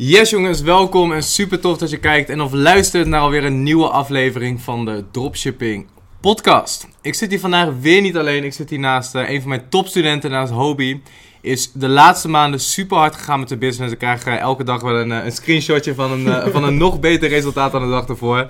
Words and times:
Yes 0.00 0.30
jongens, 0.30 0.60
welkom 0.60 1.12
en 1.12 1.22
super 1.22 1.60
tof 1.60 1.78
dat 1.78 1.90
je 1.90 1.96
kijkt 1.96 2.28
en 2.28 2.40
of 2.40 2.52
luistert 2.52 3.06
naar 3.06 3.20
alweer 3.20 3.44
een 3.44 3.62
nieuwe 3.62 3.88
aflevering 3.88 4.60
van 4.60 4.84
de 4.84 5.04
Dropshipping 5.10 5.86
podcast. 6.20 6.88
Ik 7.02 7.14
zit 7.14 7.30
hier 7.30 7.40
vandaag 7.40 7.68
weer 7.80 8.00
niet 8.00 8.16
alleen, 8.16 8.44
ik 8.44 8.52
zit 8.52 8.70
hier 8.70 8.78
naast 8.78 9.14
uh, 9.14 9.30
een 9.30 9.40
van 9.40 9.48
mijn 9.48 9.68
topstudenten 9.68 10.30
naast 10.30 10.52
Hobie. 10.52 11.02
Is 11.40 11.72
de 11.72 11.88
laatste 11.88 12.28
maanden 12.28 12.60
super 12.60 12.96
hard 12.96 13.14
gegaan 13.14 13.38
met 13.38 13.48
de 13.48 13.56
business. 13.56 13.92
Ik 13.92 13.98
krijg 13.98 14.26
uh, 14.26 14.38
elke 14.38 14.64
dag 14.64 14.80
wel 14.80 14.96
een, 14.96 15.10
uh, 15.10 15.24
een 15.24 15.32
screenshotje 15.32 15.94
van 15.94 16.10
een, 16.10 16.52
van 16.52 16.64
een 16.64 16.76
nog 16.86 17.00
beter 17.00 17.28
resultaat 17.28 17.72
dan 17.72 17.82
de 17.82 17.90
dag 17.90 18.08
ervoor. 18.08 18.36
Het 18.38 18.48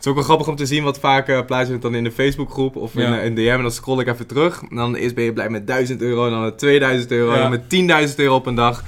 is 0.00 0.06
ook 0.06 0.14
wel 0.14 0.24
grappig 0.24 0.48
om 0.48 0.56
te 0.56 0.66
zien, 0.66 0.84
wat 0.84 0.98
vaak 0.98 1.28
uh, 1.28 1.44
plaats 1.46 1.66
je 1.66 1.72
het 1.72 1.82
dan 1.82 1.94
in 1.94 2.04
de 2.04 2.12
Facebookgroep 2.12 2.76
of 2.76 2.94
ja. 2.94 3.18
in, 3.18 3.24
in 3.24 3.34
DM. 3.34 3.56
En 3.56 3.62
dan 3.62 3.70
scroll 3.70 4.00
ik 4.00 4.08
even 4.08 4.26
terug. 4.26 4.62
En 4.70 4.76
dan 4.76 4.94
eerst 4.94 5.14
ben 5.14 5.24
je 5.24 5.32
blij 5.32 5.50
met 5.50 5.66
1000 5.66 6.02
euro, 6.02 6.24
en 6.24 6.30
dan 6.30 6.42
met 6.42 6.58
2000 6.58 7.10
euro, 7.10 7.34
ja. 7.34 7.44
en 7.44 7.50
met 7.50 8.08
10.000 8.10 8.14
euro 8.16 8.34
op 8.34 8.46
een 8.46 8.54
dag. 8.54 8.84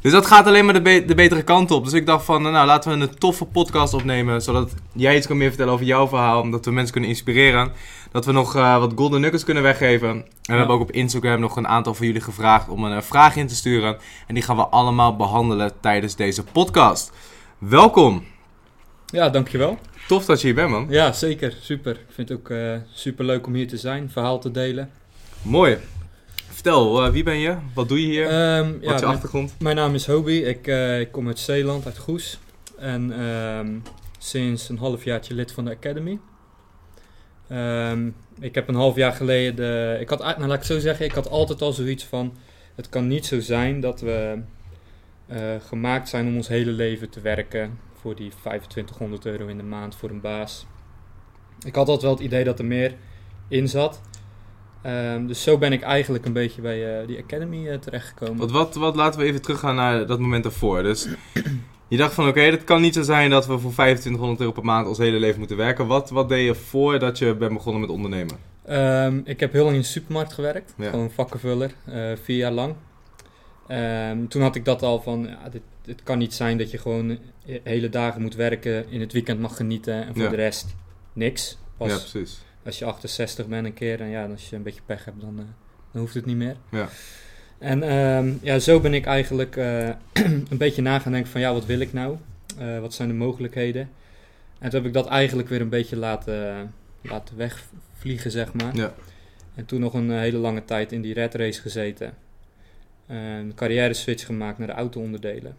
Dus 0.00 0.12
dat 0.12 0.26
gaat 0.26 0.46
alleen 0.46 0.64
maar 0.64 0.74
de, 0.74 0.82
be 0.82 1.04
de, 1.04 1.14
betere 1.14 1.42
kant 1.42 1.70
op. 1.70 1.84
Dus 1.84 1.92
ik 1.92 2.06
dacht 2.06 2.24
van, 2.24 2.42
nou 2.42 2.66
laten 2.66 2.98
we 2.98 3.04
een 3.04 3.18
toffe 3.18 3.44
podcast 3.44 3.94
opnemen. 3.94 4.42
Zodat 4.42 4.74
jij 4.92 5.16
iets 5.16 5.26
kan 5.26 5.36
meer 5.36 5.48
vertellen 5.48 5.72
over 5.72 5.86
jouw 5.86 6.08
verhaal. 6.08 6.40
Omdat 6.40 6.64
we 6.64 6.70
mensen 6.70 6.92
kunnen 6.92 7.10
inspireren. 7.10 7.72
Dat 8.12 8.24
we 8.24 8.32
nog 8.32 8.56
uh, 8.56 8.78
wat 8.78 8.92
golden 8.96 9.20
nuggets 9.20 9.44
kunnen 9.44 9.62
weggeven. 9.62 10.08
En 10.08 10.24
we 10.42 10.52
ja. 10.52 10.56
hebben 10.56 10.74
ook 10.74 10.82
op 10.82 10.90
Instagram 10.90 11.40
nog 11.40 11.56
een 11.56 11.68
aantal 11.68 11.94
van 11.94 12.06
jullie 12.06 12.20
gevraagd 12.20 12.68
om 12.68 12.84
een 12.84 12.96
uh, 12.96 13.02
vraag 13.02 13.36
in 13.36 13.46
te 13.46 13.54
sturen. 13.54 13.96
En 14.26 14.34
die 14.34 14.42
gaan 14.42 14.56
we 14.56 14.66
allemaal 14.66 15.16
behandelen 15.16 15.72
tijdens 15.80 16.16
deze 16.16 16.44
podcast. 16.44 17.12
Welkom. 17.58 18.24
Ja, 19.06 19.28
dankjewel. 19.28 19.78
Tof 20.08 20.24
dat 20.24 20.40
je 20.40 20.46
hier 20.46 20.56
bent 20.56 20.70
man. 20.70 20.86
Ja, 20.88 21.12
zeker. 21.12 21.56
Super. 21.60 21.92
Ik 21.92 22.14
vind 22.14 22.28
het 22.28 22.38
ook 22.38 22.48
uh, 22.48 22.74
super 22.92 23.24
leuk 23.24 23.46
om 23.46 23.54
hier 23.54 23.68
te 23.68 23.76
zijn. 23.76 24.10
Verhaal 24.10 24.38
te 24.38 24.50
delen. 24.50 24.90
Mooi. 25.42 25.78
Vertel, 26.60 27.06
uh, 27.06 27.12
wie 27.12 27.22
ben 27.22 27.38
je? 27.38 27.56
Wat 27.74 27.88
doe 27.88 28.00
je 28.00 28.06
hier? 28.06 28.56
Um, 28.58 28.72
Wat 28.72 28.82
ja, 28.82 28.94
is 28.94 29.00
je 29.00 29.06
achtergrond? 29.06 29.48
Mijn, 29.48 29.62
mijn 29.62 29.76
naam 29.76 29.94
is 29.94 30.06
Hobie. 30.06 30.42
Ik, 30.42 30.66
uh, 30.66 31.00
ik 31.00 31.12
kom 31.12 31.26
uit 31.26 31.38
Zeeland, 31.38 31.86
uit 31.86 31.98
Goes. 31.98 32.38
En 32.78 33.20
um, 33.20 33.82
sinds 34.18 34.68
een 34.68 34.78
halfjaartje 34.78 35.34
lid 35.34 35.52
van 35.52 35.64
de 35.64 35.70
Academy. 35.70 36.18
Um, 37.52 38.14
ik 38.40 38.54
heb 38.54 38.68
een 38.68 38.74
half 38.74 38.96
jaar 38.96 39.12
geleden... 39.12 39.56
De, 39.56 39.96
ik 40.00 40.08
had, 40.08 40.18
nou, 40.18 40.46
laat 40.46 40.56
ik 40.56 40.62
zo 40.62 40.78
zeggen, 40.78 41.04
ik 41.04 41.12
had 41.12 41.28
altijd 41.28 41.62
al 41.62 41.72
zoiets 41.72 42.04
van... 42.04 42.36
Het 42.74 42.88
kan 42.88 43.06
niet 43.06 43.26
zo 43.26 43.40
zijn 43.40 43.80
dat 43.80 44.00
we 44.00 44.42
uh, 45.32 45.38
gemaakt 45.66 46.08
zijn 46.08 46.26
om 46.26 46.36
ons 46.36 46.48
hele 46.48 46.70
leven 46.70 47.10
te 47.10 47.20
werken... 47.20 47.78
voor 48.00 48.16
die 48.16 48.28
2500 48.28 49.26
euro 49.26 49.46
in 49.46 49.56
de 49.56 49.62
maand 49.62 49.96
voor 49.96 50.10
een 50.10 50.20
baas. 50.20 50.66
Ik 51.66 51.74
had 51.74 51.88
altijd 51.88 52.02
wel 52.02 52.14
het 52.14 52.24
idee 52.24 52.44
dat 52.44 52.58
er 52.58 52.64
meer 52.64 52.94
in 53.48 53.68
zat... 53.68 54.00
Um, 54.86 55.26
dus 55.26 55.42
zo 55.42 55.58
ben 55.58 55.72
ik 55.72 55.82
eigenlijk 55.82 56.24
een 56.24 56.32
beetje 56.32 56.62
bij 56.62 57.00
uh, 57.00 57.06
die 57.06 57.18
Academy 57.18 57.68
uh, 57.68 57.74
terechtgekomen. 57.74 58.36
Wat, 58.36 58.50
wat, 58.50 58.74
wat 58.74 58.96
laten 58.96 59.20
we 59.20 59.26
even 59.26 59.42
teruggaan 59.42 59.74
naar 59.74 60.06
dat 60.06 60.18
moment 60.18 60.42
daarvoor. 60.42 60.82
Dus 60.82 61.08
je 61.88 61.96
dacht 61.96 62.14
van 62.14 62.28
oké, 62.28 62.38
okay, 62.38 62.50
het 62.50 62.64
kan 62.64 62.80
niet 62.80 62.94
zo 62.94 63.02
zijn 63.02 63.30
dat 63.30 63.46
we 63.46 63.58
voor 63.58 63.72
2500 63.72 64.40
euro 64.40 64.52
per 64.52 64.64
maand 64.64 64.86
ons 64.86 64.98
hele 64.98 65.18
leven 65.18 65.38
moeten 65.38 65.56
werken. 65.56 65.86
Wat, 65.86 66.10
wat 66.10 66.28
deed 66.28 66.46
je 66.46 66.54
voordat 66.54 67.18
je 67.18 67.34
bent 67.34 67.52
begonnen 67.52 67.80
met 67.80 67.90
ondernemen? 67.90 68.36
Um, 68.70 69.22
ik 69.24 69.40
heb 69.40 69.52
heel 69.52 69.64
lang 69.64 69.74
in 69.74 69.80
de 69.80 69.86
supermarkt 69.86 70.32
gewerkt. 70.32 70.74
Ja. 70.76 70.90
Gewoon 70.90 71.10
vakkenvuller, 71.10 71.70
uh, 71.88 72.12
vier 72.22 72.36
jaar 72.36 72.52
lang. 72.52 72.74
Um, 73.68 74.28
toen 74.28 74.42
had 74.42 74.56
ik 74.56 74.64
dat 74.64 74.82
al 74.82 75.00
van, 75.00 75.26
ja, 75.28 75.48
dit, 75.48 75.62
dit 75.82 76.02
kan 76.02 76.18
niet 76.18 76.34
zijn 76.34 76.58
dat 76.58 76.70
je 76.70 76.78
gewoon 76.78 77.18
hele 77.62 77.88
dagen 77.88 78.22
moet 78.22 78.34
werken, 78.34 78.90
in 78.90 79.00
het 79.00 79.12
weekend 79.12 79.40
mag 79.40 79.56
genieten 79.56 80.06
en 80.06 80.14
voor 80.14 80.22
ja. 80.22 80.30
de 80.30 80.36
rest 80.36 80.74
niks. 81.12 81.58
Pas 81.76 81.88
ja, 81.88 81.96
precies 81.96 82.40
als 82.64 82.78
je 82.78 82.84
68 82.84 83.46
bent 83.46 83.66
een 83.66 83.74
keer 83.74 84.00
en 84.00 84.08
ja, 84.08 84.26
als 84.26 84.50
je 84.50 84.56
een 84.56 84.62
beetje 84.62 84.80
pech 84.86 85.04
hebt, 85.04 85.20
dan, 85.20 85.38
uh, 85.38 85.44
dan 85.92 86.00
hoeft 86.00 86.14
het 86.14 86.26
niet 86.26 86.36
meer. 86.36 86.56
Ja. 86.70 86.88
En 87.58 87.92
um, 87.92 88.38
ja, 88.42 88.58
zo 88.58 88.80
ben 88.80 88.94
ik 88.94 89.06
eigenlijk 89.06 89.56
uh, 89.56 89.88
een 90.50 90.58
beetje 90.58 90.82
na 90.82 90.98
gaan 90.98 91.12
denken 91.12 91.30
van 91.30 91.40
ja, 91.40 91.52
wat 91.52 91.66
wil 91.66 91.80
ik 91.80 91.92
nou? 91.92 92.16
Uh, 92.60 92.80
wat 92.80 92.94
zijn 92.94 93.08
de 93.08 93.14
mogelijkheden? 93.14 93.90
En 94.58 94.70
toen 94.70 94.78
heb 94.78 94.88
ik 94.88 94.94
dat 94.94 95.06
eigenlijk 95.06 95.48
weer 95.48 95.60
een 95.60 95.68
beetje 95.68 95.96
laten, 95.96 96.74
laten 97.02 97.36
wegvliegen, 97.36 98.30
zeg 98.30 98.52
maar. 98.52 98.76
Ja. 98.76 98.94
En 99.54 99.64
toen 99.64 99.80
nog 99.80 99.94
een 99.94 100.10
hele 100.10 100.38
lange 100.38 100.64
tijd 100.64 100.92
in 100.92 101.02
die 101.02 101.14
red 101.14 101.34
race 101.34 101.60
gezeten. 101.60 102.14
Een 103.06 103.54
carrière 103.54 103.94
switch 103.94 104.26
gemaakt 104.26 104.58
naar 104.58 104.66
de 104.66 104.72
auto-onderdelen. 104.72 105.56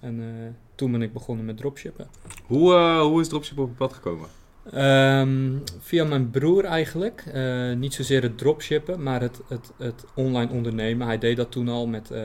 En 0.00 0.56
toen 0.74 0.92
ben 0.92 1.02
ik 1.02 1.12
begonnen 1.12 1.44
met 1.44 1.56
dropshippen. 1.56 2.06
Hoe, 2.46 2.74
hoe 2.98 3.20
is 3.20 3.28
dropshippen 3.28 3.64
op 3.64 3.70
je 3.70 3.76
pad 3.76 3.92
gekomen? 3.92 4.28
Um, 4.74 5.62
via 5.80 6.04
mijn 6.04 6.30
broer 6.30 6.64
eigenlijk. 6.64 7.24
Uh, 7.34 7.72
niet 7.72 7.94
zozeer 7.94 8.22
het 8.22 8.38
dropshippen, 8.38 9.02
maar 9.02 9.20
het, 9.20 9.40
het, 9.48 9.72
het 9.78 10.04
online 10.14 10.52
ondernemen. 10.52 11.06
Hij 11.06 11.18
deed 11.18 11.36
dat 11.36 11.50
toen 11.50 11.68
al 11.68 11.86
met 11.86 12.10
uh, 12.10 12.22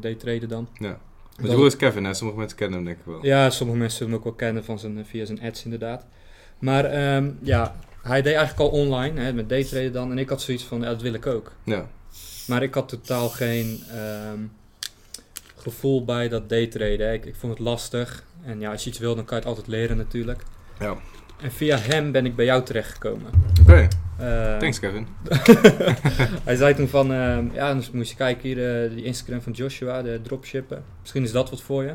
daytraden 0.00 0.48
dan. 0.48 0.68
Ja. 0.74 0.98
Mijn 1.36 1.52
broer 1.52 1.66
is 1.66 1.76
Kevin, 1.76 2.04
hè? 2.04 2.14
Sommige 2.14 2.38
mensen 2.38 2.56
kennen 2.56 2.76
hem 2.76 2.86
denk 2.86 2.98
ik 2.98 3.04
wel. 3.04 3.24
Ja, 3.24 3.50
sommige 3.50 3.78
mensen 3.78 3.98
zullen 3.98 4.12
hem 4.12 4.22
ook 4.22 4.28
wel 4.28 4.36
kennen 4.36 4.64
van 4.64 4.78
zijn, 4.78 5.06
via 5.06 5.24
zijn 5.24 5.42
ads 5.42 5.64
inderdaad. 5.64 6.06
Maar 6.58 7.16
um, 7.16 7.38
ja, 7.42 7.76
hij 8.02 8.22
deed 8.22 8.34
eigenlijk 8.34 8.72
al 8.72 8.80
online, 8.80 9.20
hè, 9.20 9.32
met 9.32 9.48
daytraden 9.48 9.92
dan. 9.92 10.10
En 10.10 10.18
ik 10.18 10.28
had 10.28 10.42
zoiets 10.42 10.64
van, 10.64 10.80
ja, 10.80 10.86
dat 10.86 11.02
wil 11.02 11.14
ik 11.14 11.26
ook. 11.26 11.52
Ja. 11.64 11.88
Maar 12.46 12.62
ik 12.62 12.74
had 12.74 12.88
totaal 12.88 13.28
geen 13.28 13.82
um, 14.32 14.52
gevoel 15.56 16.04
bij 16.04 16.28
dat 16.28 16.48
daytraden. 16.48 17.12
Ik, 17.12 17.24
ik 17.24 17.34
vond 17.36 17.52
het 17.52 17.62
lastig. 17.62 18.24
En 18.44 18.60
ja, 18.60 18.70
als 18.70 18.84
je 18.84 18.90
iets 18.90 18.98
wil, 18.98 19.14
dan 19.14 19.24
kan 19.24 19.36
je 19.36 19.42
het 19.42 19.52
altijd 19.52 19.68
leren 19.68 19.96
natuurlijk. 19.96 20.42
Ja. 20.80 20.96
En 21.40 21.52
via 21.52 21.76
hem 21.78 22.12
ben 22.12 22.26
ik 22.26 22.36
bij 22.36 22.44
jou 22.44 22.62
terechtgekomen. 22.62 23.30
Oké. 23.60 23.60
Okay. 23.60 23.88
Uh, 24.20 24.58
Thanks, 24.58 24.78
Kevin. 24.78 25.06
hij 26.48 26.56
zei 26.56 26.74
toen 26.74 26.88
van, 26.88 27.12
uh, 27.12 27.54
ja, 27.54 27.74
moest 27.92 28.10
je 28.10 28.16
kijken 28.16 28.42
hier, 28.42 28.84
uh, 28.84 28.94
die 28.94 29.04
Instagram 29.04 29.40
van 29.40 29.52
Joshua, 29.52 30.02
de 30.02 30.20
dropshippen. 30.22 30.84
Misschien 31.00 31.22
is 31.22 31.32
dat 31.32 31.50
wat 31.50 31.62
voor 31.62 31.82
je. 31.82 31.94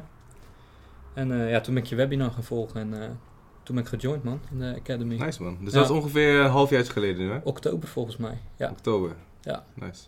En 1.13 1.50
ja, 1.50 1.62
toen 1.62 1.74
ben 1.74 1.84
ik 1.84 1.90
je 1.90 1.95
webinar 1.95 2.31
gaan 2.31 2.44
volgen 2.44 2.79
en 2.79 3.19
toen 3.63 3.75
ben 3.75 3.84
ik 3.84 3.90
gejoind, 3.90 4.24
man, 4.24 4.40
in 4.51 4.59
de 4.59 4.75
Academy. 4.79 5.16
Nice, 5.16 5.44
man. 5.44 5.57
Dus 5.62 5.74
ja. 5.74 5.79
dat 5.79 5.90
is 5.90 5.95
ongeveer 5.95 6.40
een 6.40 6.50
half 6.50 6.69
jaar 6.69 6.85
geleden, 6.85 7.29
hè? 7.29 7.40
Oktober, 7.44 7.88
volgens 7.88 8.18
mij. 8.18 8.38
Ja. 8.57 8.69
Oktober. 8.69 9.16
Ja. 9.41 9.66
Nice. 9.74 10.01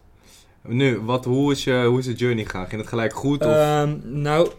Nu, 0.61 0.99
wat, 0.99 1.25
hoe, 1.25 1.51
is 1.51 1.63
je, 1.63 1.83
hoe 1.87 1.99
is 1.99 2.05
de 2.05 2.13
journey 2.13 2.43
gegaan? 2.43 2.67
Ging 2.67 2.81
het 2.81 2.89
gelijk 2.89 3.13
goed? 3.13 3.45
Of? 3.45 3.55
Um, 3.55 4.01
nou, 4.03 4.49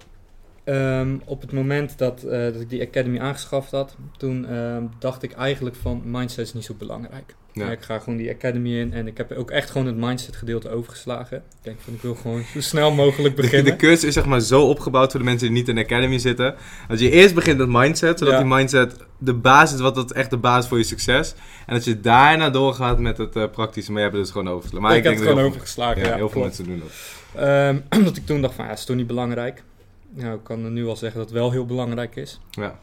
Um, 0.68 1.22
op 1.24 1.40
het 1.40 1.52
moment 1.52 1.98
dat, 1.98 2.24
uh, 2.24 2.30
dat 2.30 2.60
ik 2.60 2.70
die 2.70 2.86
Academy 2.86 3.18
aangeschaft 3.18 3.70
had, 3.70 3.96
toen 4.16 4.56
um, 4.56 4.90
dacht 4.98 5.22
ik 5.22 5.32
eigenlijk 5.32 5.76
van 5.76 6.02
mindset 6.04 6.46
is 6.46 6.54
niet 6.54 6.64
zo 6.64 6.74
belangrijk. 6.78 7.34
Ja. 7.52 7.70
Ik 7.70 7.82
ga 7.82 7.98
gewoon 7.98 8.18
die 8.18 8.30
Academy 8.30 8.78
in 8.78 8.92
en 8.92 9.06
ik 9.06 9.16
heb 9.16 9.32
ook 9.32 9.50
echt 9.50 9.70
gewoon 9.70 9.86
het 9.86 9.96
mindset 9.96 10.36
gedeelte 10.36 10.70
overgeslagen. 10.70 11.36
Ik 11.36 11.42
denk 11.62 11.80
van 11.80 11.94
ik 11.94 12.02
wil 12.02 12.14
gewoon 12.14 12.42
zo 12.52 12.60
snel 12.60 12.90
mogelijk 12.90 13.34
beginnen. 13.34 13.64
De, 13.64 13.70
de 13.70 13.76
cursus 13.76 14.04
is 14.04 14.14
zeg 14.14 14.26
maar 14.26 14.40
zo 14.40 14.62
opgebouwd 14.62 15.10
voor 15.10 15.20
de 15.20 15.26
mensen 15.26 15.46
die 15.48 15.56
niet 15.56 15.68
in 15.68 15.74
de 15.74 15.84
Academy 15.84 16.18
zitten. 16.18 16.54
Dat 16.88 17.00
je 17.00 17.10
eerst 17.10 17.34
begint 17.34 17.58
met 17.58 17.68
mindset, 17.68 18.18
zodat 18.18 18.34
ja. 18.34 18.40
die 18.40 18.54
mindset 18.54 18.96
de 19.18 19.34
basis, 19.34 19.80
wat 19.80 19.94
dat 19.94 20.12
echt 20.12 20.30
de 20.30 20.36
basis 20.36 20.68
voor 20.68 20.78
je 20.78 20.84
succes. 20.84 21.34
En 21.66 21.74
dat 21.74 21.84
je 21.84 22.00
daarna 22.00 22.50
doorgaat 22.50 22.98
met 22.98 23.18
het 23.18 23.36
uh, 23.36 23.44
praktische, 23.52 23.92
maar 23.92 24.02
je 24.02 24.06
hebt 24.06 24.18
het 24.18 24.26
dus 24.26 24.36
gewoon 24.36 24.52
overgeslagen. 24.52 24.88
Maar 24.88 24.96
ik, 24.96 25.04
ik 25.04 25.10
heb 25.10 25.18
het 25.18 25.28
gewoon 25.28 25.44
overgeslagen, 25.44 26.02
ja. 26.02 26.06
Heel 26.06 26.16
klopt. 26.16 26.32
veel 26.32 26.42
mensen 26.42 26.64
doen 26.64 26.78
dat. 26.78 26.90
Um, 27.40 27.82
omdat 27.90 28.16
ik 28.16 28.26
toen 28.26 28.40
dacht 28.40 28.54
van 28.54 28.64
ja, 28.64 28.70
is 28.70 28.84
toch 28.84 28.96
niet 28.96 29.06
belangrijk. 29.06 29.62
Nou, 30.08 30.34
ik 30.34 30.44
kan 30.44 30.72
nu 30.72 30.86
al 30.86 30.96
zeggen 30.96 31.18
dat 31.18 31.28
het 31.28 31.38
wel 31.38 31.50
heel 31.50 31.66
belangrijk 31.66 32.16
is. 32.16 32.40
Ja. 32.50 32.78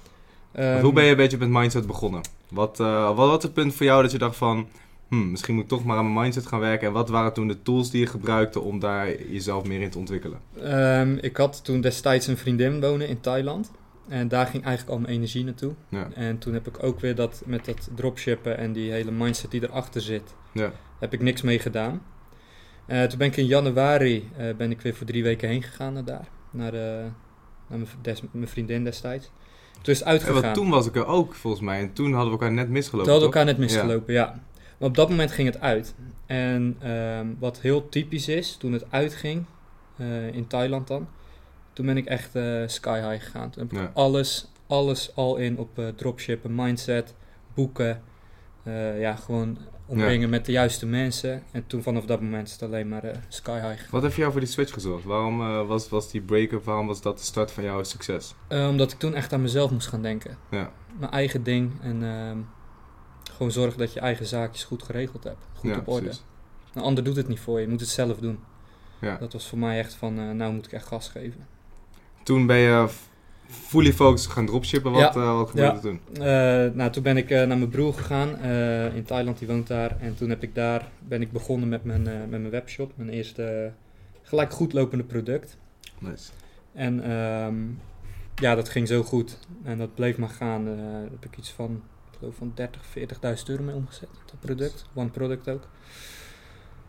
Um, 0.60 0.82
hoe 0.82 0.94
ben 0.94 1.04
je 1.04 1.12
een 1.12 1.18
beetje 1.18 1.38
met 1.38 1.50
mindset 1.50 1.88
begonnen? 1.88 2.22
Wat, 2.50 2.80
uh, 2.80 3.06
wat 3.06 3.30
was 3.30 3.44
het 3.44 3.54
punt 3.54 3.74
voor 3.74 3.86
jou 3.86 4.02
dat 4.02 4.12
je 4.12 4.18
dacht 4.18 4.38
van... 4.38 4.68
Hmm, 5.08 5.32
misschien 5.32 5.54
moet 5.54 5.64
ik 5.64 5.70
toch 5.70 5.86
maar 5.86 5.98
aan 5.98 6.14
mijn 6.14 6.24
mindset 6.24 6.48
gaan 6.48 6.60
werken. 6.60 6.88
En 6.88 6.94
wat 6.94 7.10
waren 7.10 7.34
toen 7.34 7.48
de 7.48 7.62
tools 7.62 7.90
die 7.90 8.00
je 8.00 8.08
gebruikte 8.08 8.60
om 8.60 8.80
daar 8.80 9.24
jezelf 9.24 9.66
meer 9.66 9.82
in 9.82 9.90
te 9.90 9.98
ontwikkelen? 9.98 10.40
Um, 10.64 11.18
ik 11.22 11.38
had 11.38 11.64
toen 11.64 11.82
destijds 11.82 12.28
een 12.28 12.38
vriendin 12.38 12.82
wonen 12.82 13.08
in 13.08 13.20
Thailand. 13.22 13.72
En 14.08 14.28
daar 14.28 14.48
ging 14.48 14.64
eigenlijk 14.64 14.96
al 14.96 15.02
mijn 15.02 15.14
energie 15.14 15.44
naartoe. 15.44 15.74
Ja. 15.90 16.08
En 16.14 16.38
toen 16.38 16.54
heb 16.54 16.68
ik 16.68 16.84
ook 16.84 17.00
weer 17.00 17.16
dat 17.16 17.42
met 17.46 17.66
dat 17.66 17.90
dropshippen 17.96 18.58
en 18.58 18.74
die 18.74 18.92
hele 18.92 19.12
mindset 19.12 19.52
die 19.52 19.64
erachter 19.64 20.02
zit, 20.02 20.36
ja. 20.52 20.72
heb 21.00 21.14
ik 21.14 21.22
niks 21.22 21.42
mee 21.42 21.60
gedaan. 21.60 22.02
Uh, 22.88 23.04
toen 23.04 23.18
ben 23.18 23.28
ik 23.28 23.38
in 23.38 23.46
januari 23.46 24.30
uh, 24.40 24.56
ben 24.58 24.72
ik 24.72 24.82
weer 24.82 24.96
voor 24.96 25.06
drie 25.06 25.24
weken 25.24 25.50
heen 25.50 25.64
gegaan 25.64 25.94
naar 25.94 26.06
daar. 26.06 26.28
Naar, 26.56 26.74
uh, 26.74 26.82
naar 27.68 27.80
mijn, 27.80 27.88
des, 28.02 28.22
mijn, 28.32 28.48
vriendin 28.48 28.84
destijds. 28.84 29.32
Toen 29.82 29.94
is 29.94 30.00
het 30.00 30.08
uitgegaan. 30.08 30.36
Ja, 30.36 30.42
want 30.42 30.56
toen 30.56 30.70
was 30.70 30.88
ik 30.88 30.96
er 30.96 31.06
ook 31.06 31.34
volgens 31.34 31.64
mij. 31.64 31.80
En 31.80 31.94
toen 31.94 32.14
hadden 32.14 32.26
we 32.26 32.40
elkaar 32.40 32.52
net 32.52 32.70
misgelopen. 32.70 33.12
Toen 33.12 33.22
hadden 33.22 33.32
we 33.32 33.38
elkaar 33.38 33.54
net 33.54 33.70
misgelopen, 33.70 34.14
ja. 34.14 34.22
ja. 34.22 34.44
Maar 34.78 34.90
op 34.90 34.96
dat 34.96 35.10
moment 35.10 35.32
ging 35.32 35.48
het 35.48 35.62
uit. 35.62 35.96
En 36.26 36.92
um, 36.92 37.38
wat 37.40 37.60
heel 37.60 37.90
typisch 37.90 38.28
is, 38.28 38.56
toen 38.56 38.74
het 38.74 38.92
uitging, 38.92 39.46
in 40.32 40.48
Thailand 40.48 40.88
dan, 40.88 41.08
toen 41.74 41.86
ben 41.86 41.98
ik 41.98 42.06
echt 42.06 42.32
sky 42.66 43.10
high 43.10 43.24
gegaan. 43.24 43.50
Toen 43.50 43.64
heb 43.64 43.72
ik 43.72 43.80
ja. 43.80 43.92
alles, 43.94 44.52
alles 44.68 45.16
al 45.16 45.36
in 45.36 45.58
op 45.58 45.82
dropshippen, 45.96 46.56
mindset, 46.56 47.16
boeken. 47.54 48.02
ja, 49.00 49.16
gewoon 49.16 49.58
omringen 49.86 50.22
ja. 50.22 50.28
met 50.28 50.46
de 50.46 50.52
juiste 50.52 50.86
mensen. 50.86 51.44
En 51.52 51.68
toen 51.68 51.84
vanaf 51.84 52.06
dat 52.06 52.22
moment 52.22 52.48
is 52.48 52.54
het 52.54 52.64
alleen 52.64 52.88
maar 52.88 53.06
uh, 53.06 53.12
sky 53.28 53.60
high. 53.60 53.90
Wat 53.92 54.02
heeft 54.02 54.16
jou 54.16 54.32
voor 54.32 54.40
die 54.40 54.50
switch 54.50 54.74
gezorgd? 54.74 55.04
Waarom 55.04 55.42
uh, 55.42 55.68
was, 55.68 55.90
was 55.90 56.12
die 56.12 56.22
break-up, 56.22 56.64
waarom 56.64 56.88
was 56.88 57.02
dat 57.02 57.18
de 57.18 57.24
start 57.24 57.52
van 57.52 57.64
jouw 57.64 57.84
succes? 57.84 58.36
Uh, 58.50 58.68
omdat 58.68 58.92
ik 58.92 58.98
toen 58.98 59.16
echt 59.16 59.34
aan 59.34 59.42
mezelf 59.42 59.72
moest 59.72 59.88
gaan 59.88 60.02
denken. 60.02 60.38
Ja. 60.52 60.72
Mijn 61.00 61.12
eigen 61.12 61.44
ding 61.44 61.82
en 61.82 62.04
ehm, 62.04 62.38
gewoon 63.32 63.52
zorgen 63.52 63.80
dat 63.80 63.94
je 63.94 64.00
eigen 64.00 64.26
zaakjes 64.26 64.64
goed 64.64 64.84
geregeld 64.84 65.24
hebt. 65.24 65.48
Goed 65.54 65.70
ja, 65.70 65.78
op 65.78 65.88
orde. 65.88 66.02
Precies. 66.06 66.24
Een 66.74 66.82
ander 66.82 67.04
doet 67.04 67.16
het 67.16 67.28
niet 67.28 67.40
voor 67.40 67.60
je, 67.60 67.66
je 67.66 67.72
moet 67.72 67.80
het 67.80 67.90
zelf 67.90 68.18
doen. 68.18 68.40
Ja. 69.02 69.18
Dat 69.18 69.34
was 69.34 69.48
voor 69.48 69.58
mij 69.58 69.80
echt 69.80 69.94
van, 69.94 70.38
nou 70.38 70.54
moet 70.54 70.66
ik 70.66 70.72
echt 70.72 70.88
gas 70.88 71.10
geven. 71.10 71.48
Toen 72.24 72.46
ben 72.46 72.58
je 72.58 72.88
fully 73.50 73.94
focused 73.94 74.32
gaan 74.32 74.46
dropshippen. 74.46 74.92
Wat, 74.92 75.14
Ja. 75.14 75.22
eh, 75.22 75.36
wat 75.38 75.50
gebeurde 75.50 75.70
Ja. 75.72 75.76
er 75.76 75.82
toen? 75.82 76.00
Eh, 76.14 76.76
nou, 76.78 76.92
toen 76.92 77.04
ben 77.04 77.18
ik 77.18 77.30
eh, 77.30 77.38
naar 77.38 77.58
mijn 77.58 77.70
broer 77.70 77.94
gegaan 77.94 78.40
in 78.94 79.04
Thailand, 79.04 79.40
die 79.40 79.48
woont 79.48 79.68
daar. 79.68 79.98
En 80.00 80.16
toen 80.16 80.30
heb 80.30 80.44
ik 80.44 80.56
daar, 80.56 80.88
ben 81.00 81.22
ik 81.22 81.32
begonnen 81.32 81.70
met 81.70 81.84
mijn, 81.84 82.02
met 82.04 82.30
mijn 82.30 82.50
webshop. 82.50 82.92
Mijn 82.96 83.10
eerste 83.10 83.72
gelijk 84.22 84.52
goed 84.52 84.74
lopende 84.74 85.04
product. 85.04 85.58
Nice. 86.00 86.30
En 86.74 87.04
ehm, 87.04 87.56
ja, 88.36 88.56
dat 88.56 88.70
ging 88.70 88.88
zo 88.88 89.04
goed. 89.04 89.40
En 89.64 89.78
dat 89.78 89.96
bleef 89.96 90.18
maar 90.18 90.30
gaan. 90.30 90.66
Daar 90.66 91.02
heb 91.12 91.26
ik 91.26 91.38
iets 91.38 91.52
van, 91.52 91.82
ik 92.12 92.18
geloof 92.20 92.36
van 92.36 92.52
30, 92.56 92.82
40.000 92.86 93.50
euro 93.50 93.64
mee 93.64 93.76
omgezet. 93.76 94.10
Dat 94.26 94.40
product. 94.40 94.86
One 94.94 95.10
product 95.10 95.50
ook. 95.50 95.68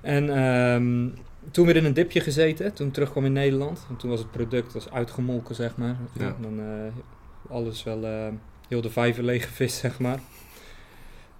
En 0.00 0.30
ehm, 0.36 1.08
toen 1.50 1.66
weer 1.66 1.76
in 1.76 1.84
een 1.84 1.94
dipje 1.94 2.20
gezeten. 2.20 2.72
Toen 2.74 2.90
terugkwam 2.90 3.24
in 3.24 3.32
Nederland. 3.32 3.86
En 3.88 3.96
toen 3.96 4.10
was 4.10 4.18
het 4.18 4.30
product 4.30 4.72
was 4.72 4.90
uitgemolken, 4.90 5.54
zeg 5.54 5.76
maar. 5.76 5.96
Ja. 6.18 6.36
Dan 6.40 6.60
eh, 6.60 7.52
alles 7.52 7.82
wel, 7.82 8.04
eh, 8.04 8.28
heel 8.68 8.80
de 8.80 8.90
vijver 8.90 9.24
lege 9.24 9.48
vis, 9.48 9.76
zeg 9.78 9.98
maar. 9.98 10.20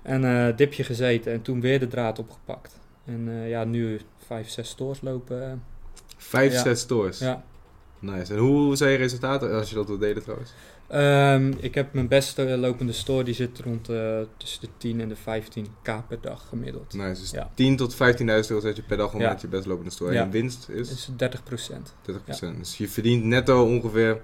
En 0.03 0.25
eh, 0.25 0.57
dipje 0.57 0.85
gezeten. 0.85 1.33
En 1.33 1.43
toen 1.43 1.61
weer 1.61 1.79
de 1.81 1.89
draad 1.89 2.19
opgepakt. 2.19 2.79
En 3.05 3.31
ja, 3.49 3.65
nu 3.65 4.01
vijf, 4.27 4.49
zes 4.49 4.69
stores 4.69 5.01
lopen. 5.01 5.63
Vijf, 6.17 6.53
Ja. 6.53 6.63
zes 6.63 6.81
stores. 6.81 7.19
ja. 7.19 7.45
Nice. 7.99 8.33
En 8.35 8.39
hoe 8.39 8.77
zijn 8.77 8.91
je 8.91 8.97
resultaten 8.97 9.53
als 9.53 9.69
je 9.69 9.75
dat 9.75 9.87
wil 9.87 9.99
delen 9.99 10.23
trouwens? 10.23 10.53
Ehm, 10.89 11.53
ik 11.61 11.75
heb 11.75 11.93
mijn 11.93 12.09
beste 12.09 12.43
lopende 12.57 12.93
store, 12.93 13.25
die 13.25 13.35
zit 13.35 13.59
rond 13.65 13.89
eh, 13.89 14.19
tussen 14.37 14.61
de 14.61 14.69
10 14.77 15.01
en 15.01 15.09
de 15.09 15.17
15k 15.17 16.07
per 16.09 16.19
dag 16.21 16.47
gemiddeld. 16.49 16.95
Nice. 16.95 17.21
Dus 17.21 17.31
Ja. 17.31 17.51
10 17.55 17.77
tot 17.77 17.95
15.000 17.95 18.51
euro 18.51 18.61
zet 18.61 18.77
je 18.77 18.83
per 18.83 18.97
dag 18.97 19.15
om 19.15 19.21
Ja. 19.21 19.37
je 19.41 19.49
best 19.49 19.67
lopende 19.67 19.91
store. 19.91 20.13
Ja. 20.13 20.21
En 20.21 20.27
je 20.27 20.33
winst 20.33 20.69
is 20.69 20.91
is 20.91 21.09
30%. 21.17 21.95
30%. 22.03 22.59
Dus 22.59 22.77
je 22.79 22.89
verdient 22.89 23.25
netto 23.25 23.65
ongeveer 23.65 24.21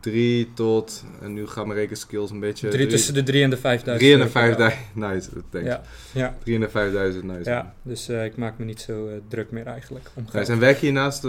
3 0.00 0.52
tot, 0.54 1.04
en 1.20 1.32
nu 1.32 1.46
gaan 1.46 1.66
mijn 1.66 1.78
rekenskills 1.78 2.30
een 2.30 2.40
beetje... 2.40 2.68
Drie, 2.68 2.86
tussen 2.86 3.14
de 3.14 3.22
3 3.22 3.42
en 3.42 3.50
de 3.50 3.56
5000. 3.56 3.98
3 3.98 4.12
en 4.12 4.18
de 4.28 4.38
euro 4.40 4.48
per 4.48 4.58
dag. 4.58 4.72
5000. 4.94 5.34
Nice, 5.34 5.46
thanks. 5.50 5.68
Ja, 5.68 5.82
ja, 6.12 6.36
3 6.42 6.54
en 6.54 6.60
de 6.60 6.68
5000, 6.68 7.24
nice. 7.24 7.50
ja, 7.50 7.74
dus 7.82 8.08
eh, 8.08 8.24
ik 8.24 8.36
maak 8.36 8.58
me 8.58 8.64
niet 8.64 8.80
zo 8.80 9.06
eh, 9.08 9.14
druk 9.28 9.50
meer 9.50 9.66
eigenlijk 9.66 10.10
om. 10.14 10.24
Nice. 10.32 10.52
En 10.52 10.58
werk 10.58 10.76
je 10.78 10.84
hier 10.86 10.92
naast, 10.94 11.22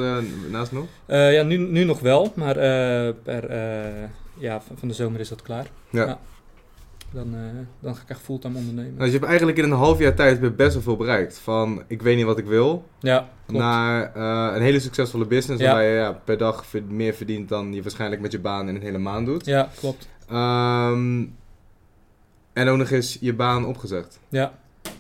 naast 0.50 0.72
nog? 0.72 0.86
Ja, 1.08 1.44
nu, 1.44 1.58
nu 1.58 1.84
nog 1.84 2.00
wel, 2.00 2.32
maar 2.36 2.54
per, 3.24 3.50
ja, 4.38 4.62
van, 4.62 4.78
van 4.78 4.88
de 4.88 4.94
zomer 4.94 5.20
is 5.20 5.30
dat 5.30 5.42
klaar. 5.42 5.68
Ja. 5.90 6.06
Ja. 6.06 6.20
Dan, 7.12 7.36
eh, 7.36 7.42
dan 7.80 7.96
ga 7.96 8.02
ik 8.02 8.10
echt 8.10 8.22
fulltime 8.22 8.58
ondernemen. 8.58 8.92
Nou, 8.92 9.00
dus 9.04 9.08
je 9.12 9.18
hebt 9.18 9.28
eigenlijk 9.28 9.58
in 9.58 9.64
een 9.64 9.78
half 9.78 10.00
jaar 10.00 10.16
tijd 10.16 10.56
best 10.56 10.74
wel 10.74 10.82
veel 10.82 10.96
bereikt. 10.98 11.38
Van, 11.38 11.84
ik 11.88 12.02
weet 12.02 12.16
niet 12.16 12.26
wat 12.26 12.38
ik 12.38 12.46
wil, 12.46 12.86
Ja, 13.00 13.30
klopt. 13.46 13.64
naar 13.64 14.14
eh, 14.16 14.56
een 14.56 14.62
hele 14.62 14.80
succesvolle 14.80 15.26
business. 15.26 15.62
Ja. 15.62 15.68
Waarbij 15.68 15.90
je 15.90 15.96
ja, 15.98 16.12
per 16.12 16.38
dag 16.38 16.66
meer 16.88 17.14
verdient 17.14 17.50
dan 17.50 17.74
je 17.74 17.82
waarschijnlijk 17.82 18.22
met 18.22 18.32
je 18.32 18.40
baan 18.40 18.68
in 18.70 18.76
een 18.76 18.82
hele 18.82 18.98
maand 18.98 19.26
doet. 19.26 19.46
Ja, 19.46 19.70
klopt. 19.76 20.08
Ehm, 20.30 21.26
en 22.54 22.68
ook 22.68 22.78
nog 22.78 22.90
eens 22.90 23.18
je 23.22 23.34
baan 23.34 23.66
opgezegd. 23.66 24.20
Ja, 24.30 24.54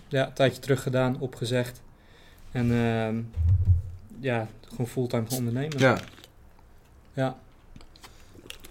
ja 0.07 0.25
een 0.27 0.33
tijdje 0.33 0.61
terug 0.61 0.83
gedaan, 0.83 1.15
opgezegd. 1.19 1.81
En 2.51 2.71
ehm, 2.71 3.21
ja, 4.19 4.47
gewoon 4.69 4.87
fulltime 4.87 5.23
gaan 5.27 5.37
ondernemen. 5.37 5.79
Ja. 5.79 5.97
Ja. 7.13 7.37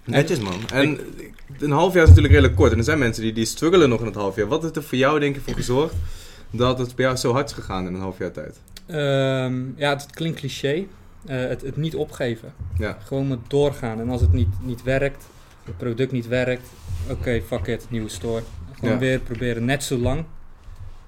Netjes 0.04 0.38
man. 0.40 0.68
En 0.72 0.98
een 1.58 1.70
half 1.70 1.92
jaar 1.94 2.02
is 2.02 2.08
natuurlijk 2.08 2.34
redelijk 2.34 2.56
kort. 2.56 2.72
En 2.72 2.78
er 2.78 2.84
zijn 2.84 2.98
mensen 2.98 3.22
die, 3.22 3.32
die 3.32 3.44
struggelen 3.44 3.88
nog 3.88 4.00
in 4.00 4.06
het 4.06 4.14
half 4.14 4.36
jaar. 4.36 4.46
Wat 4.46 4.62
heeft 4.62 4.76
er 4.76 4.82
voor 4.82 4.98
jou 4.98 5.20
denk 5.20 5.34
je 5.34 5.40
voor 5.40 5.54
gezorgd 5.54 5.94
dat 6.50 6.78
het 6.78 6.94
bij 6.94 7.04
jou 7.04 7.16
zo 7.16 7.32
hard 7.32 7.48
is 7.48 7.54
gegaan 7.54 7.86
in 7.86 7.94
een 7.94 8.00
half 8.00 8.18
jaar 8.18 8.32
tijd? 8.32 8.60
Ehm, 8.86 9.62
ja, 9.76 9.90
het, 9.90 10.06
klinkt 10.10 10.38
cliché. 10.38 10.84
Eh, 11.26 11.36
het, 11.36 11.62
het 11.62 11.76
niet 11.76 11.94
opgeven. 11.94 12.52
Ja. 12.78 12.98
Gewoon 13.04 13.28
met 13.28 13.38
doorgaan. 13.48 14.00
En 14.00 14.08
als 14.10 14.20
het 14.20 14.32
niet, 14.32 14.48
niet 14.62 14.82
werkt, 14.82 15.24
het 15.64 15.76
product 15.76 16.12
niet 16.12 16.26
werkt, 16.28 16.68
oké, 17.10 17.40
fuck 17.46 17.66
it, 17.66 17.86
nieuwe 17.88 18.08
store. 18.08 18.42
Gewoon 18.74 18.94
Ja. 18.94 18.98
weer 19.00 19.18
proberen 19.20 19.64
net 19.64 19.84
zo 19.84 19.96
lang. 19.98 20.24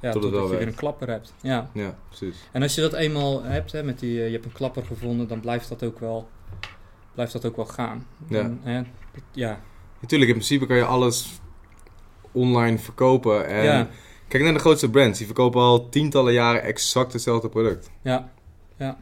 Ja, 0.00 0.12
Tot 0.12 0.22
totdat 0.22 0.50
je 0.50 0.56
weer 0.56 0.66
een 0.66 0.74
klapper 0.74 1.08
hebt. 1.08 1.32
Ja. 1.42 1.70
Ja, 1.72 1.94
precies. 2.08 2.36
En 2.52 2.62
als 2.62 2.74
je 2.74 2.80
dat 2.80 2.92
eenmaal 2.92 3.42
hebt, 3.42 3.72
hè, 3.72 3.82
met 3.82 3.98
die, 3.98 4.18
eh, 4.20 4.26
je 4.26 4.32
hebt 4.32 4.44
een 4.44 4.52
klapper 4.52 4.84
gevonden, 4.84 5.28
dan 5.28 5.40
blijft 5.40 5.68
dat 5.68 5.82
ook 5.82 5.98
wel, 6.00 6.28
blijft 7.14 7.32
dat 7.32 7.44
ook 7.46 7.56
wel 7.56 7.66
gaan. 7.66 8.06
Ja. 8.28 8.42
Dan, 8.42 8.58
hè, 8.62 8.76
dat- 9.12 9.22
ja. 9.32 9.60
Natuurlijk, 10.00 10.30
in 10.30 10.36
principe 10.36 10.66
kan 10.66 10.76
je 10.76 10.84
alles 10.84 11.40
online 12.32 12.78
verkopen. 12.78 13.46
En 13.46 13.64
Ja. 13.64 13.88
kijk 14.28 14.42
naar 14.42 14.52
de 14.52 14.58
grootste 14.58 14.90
brands. 14.90 15.18
Die 15.18 15.26
verkopen 15.26 15.60
al 15.60 15.88
tientallen 15.88 16.32
jaren 16.32 16.62
exact 16.62 17.12
hetzelfde 17.12 17.48
product. 17.48 17.90
Ja, 18.02 18.30
ja. 18.76 18.98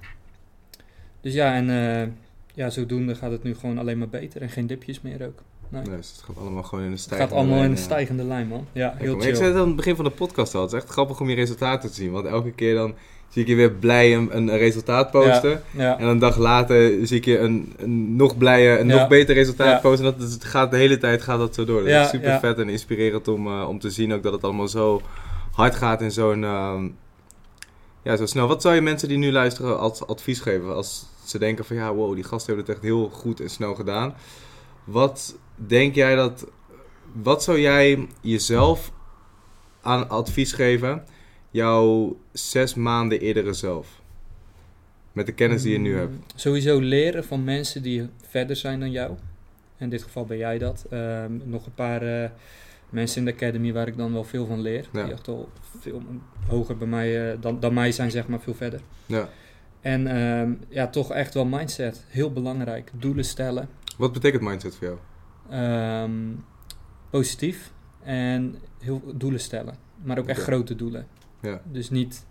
Dus 1.21 1.33
ja, 1.35 1.55
en 1.55 1.71
eh, 2.03 2.09
ja, 2.55 2.71
zodoende 2.71 3.15
gaat 3.15 3.31
het 3.31 3.43
nu 3.43 3.55
gewoon 3.55 3.79
alleen 3.79 3.99
maar 3.99 4.09
beter 4.09 4.43
en 4.43 4.49
geen 4.51 4.67
dipjes 4.67 5.01
meer 5.01 5.27
ook. 5.27 5.43
Nee. 5.69 5.83
Dus 5.83 6.13
het 6.17 6.23
gaat 6.25 6.39
allemaal 6.39 6.63
gewoon 6.63 6.85
in 6.85 6.91
de 6.91 6.97
Het 6.97 7.03
stijgende 7.05 7.35
gaat 7.35 7.39
allemaal 7.45 7.65
in 7.65 7.71
ja. 7.71 7.77
stijgende 7.77 8.25
lijn, 8.25 8.49
man. 8.49 8.67
Ja, 8.73 8.95
heel 8.97 9.17
maar 9.17 9.17
ik 9.17 9.23
chill. 9.29 9.35
zei 9.37 9.49
het 9.53 9.61
aan 9.61 9.67
het 9.67 9.77
begin 9.77 9.97
van 9.97 10.05
de 10.05 10.11
podcast 10.11 10.55
al. 10.55 10.63
Het 10.63 10.73
is 10.73 10.79
echt 10.79 10.89
grappig 10.89 11.21
om 11.21 11.29
je 11.29 11.35
resultaten 11.35 11.89
te 11.89 11.95
zien. 11.95 12.11
Want 12.11 12.27
elke 12.27 12.53
keer 12.53 12.75
dan 12.75 12.95
zie 13.33 13.43
ik 13.43 13.49
je 13.49 13.55
weer 13.55 13.71
blij 13.73 14.15
een, 14.17 14.37
een 14.37 14.57
resultaat 14.59 15.11
posten. 15.11 15.63
Ja, 15.71 15.99
En 15.99 16.07
een 16.07 16.19
dag 16.19 16.37
later 16.37 17.07
zie 17.07 17.17
ik 17.17 17.25
je 17.25 17.39
een, 17.39 17.73
een 17.77 18.17
nog 18.17 18.37
blijer, 18.37 18.81
een 18.81 18.89
Ja. 18.89 18.99
nog 18.99 19.09
beter 19.09 19.35
resultaat 19.35 19.81
posten. 19.81 20.07
En 20.07 20.15
dat 20.19 20.31
het 20.33 20.45
gaat 20.45 20.71
de 20.71 20.77
hele 20.77 20.99
tijd 20.99 21.23
gaat 21.23 21.39
dat 21.39 21.55
zo 21.55 21.65
door. 21.65 21.79
Dat 21.85 22.05
is 22.05 22.11
super 22.11 22.39
vet 22.39 22.59
en 22.59 22.69
inspirerend 22.69 23.29
om, 23.29 23.47
eh, 23.47 23.69
om 23.69 23.79
te 23.79 23.91
zien 23.91 24.13
ook 24.13 24.23
dat 24.23 24.33
het 24.33 24.45
allemaal 24.45 24.69
zo 24.69 25.03
hard 25.53 25.75
gaat 25.75 26.01
in 26.01 26.11
zo'n... 26.13 26.45
ehm, 26.45 26.89
ja, 28.03 28.17
zo 28.17 28.27
snel. 28.27 28.47
Wat 28.49 28.63
zou 28.63 28.75
je 28.75 28.81
mensen 28.81 29.09
die 29.09 29.19
nu 29.19 29.33
luisteren 29.33 29.79
als 29.79 30.07
advies 30.07 30.41
geven? 30.41 30.75
Als 30.75 31.07
ze 31.25 31.39
denken 31.39 31.65
van 31.65 31.77
ja, 31.77 31.95
wow, 31.95 32.15
die 32.15 32.25
gasten 32.25 32.47
hebben 32.55 32.65
het 32.65 32.75
echt 32.75 32.85
heel 32.85 33.09
goed 33.09 33.41
en 33.41 33.51
snel 33.51 33.75
gedaan. 33.75 34.15
Wat 34.85 35.37
denk 35.55 35.95
jij 35.95 36.15
dat... 36.15 36.47
Wat 37.23 37.43
zou 37.43 37.61
jij 37.61 38.09
jezelf 38.21 38.91
aan 39.83 40.09
advies 40.09 40.53
geven? 40.53 41.05
Jouw 41.53 42.17
zes 42.33 42.75
maanden 42.75 43.21
eerdere 43.21 43.53
zelf? 43.53 44.01
Met 45.13 45.27
de 45.27 45.33
kennis 45.33 45.63
die 45.63 45.73
je 45.73 45.79
nu 45.79 45.97
hebt. 45.97 46.11
Mm, 46.11 46.23
Sowieso 46.35 46.81
leren 46.81 47.25
van 47.25 47.45
mensen 47.45 47.83
die 47.83 48.09
verder 48.27 48.57
zijn 48.57 48.81
dan 48.81 48.91
jou. 48.91 49.15
In 49.79 49.89
dit 49.89 50.03
geval 50.03 50.25
ben 50.25 50.37
jij 50.37 50.59
dat. 50.59 50.87
Ehm, 50.91 51.33
nog 51.45 51.67
een 51.67 51.75
paar 51.75 52.23
eh, 52.23 52.31
mensen 52.91 53.19
in 53.19 53.25
de 53.25 53.33
academy 53.33 53.73
waar 53.73 53.89
ik 53.89 53.97
dan 53.97 54.13
wel 54.13 54.25
veel 54.25 54.47
van 54.47 54.61
leer. 54.61 54.89
Ja. 54.93 55.05
Die 55.05 55.13
echt 55.13 55.29
al 55.29 55.49
veel 55.79 56.03
hoger 56.49 56.77
bij 56.77 56.87
mij 56.87 57.33
eh, 57.33 57.41
dan, 57.41 57.61
dan 57.61 57.75
mij 57.75 57.93
zijn, 57.93 58.11
zeg 58.11 58.27
maar, 58.27 58.41
veel 58.41 58.55
verder. 58.55 58.81
Ja. 59.07 59.29
En 59.81 60.07
ehm, 60.07 60.53
ja, 60.69 60.87
toch 60.87 61.13
echt 61.13 61.35
wel 61.35 61.45
mindset. 61.45 62.05
Heel 62.09 62.33
belangrijk. 62.33 62.91
Doelen 62.95 63.25
stellen. 63.25 63.69
Wat 63.97 64.13
betekent 64.13 64.43
mindset 64.43 64.77
voor 64.77 64.87
jou? 64.87 64.99
Ehm, 65.51 66.35
positief. 67.11 67.73
En 68.03 68.57
heel 68.79 69.03
doelen 69.15 69.41
stellen. 69.41 69.75
Maar 70.03 70.19
ook 70.19 70.27
echt 70.29 70.43
grote 70.43 70.75
doelen. 70.75 71.07
Ja. 71.43 71.61
Dus 71.65 71.91
niet... 71.91 72.25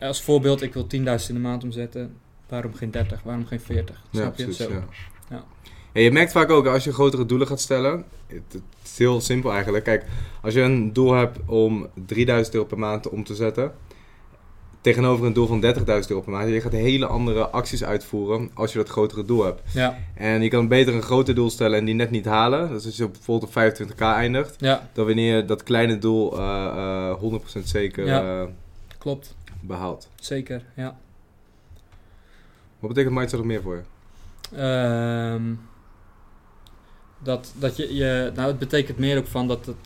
Als 0.00 0.22
voorbeeld, 0.22 0.62
ik 0.62 0.74
wil 0.74 0.82
10.000 0.84 0.90
in 0.94 1.16
de 1.26 1.32
maand 1.32 1.64
omzetten. 1.64 2.16
Waarom 2.48 2.74
geen 2.74 2.90
30? 2.90 3.22
Waarom 3.22 3.46
geen 3.46 3.60
40? 3.60 4.02
Snap 4.12 4.36
je? 4.36 4.54
Zo. 4.54 4.70
Ja. 4.70 4.84
Ja. 5.30 5.44
Ja, 5.92 6.00
je 6.00 6.10
merkt 6.10 6.32
vaak 6.32 6.50
ook 6.50 6.66
als 6.66 6.84
je 6.84 6.92
grotere 6.92 7.26
doelen 7.26 7.46
gaat 7.46 7.60
stellen. 7.60 8.04
Het, 8.26 8.42
het 8.52 8.62
is 8.84 8.98
heel 8.98 9.20
simpel 9.20 9.52
eigenlijk. 9.52 9.84
Kijk, 9.84 10.04
als 10.42 10.54
je 10.54 10.60
een 10.60 10.92
doel 10.92 11.12
hebt 11.12 11.38
om 11.46 11.88
3000 12.06 12.54
euro 12.54 12.66
per 12.66 12.78
maand 12.78 13.08
om 13.08 13.24
te 13.24 13.34
zetten. 13.34 13.72
Tegenover 14.88 15.26
een 15.26 15.32
doel 15.32 15.46
van 15.46 15.64
30.000 15.64 15.84
euro 15.86 16.20
per 16.20 16.32
maand. 16.32 16.48
Je 16.48 16.60
gaat 16.60 16.72
hele 16.72 17.06
andere 17.06 17.48
acties 17.48 17.84
uitvoeren 17.84 18.50
als 18.54 18.72
je 18.72 18.78
dat 18.78 18.88
grotere 18.88 19.24
doel 19.24 19.44
hebt. 19.44 19.60
Ja, 19.72 19.98
En 20.14 20.42
je 20.42 20.48
kan 20.48 20.68
beter 20.68 20.94
een 20.94 21.02
groter 21.02 21.34
doel 21.34 21.50
stellen 21.50 21.78
en 21.78 21.84
die 21.84 21.94
net 21.94 22.10
niet 22.10 22.24
halen. 22.24 22.68
Dus 22.68 22.84
als 22.84 22.96
je 22.96 23.08
bijvoorbeeld 23.08 23.56
op 23.56 23.62
25k 23.92 23.98
eindigt. 23.98 24.54
ja, 24.58 24.88
Dan 24.92 25.06
wanneer 25.06 25.36
je 25.36 25.44
dat 25.44 25.62
kleine 25.62 25.98
doel 25.98 26.38
eh, 26.38 27.10
eh, 27.10 27.18
100% 27.20 27.64
zeker 27.64 28.06
Ja. 28.06 28.40
eh, 28.42 28.48
klopt. 28.98 29.34
behaalt. 29.60 30.08
Zeker, 30.20 30.62
ja. 30.76 30.96
Wat 32.78 32.88
betekent 32.90 33.14
mindset 33.14 33.38
nog 33.38 33.48
meer 33.48 33.62
voor 33.62 33.74
je? 33.76 33.82
Ehm, 34.56 35.42
dat, 37.18 37.52
dat 37.58 37.76
je, 37.76 37.94
je... 37.94 38.32
Nou, 38.34 38.48
het 38.48 38.58
betekent 38.58 38.98
meer 38.98 39.18
ook 39.18 39.26
van 39.26 39.48
dat 39.48 39.66
het... 39.66 39.76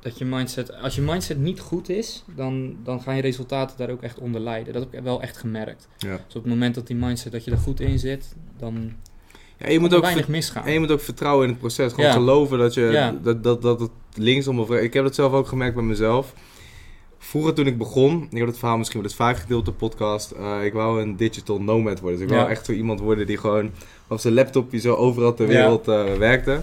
Dat 0.00 0.18
je 0.18 0.24
mindset... 0.24 0.72
Als 0.74 0.94
je 0.94 1.00
mindset 1.02 1.38
niet 1.38 1.60
goed 1.60 1.88
is, 1.88 2.24
dan, 2.36 2.76
dan 2.84 3.00
gaan 3.02 3.16
je 3.16 3.22
resultaten 3.22 3.76
daar 3.76 3.90
ook 3.90 4.02
echt 4.02 4.18
onder 4.18 4.40
lijden. 4.40 4.72
Dat 4.72 4.82
heb 4.82 4.94
ik 4.94 5.00
wel 5.04 5.22
echt 5.22 5.36
gemerkt. 5.36 5.88
Ja. 5.98 6.08
Dus 6.26 6.36
op 6.36 6.42
het 6.42 6.52
moment 6.52 6.74
dat 6.74 6.86
die 6.86 6.96
mindset, 6.96 7.32
dat 7.32 7.44
je 7.44 7.50
er 7.50 7.56
goed 7.58 7.80
in 7.80 7.98
zit, 7.98 8.34
dan 8.58 8.92
Ja, 9.58 9.68
je 9.68 9.78
moet 9.80 9.90
er 9.90 9.96
ook 9.96 10.02
weinig 10.02 10.28
misgaan. 10.28 10.64
En 10.64 10.72
je 10.72 10.78
moet 10.80 10.90
ook 10.90 11.00
vertrouwen 11.00 11.44
in 11.44 11.50
het 11.50 11.58
proces. 11.60 11.92
Gewoon 11.92 12.06
Ja. 12.10 12.12
geloven 12.16 12.58
dat, 12.58 12.74
je, 12.74 12.80
Ja. 12.80 13.16
dat, 13.22 13.42
dat, 13.42 13.62
dat 13.62 13.80
het 13.80 13.90
linksom 14.14 14.60
of... 14.60 14.70
Ik 14.70 14.92
heb 14.92 15.04
dat 15.04 15.14
zelf 15.14 15.32
ook 15.32 15.46
gemerkt 15.46 15.74
bij 15.74 15.84
mezelf. 15.84 16.34
Vroeger 17.18 17.54
toen 17.54 17.66
ik 17.66 17.78
begon, 17.78 18.26
ik 18.30 18.38
heb 18.38 18.46
het 18.46 18.58
verhaal 18.58 18.76
misschien 18.78 19.00
wel 19.00 19.08
eens 19.08 19.18
vaak 19.18 19.36
gedeeld 19.36 19.58
op 19.60 19.64
de 19.66 19.72
podcast. 19.72 20.30
eh, 20.30 20.64
ik 20.64 20.72
wou 20.72 21.02
een 21.02 21.16
digital 21.16 21.60
nomad 21.62 22.00
worden. 22.00 22.18
Dus 22.18 22.28
ik 22.28 22.34
wou 22.34 22.50
echt 22.50 22.64
zo 22.66 22.72
iemand 22.72 23.00
worden 23.00 23.26
die 23.26 23.36
gewoon 23.38 23.70
op 24.08 24.18
zijn 24.18 24.34
laptopje 24.34 24.78
zo 24.78 24.94
overal 24.94 25.34
ter 25.34 25.46
wereld 25.46 25.88
eh, 25.88 26.14
werkte. 26.14 26.62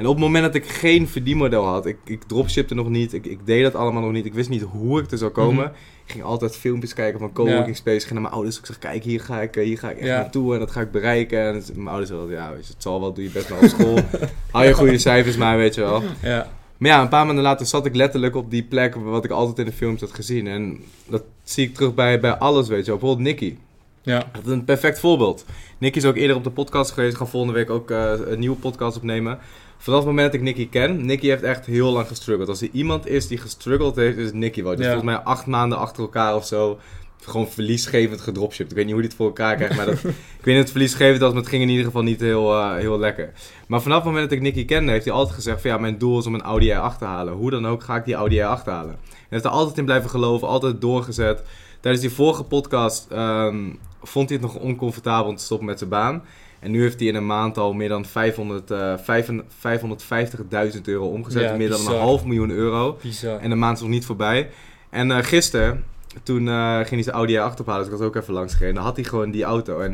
En 0.00 0.06
op 0.06 0.12
het 0.14 0.24
moment 0.24 0.44
dat 0.44 0.54
ik 0.54 0.66
geen 0.66 1.08
verdienmodel 1.08 1.64
had, 1.64 1.86
ik, 1.86 1.96
ik 2.04 2.22
dropshipte 2.22 2.74
nog 2.74 2.88
niet, 2.88 3.12
ik, 3.12 3.26
ik 3.26 3.46
deed 3.46 3.62
dat 3.62 3.74
allemaal 3.74 4.02
nog 4.02 4.12
niet, 4.12 4.24
ik 4.24 4.34
wist 4.34 4.48
niet 4.48 4.62
hoe 4.62 5.00
ik 5.00 5.10
er 5.10 5.18
zou 5.18 5.30
komen. 5.30 5.64
Mhm. 5.64 5.74
Ik 6.04 6.12
ging 6.12 6.24
altijd 6.24 6.56
filmpjes 6.56 6.94
kijken 6.94 7.18
van 7.20 7.32
coworking 7.32 7.76
space, 7.76 7.96
ik 7.96 8.00
ging 8.02 8.12
naar 8.12 8.22
mijn 8.22 8.34
ouders, 8.34 8.58
ik 8.58 8.66
zeg 8.66 8.78
kijk 8.78 9.04
hier 9.04 9.20
ga 9.20 9.40
ik, 9.40 9.56
eh, 9.56 9.64
hier 9.64 9.78
ga 9.78 9.90
ik 9.90 9.96
echt 9.98 10.06
Ja. 10.06 10.16
naartoe 10.16 10.52
en 10.54 10.58
dat 10.58 10.70
ga 10.70 10.80
ik 10.80 10.90
bereiken. 10.90 11.40
En 11.40 11.54
het- 11.54 11.76
mijn 11.76 11.88
ouders 11.88 12.10
zeiden 12.10 12.30
ja 12.30 12.50
weet 12.52 12.66
je, 12.66 12.72
het 12.72 12.82
zal 12.82 13.00
wel, 13.00 13.12
doe 13.12 13.24
je 13.24 13.30
best 13.30 13.48
wel 13.48 13.58
op 13.58 13.64
school, 13.68 13.98
hou 14.50 14.66
je 14.66 14.72
goede 14.74 14.98
cijfers 14.98 15.36
maar 15.36 15.56
weet 15.56 15.74
je 15.74 15.80
wel. 15.80 16.02
Ja. 16.22 16.50
Maar 16.76 16.90
ja, 16.90 17.00
een 17.02 17.08
paar 17.08 17.26
maanden 17.26 17.44
later 17.44 17.66
zat 17.66 17.86
ik 17.86 17.94
letterlijk 17.94 18.36
op 18.36 18.50
die 18.50 18.62
plek 18.62 18.94
wat 18.94 19.24
ik 19.24 19.30
altijd 19.30 19.58
in 19.58 19.64
de 19.64 19.72
films 19.72 20.00
had 20.00 20.12
gezien. 20.14 20.46
En 20.46 20.80
dat 21.08 21.22
zie 21.42 21.66
ik 21.68 21.74
terug 21.74 21.94
bij, 21.94 22.20
bij 22.20 22.32
alles, 22.38 22.68
weet 22.68 22.84
je 22.84 22.90
wel. 22.90 22.98
Bijvoorbeeld 23.00 23.28
Nicky. 23.28 23.56
Ja. 24.02 24.18
Dat 24.32 24.44
is 24.46 24.50
een 24.52 24.64
perfect 24.64 25.00
voorbeeld. 25.00 25.44
Nicky 25.78 25.98
is 25.98 26.04
ook 26.04 26.16
eerder 26.16 26.36
op 26.36 26.44
de 26.44 26.50
podcast 26.50 26.90
geweest. 26.90 27.12
Ik 27.12 27.18
ga 27.18 27.26
volgende 27.26 27.54
week 27.54 27.70
ook 27.70 27.90
eh, 27.90 28.12
een 28.26 28.38
nieuwe 28.38 28.56
podcast 28.56 28.96
opnemen. 28.96 29.38
Vanaf 29.82 29.98
het 29.98 30.08
moment 30.08 30.26
dat 30.32 30.40
ik 30.40 30.46
Nicky 30.46 30.68
ken, 30.68 31.06
Nicky 31.06 31.26
heeft 31.26 31.42
echt 31.42 31.66
heel 31.66 31.92
lang 31.92 32.06
gestruggeld. 32.06 32.48
Als 32.48 32.60
er 32.62 32.68
iemand 32.72 33.06
is 33.06 33.26
die 33.26 33.38
gestruggeld 33.38 33.96
heeft, 33.96 34.16
is 34.16 34.24
het 34.26 34.34
Nicky 34.34 34.62
wel. 34.62 34.76
Dus 34.76 34.84
Ja. 34.84 34.92
volgens 34.92 35.12
mij 35.14 35.20
acht 35.24 35.46
maanden 35.46 35.78
achter 35.78 36.02
elkaar 36.02 36.34
of 36.36 36.46
zo. 36.46 36.78
Gewoon 37.24 37.48
verliesgevend 37.48 38.20
gedropshipped. 38.20 38.70
Ik 38.70 38.76
weet 38.76 38.84
niet 38.86 38.94
hoe 38.94 39.02
hij 39.02 39.10
het 39.10 39.18
voor 39.18 39.26
elkaar 39.26 39.56
krijgt, 39.56 39.76
maar 39.76 39.86
dat, 39.86 39.94
ik 40.38 40.44
weet 40.44 40.44
niet 40.44 40.54
of 40.54 40.60
het 40.60 40.70
verliesgevend 40.70 41.20
was, 41.20 41.30
maar 41.32 41.40
het 41.40 41.50
ging 41.50 41.62
in 41.62 41.68
ieder 41.68 41.84
geval 41.84 42.02
niet 42.02 42.20
heel, 42.20 42.52
eh, 42.58 42.74
heel 42.76 42.98
lekker. 42.98 43.32
Maar 43.68 43.82
vanaf 43.82 43.96
het 43.96 44.06
moment 44.06 44.28
dat 44.28 44.38
ik 44.38 44.44
Nicky 44.44 44.64
kende, 44.64 44.92
heeft 44.92 45.04
hij 45.04 45.14
altijd 45.14 45.34
gezegd 45.34 45.60
van 45.60 45.70
ja, 45.70 45.78
mijn 45.78 45.98
doel 45.98 46.18
is 46.18 46.26
om 46.26 46.34
een 46.34 46.42
Audi 46.42 46.70
R8 46.70 46.98
te 46.98 47.04
halen. 47.04 47.32
Hoe 47.34 47.50
dan 47.50 47.66
ook 47.66 47.82
ga 47.82 47.96
ik 47.96 48.04
die 48.04 48.14
Audi 48.14 48.36
R8 48.38 48.64
halen. 48.64 48.96
Hij 49.08 49.18
heeft 49.28 49.44
er 49.44 49.50
altijd 49.50 49.78
in 49.78 49.84
blijven 49.84 50.10
geloven, 50.10 50.48
altijd 50.48 50.80
doorgezet. 50.80 51.42
Tijdens 51.80 52.02
die 52.04 52.12
vorige 52.12 52.44
podcast 52.44 53.06
ehm, 53.10 53.68
vond 54.02 54.28
hij 54.28 54.38
het 54.42 54.52
nog 54.52 54.62
oncomfortabel 54.62 55.30
om 55.30 55.36
te 55.36 55.42
stoppen 55.44 55.66
met 55.66 55.78
zijn 55.78 55.90
baan. 55.90 56.22
En 56.60 56.70
nu 56.70 56.80
heeft 56.82 56.98
hij 56.98 57.08
in 57.08 57.14
een 57.14 57.26
maand 57.26 57.58
al 57.58 57.72
meer 57.72 57.88
dan 57.88 58.04
500, 58.04 58.70
eh, 58.70 58.94
vijf- 58.98 59.30
550.000 59.58 60.88
euro 60.88 61.06
omgezet. 61.06 61.42
Ja, 61.42 61.56
meer 61.56 61.68
dan 61.70 61.80
een 61.86 61.98
half 61.98 62.24
miljoen 62.24 62.50
euro. 62.50 62.98
Bizar. 63.02 63.38
En 63.40 63.50
de 63.50 63.56
maand 63.56 63.76
is 63.76 63.82
nog 63.82 63.90
niet 63.92 64.04
voorbij. 64.06 64.50
En 64.90 65.10
eh, 65.10 65.24
gisteren, 65.24 65.84
toen 66.22 66.48
eh, 66.48 66.76
ging 66.76 66.88
hij 66.90 67.02
zijn 67.02 67.16
Audi 67.16 67.36
A8 67.36 67.60
ophalen, 67.60 67.84
dus 67.84 67.92
ik 67.92 67.98
was 67.98 68.06
ook 68.06 68.16
even 68.16 68.34
langs 68.34 68.52
gereden. 68.54 68.74
Dan 68.74 68.84
had 68.84 68.96
hij 68.96 69.04
gewoon 69.04 69.30
die 69.30 69.44
auto. 69.44 69.80
En 69.80 69.92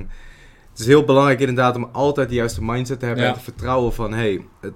het 0.70 0.78
is 0.78 0.86
heel 0.86 1.04
belangrijk 1.04 1.40
inderdaad 1.40 1.76
om 1.76 1.88
altijd 1.92 2.28
de 2.28 2.34
juiste 2.34 2.62
mindset 2.64 2.98
te 2.98 3.06
hebben 3.06 3.24
Ja. 3.24 3.30
en 3.30 3.36
te 3.36 3.44
vertrouwen 3.44 3.92
van... 3.92 4.12
Hey, 4.12 4.44
het- 4.60 4.72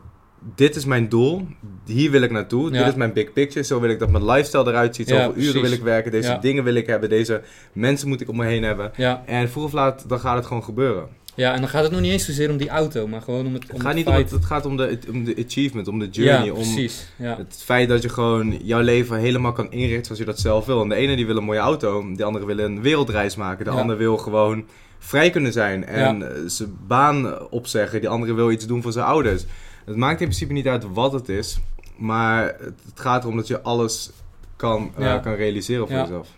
dit 0.55 0.77
is 0.77 0.85
mijn 0.85 1.09
doel, 1.09 1.47
hier 1.87 2.11
wil 2.11 2.23
ik 2.23 2.31
naartoe, 2.31 2.71
Ja. 2.73 2.79
dit 2.79 2.87
is 2.89 2.95
mijn 2.95 3.13
big 3.13 3.33
picture. 3.33 3.65
Zo 3.65 3.81
wil 3.81 3.91
ik 3.91 3.99
dat 3.99 4.11
mijn 4.11 4.25
lifestyle 4.25 4.67
eruit 4.69 4.97
ziet, 4.97 5.09
Ja, 5.09 5.25
zoveel 5.25 5.43
uren 5.43 5.63
wil 5.63 5.73
ik 5.73 5.83
werken, 5.83 6.11
deze 6.11 6.29
Ja. 6.29 6.39
dingen 6.39 6.65
wil 6.65 6.75
ik 6.75 6.87
hebben, 6.87 7.09
deze 7.09 7.43
mensen 7.73 8.09
moet 8.09 8.21
ik 8.21 8.29
om 8.29 8.37
me 8.37 8.45
heen 8.45 8.63
hebben. 8.63 8.95
En 9.27 9.51
vroeg 9.51 9.65
of 9.65 9.73
laat, 9.73 10.05
dan 10.09 10.21
gaat 10.21 10.37
het 10.37 10.47
gewoon 10.47 10.65
gebeuren. 10.65 11.19
ja, 11.35 11.53
en 11.55 11.61
dan 11.61 11.69
gaat 11.69 11.83
het 11.83 11.93
nog 11.93 12.01
niet 12.01 12.13
eens 12.13 12.25
zozeer 12.25 12.51
om 12.51 12.57
die 12.57 12.69
auto, 12.69 13.07
maar 13.07 13.21
gewoon 13.23 13.47
om 13.47 13.55
het, 13.55 13.63
om 13.63 13.69
Het 13.73 13.83
gaat, 13.83 13.95
niet 13.95 14.07
om 14.07 14.15
het, 14.15 14.31
het 14.31 14.45
gaat 14.45 14.67
om 14.67 14.77
de, 14.77 14.99
om 15.13 15.25
de 15.25 15.45
achievement, 15.47 15.89
om 15.89 15.99
de 15.99 16.09
journey, 16.09 16.45
ja, 16.45 16.51
om 16.53 16.57
precies. 16.57 17.07
Ja. 17.19 17.37
Het 17.37 17.63
feit 17.65 17.89
dat 17.89 18.03
je 18.03 18.09
gewoon 18.09 18.59
jouw 18.63 18.81
leven 18.81 19.17
helemaal 19.19 19.53
kan 19.53 19.73
inrichten 19.73 20.05
zoals 20.05 20.21
je 20.21 20.27
dat 20.27 20.39
zelf 20.41 20.67
wil. 20.67 20.83
En 20.83 20.89
de 20.89 20.95
ene 20.95 21.17
die 21.17 21.27
wil 21.27 21.37
een 21.37 21.45
mooie 21.45 21.59
auto, 21.59 22.13
de 22.17 22.25
andere 22.25 22.47
wil 22.47 22.59
een 22.59 22.83
wereldreis 22.83 23.37
maken. 23.37 23.65
De 23.65 23.71
Ja. 23.71 23.77
ander 23.81 23.97
wil 23.97 24.17
gewoon 24.17 24.65
vrij 24.99 25.31
kunnen 25.31 25.53
zijn 25.53 25.85
en 25.87 26.23
eh, 26.35 26.37
zijn 26.47 26.77
baan 26.87 27.49
opzeggen. 27.51 28.01
Die 28.01 28.09
andere 28.09 28.35
wil 28.35 28.51
iets 28.51 28.67
doen 28.67 28.83
voor 28.83 28.93
zijn 28.93 29.05
ouders. 29.07 29.45
Het 29.91 29.99
maakt 29.99 30.21
in 30.21 30.27
principe 30.27 30.53
niet 30.53 30.67
uit 30.67 30.85
wat 30.93 31.13
het 31.13 31.29
is, 31.29 31.59
maar 31.97 32.45
het, 32.47 32.81
het 32.85 33.01
gaat 33.01 33.23
erom 33.23 33.37
dat 33.37 33.47
je 33.47 33.61
alles 33.61 34.11
kan, 34.57 34.93
eh, 34.99 35.23
kan 35.23 35.35
realiseren 35.35 35.87
voor 35.87 35.97
Ja. 35.97 36.03
jezelf. 36.03 36.29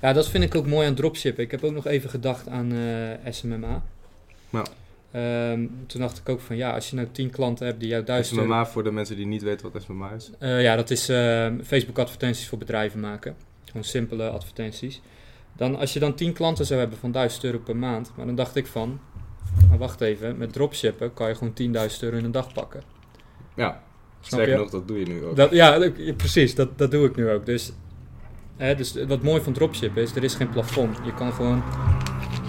Ja, 0.00 0.12
dat 0.12 0.28
vind 0.28 0.44
ik 0.44 0.54
ook 0.54 0.66
mooi 0.66 0.86
aan 0.86 0.94
dropshippen. 0.94 1.44
Ik 1.44 1.50
heb 1.50 1.64
ook 1.64 1.72
nog 1.72 1.86
even 1.86 2.10
gedacht 2.10 2.48
aan 2.48 2.72
eh, 2.72 3.32
SMMA. 3.32 3.82
Ja. 4.50 4.62
Ehm, 5.10 5.66
toen 5.86 6.00
dacht 6.00 6.18
ik 6.18 6.28
ook 6.28 6.40
van 6.40 6.56
ja, 6.56 6.70
als 6.70 6.90
je 6.90 6.96
nou 6.96 7.08
10 7.12 7.30
klanten 7.30 7.66
hebt 7.66 7.80
die 7.80 7.88
jou 7.88 8.04
duizend 8.04 8.36
euro... 8.38 8.48
MMA 8.48 8.66
voor 8.66 8.82
de 8.84 8.90
mensen 8.90 9.16
die 9.16 9.26
niet 9.26 9.42
weten 9.42 9.72
wat 9.72 9.82
SMMA 9.82 10.10
is. 10.10 10.30
Eh, 10.38 10.62
ja, 10.62 10.76
dat 10.76 10.90
is 10.90 11.08
ehm, 11.08 11.62
Facebook 11.64 11.98
advertenties 11.98 12.48
voor 12.48 12.58
bedrijven 12.58 13.00
maken. 13.00 13.36
Gewoon 13.64 13.84
simpele 13.84 14.28
advertenties. 14.28 15.00
Dan, 15.56 15.76
als 15.76 15.92
je 15.92 15.98
dan 16.00 16.14
10 16.14 16.32
klanten 16.32 16.66
zou 16.66 16.80
hebben 16.80 16.98
van 16.98 17.12
1000 17.12 17.44
euro 17.44 17.58
per 17.58 17.76
maand, 17.76 18.12
maar 18.16 18.26
dan 18.26 18.34
dacht 18.34 18.56
ik 18.56 18.66
van, 18.66 19.00
maar 19.68 19.78
wacht 19.78 20.00
even, 20.00 20.38
met 20.38 20.52
dropshippen 20.52 21.14
kan 21.14 21.28
je 21.28 21.34
gewoon 21.34 21.52
10.000 21.90 21.98
euro 22.00 22.16
in 22.16 22.24
een 22.24 22.30
dag 22.32 22.52
pakken. 22.52 22.82
Ja, 23.56 23.82
Snap 24.20 24.38
zeker 24.40 24.54
je? 24.54 24.60
nog, 24.60 24.70
dat 24.70 24.88
doe 24.88 24.98
je 24.98 25.06
nu 25.06 25.24
ook. 25.24 25.36
Dat, 25.36 25.50
ja, 25.50 25.90
precies, 26.16 26.54
dat, 26.54 26.78
dat 26.78 26.90
doe 26.90 27.06
ik 27.06 27.16
nu 27.16 27.30
ook. 27.30 27.46
Dus, 27.46 27.72
hè, 28.56 28.74
dus 28.74 28.94
wat 29.08 29.22
mooi 29.22 29.42
van 29.42 29.52
dropshippen 29.52 30.02
is, 30.02 30.14
er 30.16 30.24
is 30.24 30.34
geen 30.34 30.48
plafond. 30.48 30.98
Je 31.04 31.14
kan 31.14 31.32
gewoon 31.32 31.62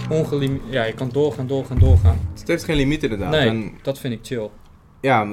ongelim 0.10 0.62
ja, 0.70 0.84
je 0.84 0.94
kan 0.94 1.10
doorgaan, 1.10 1.48
doorgaan, 1.48 1.79
doorgaan. 1.79 2.20
Het 2.39 2.48
heeft 2.48 2.63
geen 2.63 2.75
limiet 2.75 3.03
inderdaad. 3.03 3.32
Nee, 3.32 3.48
En 3.50 3.72
dat 3.82 4.00
vind 4.00 4.13
ik 4.13 4.20
chill. 4.24 4.50
ja, 5.01 5.27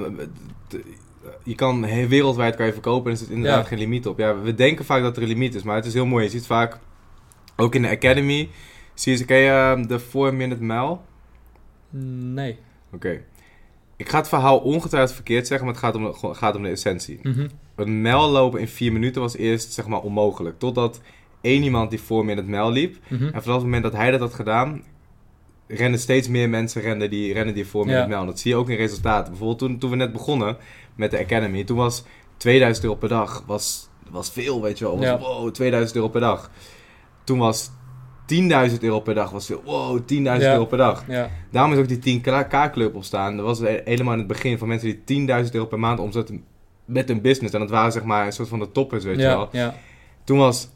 je 1.43 1.55
kan 1.55 2.07
wereldwijd 2.07 2.55
kan 2.55 2.65
je 2.65 2.71
verkopen 2.73 3.05
en 3.05 3.11
er 3.11 3.17
zit 3.17 3.29
inderdaad 3.29 3.61
Ja. 3.61 3.67
geen 3.67 3.77
limiet 3.79 4.07
op. 4.07 4.17
Ja, 4.17 4.39
we 4.41 4.53
denken 4.55 4.85
vaak 4.85 5.01
dat 5.01 5.15
er 5.17 5.21
een 5.21 5.27
limiet 5.27 5.55
is, 5.55 5.63
maar 5.63 5.75
het 5.75 5.85
is 5.85 5.93
heel 5.93 6.05
mooi. 6.05 6.23
Je 6.23 6.29
ziet 6.29 6.45
vaak, 6.45 6.77
ook 7.55 7.75
in 7.75 7.81
de 7.81 7.89
academy, 7.89 8.49
zie 8.93 9.17
je, 9.17 9.25
ken 9.25 9.37
je 9.37 9.49
ehm, 9.49 9.87
de 9.87 9.99
4 9.99 10.33
minute 10.33 10.63
mile? 10.63 10.97
Nee. 11.89 12.57
Oké. 12.93 13.21
Ik 13.95 14.09
ga 14.09 14.17
het 14.17 14.27
verhaal 14.27 14.57
ongetwijfeld 14.59 15.15
verkeerd 15.15 15.47
zeggen, 15.47 15.65
maar 15.65 15.75
het 15.75 15.83
gaat 15.83 15.95
om, 15.95 16.03
de- 16.03 16.33
gaat 16.35 16.55
om 16.55 16.63
de 16.63 16.69
essentie. 16.69 17.19
Mhm. 17.23 17.47
Een 17.75 18.01
mijl 18.01 18.29
lopen 18.29 18.59
in 18.59 18.67
4 18.67 18.91
minuten 18.91 19.21
was 19.21 19.35
eerst 19.37 19.73
zeg 19.73 19.87
maar 19.87 19.99
onmogelijk. 20.01 20.59
Totdat 20.59 21.01
één 21.41 21.63
iemand 21.63 21.89
die 21.89 22.01
4 22.01 22.25
minute 22.25 22.49
mile 22.49 22.71
liep. 22.71 22.97
Mhm. 23.07 23.23
En 23.23 23.41
vanaf 23.41 23.55
het 23.55 23.63
moment 23.63 23.83
dat 23.83 23.93
hij 23.93 24.11
dat 24.11 24.19
had 24.19 24.33
gedaan, 24.33 24.83
rennen 25.67 25.99
steeds 25.99 26.27
meer 26.27 26.49
mensen 26.49 26.81
rennen 26.81 27.09
die, 27.09 27.33
rennen 27.33 27.53
die 27.53 27.67
voor 27.67 27.87
Ja. 27.87 27.99
met 27.99 28.07
mijl. 28.07 28.25
Dat 28.25 28.39
zie 28.39 28.51
je 28.51 28.57
ook 28.57 28.69
in 28.69 28.75
resultaten. 28.77 29.27
Bijvoorbeeld 29.29 29.59
toen, 29.59 29.77
toen 29.77 29.89
we 29.89 29.95
net 29.95 30.11
begonnen 30.11 30.57
met 30.95 31.11
de 31.11 31.19
Academy, 31.19 31.63
toen 31.63 31.77
was 31.77 32.03
2000 32.37 32.85
euro 32.85 32.97
per 32.97 33.09
dag 33.09 33.43
was, 33.47 33.89
was 34.09 34.31
veel, 34.31 34.61
weet 34.61 34.77
je 34.77 34.85
wel. 34.85 34.95
Was, 34.97 35.05
Ja. 35.05 35.19
Wow, 35.19 35.51
2000 35.51 35.95
euro 35.95 36.09
per 36.09 36.21
dag. 36.21 36.51
Toen 37.23 37.37
was 37.37 37.69
10.000 38.71 38.79
euro 38.79 38.99
per 38.99 39.13
dag 39.15 39.31
was 39.31 39.45
veel. 39.45 39.61
Wow, 39.65 39.99
10.000 40.05 40.41
Ja. 40.41 40.51
euro 40.51 40.65
per 40.65 40.77
dag. 40.77 41.03
Ja, 41.07 41.29
Daarom 41.51 41.71
is 41.73 41.77
ook 41.79 41.87
die 41.87 41.99
10k-club 42.21 42.95
ontstaan. 42.95 43.37
Dat 43.37 43.45
was 43.45 43.59
he- 43.59 43.81
helemaal 43.85 44.13
in 44.13 44.19
het 44.19 44.27
begin 44.27 44.57
van 44.57 44.67
mensen 44.67 44.87
die 44.87 45.25
10.000 45.25 45.53
euro 45.55 45.65
per 45.67 45.79
maand 45.79 45.99
omzetten 45.99 46.43
met 46.85 47.07
hun 47.07 47.21
business. 47.21 47.53
En 47.53 47.59
dat 47.59 47.69
waren 47.69 47.91
zeg 47.91 48.03
maar 48.03 48.25
een 48.25 48.31
soort 48.33 48.47
van 48.47 48.59
de 48.59 48.71
toppers, 48.71 49.03
weet 49.03 49.15
je 49.17 49.23
wel. 49.23 49.49
ja, 49.51 49.75
Toen 50.23 50.37
was 50.37 50.67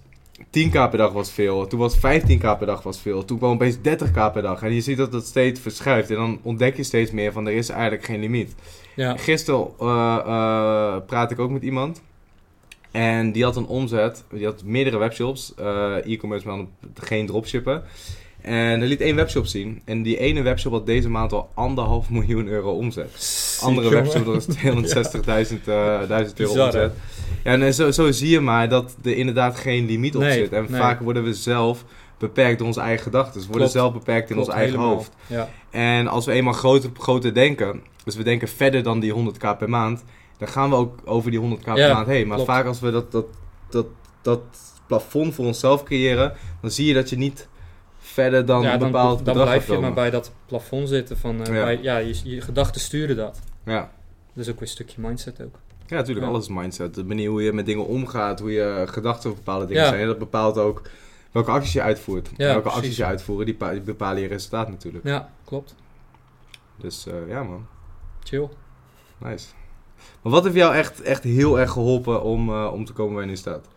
10k 0.49 0.71
per 0.89 0.97
dag 0.97 1.11
was 1.11 1.31
veel. 1.31 1.67
Toen 1.67 1.79
was 1.79 1.97
15k 1.97 2.57
per 2.57 2.65
dag 2.65 2.83
was 2.83 2.99
veel. 3.01 3.25
Toen 3.25 3.37
kwam 3.37 3.51
opeens 3.51 3.75
30k 3.77 4.31
per 4.33 4.41
dag. 4.41 4.61
En 4.63 4.73
je 4.73 4.81
ziet 4.81 4.97
dat 4.97 5.11
dat 5.11 5.25
steeds 5.25 5.59
verschuift. 5.59 6.09
En 6.09 6.15
dan 6.15 6.39
ontdek 6.43 6.75
je 6.77 6.83
steeds 6.83 7.11
meer 7.11 7.31
van 7.31 7.47
er 7.47 7.53
is 7.53 7.69
eigenlijk 7.69 8.03
geen 8.05 8.19
limiet. 8.19 8.55
ja. 8.95 9.17
Gisteren 9.17 9.67
eh, 9.79 10.95
praat 11.05 11.31
ik 11.31 11.39
ook 11.39 11.49
met 11.49 11.63
iemand. 11.63 12.01
En 12.91 13.31
die 13.31 13.43
had 13.43 13.55
een 13.55 13.65
omzet. 13.65 14.23
Die 14.31 14.45
had 14.45 14.63
meerdere 14.63 14.97
webshops. 14.97 15.53
eh, 15.55 15.95
E-commerce, 16.05 16.47
maar 16.47 16.65
geen 16.99 17.25
dropshippen. 17.25 17.83
En 18.41 18.81
er 18.81 18.87
liet 18.87 19.01
één 19.01 19.15
webshop 19.15 19.45
zien. 19.45 19.81
En 19.85 20.01
die 20.03 20.17
ene 20.17 20.41
webshop 20.41 20.71
had 20.71 20.85
deze 20.85 21.09
maand 21.09 21.33
al 21.33 21.49
anderhalf 21.53 22.09
miljoen 22.19 22.47
euro 22.47 22.71
omzet. 22.71 23.59
Andere 23.63 23.89
webshop 23.89 24.25
dat 24.25 24.47
is 24.47 24.55
260.000 24.55 24.61
eh, 25.65 25.73
euro 25.73 26.31
Bizar, 26.35 26.65
omzet. 26.65 26.93
Ja, 27.43 27.51
en 27.59 27.73
zo, 27.73 27.91
zo 27.91 28.11
zie 28.11 28.29
je 28.29 28.39
maar 28.39 28.69
dat 28.69 28.95
er 29.03 29.17
inderdaad 29.17 29.55
geen 29.57 29.85
limiet 29.85 30.15
op 30.15 30.21
Nee, 30.21 30.33
zit. 30.33 30.53
En 30.53 30.65
nee. 30.69 30.79
vaak 30.79 30.99
worden 30.99 31.23
we 31.23 31.33
zelf 31.33 31.85
beperkt 32.17 32.57
door 32.57 32.67
onze 32.67 32.79
eigen 32.81 33.03
gedachten. 33.03 33.33
We 33.41 33.47
worden 33.47 33.57
Klopt. 33.69 33.71
zelf 33.71 33.93
beperkt 33.93 34.29
in 34.29 34.35
Klopt, 34.35 34.49
ons 34.49 34.57
eigen 34.57 34.75
helemaal. 34.75 34.95
hoofd. 34.95 35.11
Ja, 35.27 35.49
En 35.69 36.07
als 36.07 36.25
we 36.25 36.31
eenmaal 36.31 36.53
groter, 36.53 36.89
groter 36.97 37.33
denken, 37.33 37.81
dus 38.03 38.15
we 38.15 38.23
denken 38.23 38.47
verder 38.47 38.83
dan 38.83 38.99
die 38.99 39.13
100k 39.13 39.57
per 39.57 39.69
maand, 39.69 40.03
dan 40.41 40.49
gaan 40.49 40.69
we 40.69 40.75
ook 40.75 40.99
over 41.05 41.31
die 41.31 41.39
100k 41.39 41.63
per 41.63 41.77
Ja, 41.77 41.93
maand 41.93 42.07
heen. 42.07 42.27
Maar 42.27 42.35
klopt. 42.35 42.51
vaak 42.51 42.65
als 42.65 42.79
we 42.79 42.91
dat, 42.91 43.11
dat, 43.11 43.25
dat, 43.69 43.85
dat 44.21 44.41
plafond 44.87 45.33
voor 45.33 45.45
onszelf 45.45 45.83
creëren, 45.83 46.33
dan 46.61 46.71
zie 46.71 46.87
je 46.87 46.93
dat 46.93 47.09
je 47.09 47.17
niet 47.17 47.47
verder 47.99 48.45
dan 48.45 48.61
ja 48.61 48.73
een 48.73 48.79
dan, 48.79 48.91
bepaald 48.91 49.15
dan 49.15 49.23
bedrag 49.25 49.43
blijf 49.45 49.67
je 49.67 49.77
maar 49.79 49.93
bij 49.93 50.09
dat 50.09 50.31
plafond 50.45 50.89
zitten 50.89 51.17
van, 51.17 51.45
eh, 51.45 51.53
Ja. 51.55 51.63
bij, 51.63 51.79
ja, 51.81 51.97
je, 51.97 52.15
je 52.23 52.41
gedachten 52.41 52.81
sturen 52.81 53.15
dat. 53.15 53.39
Ja. 53.65 53.91
Dat 54.33 54.43
is 54.43 54.49
ook 54.49 54.53
weer 54.59 54.61
een 54.63 54.67
stukje 54.73 55.01
mindset 55.01 55.41
ook. 55.41 55.55
ja, 55.87 55.95
natuurlijk, 55.95 56.25
Ja. 56.25 56.31
alles 56.31 56.47
is 56.47 56.53
mindset. 56.55 56.95
De 56.95 57.03
manier 57.03 57.29
hoe 57.29 57.43
je 57.43 57.53
met 57.53 57.65
dingen 57.65 57.85
omgaat, 57.85 58.39
hoe 58.39 58.51
je 58.51 58.83
gedachten 58.87 59.29
over 59.29 59.43
bepaalde 59.43 59.65
dingen 59.65 59.83
Ja. 59.83 59.89
zijn, 59.89 60.05
dat 60.07 60.17
bepaalt 60.19 60.57
ook 60.57 60.81
welke 61.31 61.51
acties 61.51 61.73
je 61.73 61.81
uitvoert. 61.81 62.27
Ja, 62.27 62.31
en 62.37 62.45
welke 62.45 62.61
precies. 62.61 62.77
acties 62.79 62.97
je 62.97 63.05
uitvoert, 63.05 63.45
die, 63.45 63.55
pa- 63.55 63.71
die 63.71 63.81
bepalen 63.81 64.21
je 64.21 64.27
resultaat 64.27 64.69
natuurlijk. 64.69 65.05
Ja, 65.05 65.29
klopt. 65.45 65.75
Dus 66.77 67.07
eh, 67.07 67.13
ja 67.27 67.43
man, 67.43 67.65
Chill. 68.23 68.49
nice. 69.17 69.47
Maar 70.21 70.31
wat 70.31 70.43
heeft 70.43 70.55
jou 70.55 70.75
echt, 70.75 71.01
echt 71.01 71.23
heel 71.23 71.59
erg 71.59 71.71
geholpen 71.71 72.23
om, 72.23 72.49
eh, 72.49 72.73
om 72.73 72.85
te 72.85 72.93
komen 72.93 73.13
waar 73.13 73.23
je 73.23 73.29
nu 73.29 73.35
staat? 73.35 73.67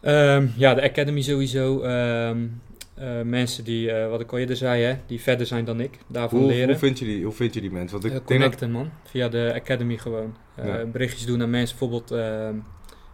Ehm, 0.00 0.46
ja, 0.56 0.74
de 0.74 0.82
Academy 0.82 1.22
sowieso. 1.22 1.80
Ehm, 1.80 2.46
eh, 2.94 3.20
mensen 3.22 3.64
die, 3.64 3.90
eh, 3.90 4.10
wat 4.10 4.20
ik 4.20 4.32
al 4.32 4.38
eerder 4.38 4.56
zei, 4.56 4.82
hè, 4.82 4.96
die 5.06 5.20
verder 5.20 5.46
zijn 5.46 5.64
dan 5.64 5.80
ik, 5.80 5.98
daarvan 6.06 6.38
Hoe, 6.38 6.48
leren. 6.48 6.68
hoe, 6.68 6.78
vind 6.78 6.98
je 6.98 7.04
die, 7.04 7.24
hoe 7.24 7.32
vind 7.32 7.54
je 7.54 7.60
die 7.60 7.70
mensen? 7.70 7.92
Want 7.92 8.04
ik 8.04 8.12
dat... 8.12 8.24
connecten, 8.24 8.70
man. 8.70 8.90
Via 9.04 9.28
de 9.28 9.52
Academy 9.54 9.98
gewoon. 9.98 10.36
Ja. 10.56 10.84
Berichtjes 10.84 11.26
doen 11.26 11.42
aan 11.42 11.50
mensen. 11.50 11.78
Bijvoorbeeld, 11.78 12.10
ehm, 12.10 12.56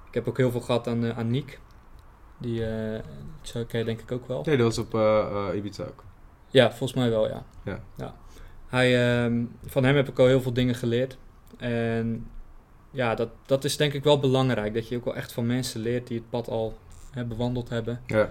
ik 0.08 0.14
heb 0.14 0.28
ook 0.28 0.36
heel 0.36 0.50
veel 0.50 0.60
gehad 0.60 0.88
aan, 0.88 1.14
aan 1.14 1.30
Niek. 1.30 1.58
Die 2.38 2.62
zo 3.42 3.64
ken 3.64 3.78
je 3.78 3.84
denk 3.84 4.00
ik 4.00 4.12
ook 4.12 4.28
wel. 4.28 4.42
Nee, 4.44 4.56
dat 4.56 4.76
was 4.76 4.78
op 4.78 5.00
Ibiza 5.54 5.82
ook. 5.82 6.04
Ja, 6.50 6.68
volgens 6.68 6.94
mij 6.94 7.10
wel, 7.10 7.28
ja. 7.28 7.44
Ja. 7.96 8.14
Hij, 8.70 9.22
ehm, 9.22 9.44
van 9.66 9.84
hem 9.84 9.96
heb 9.96 10.08
ik 10.08 10.18
al 10.18 10.26
heel 10.26 10.40
veel 10.40 10.52
dingen 10.52 10.74
geleerd. 10.74 11.18
En 11.60 12.26
ja, 12.90 13.14
dat, 13.14 13.28
dat 13.46 13.64
is 13.64 13.76
denk 13.76 13.92
ik 13.92 14.04
wel 14.04 14.18
belangrijk. 14.18 14.74
Dat 14.74 14.88
je 14.88 14.96
ook 14.96 15.04
wel 15.04 15.16
echt 15.16 15.32
van 15.32 15.46
mensen 15.46 15.80
leert 15.80 16.06
die 16.06 16.16
het 16.18 16.30
pad 16.30 16.48
al 16.48 16.78
hè, 17.10 17.24
bewandeld 17.24 17.68
hebben. 17.68 18.00
Ja. 18.06 18.30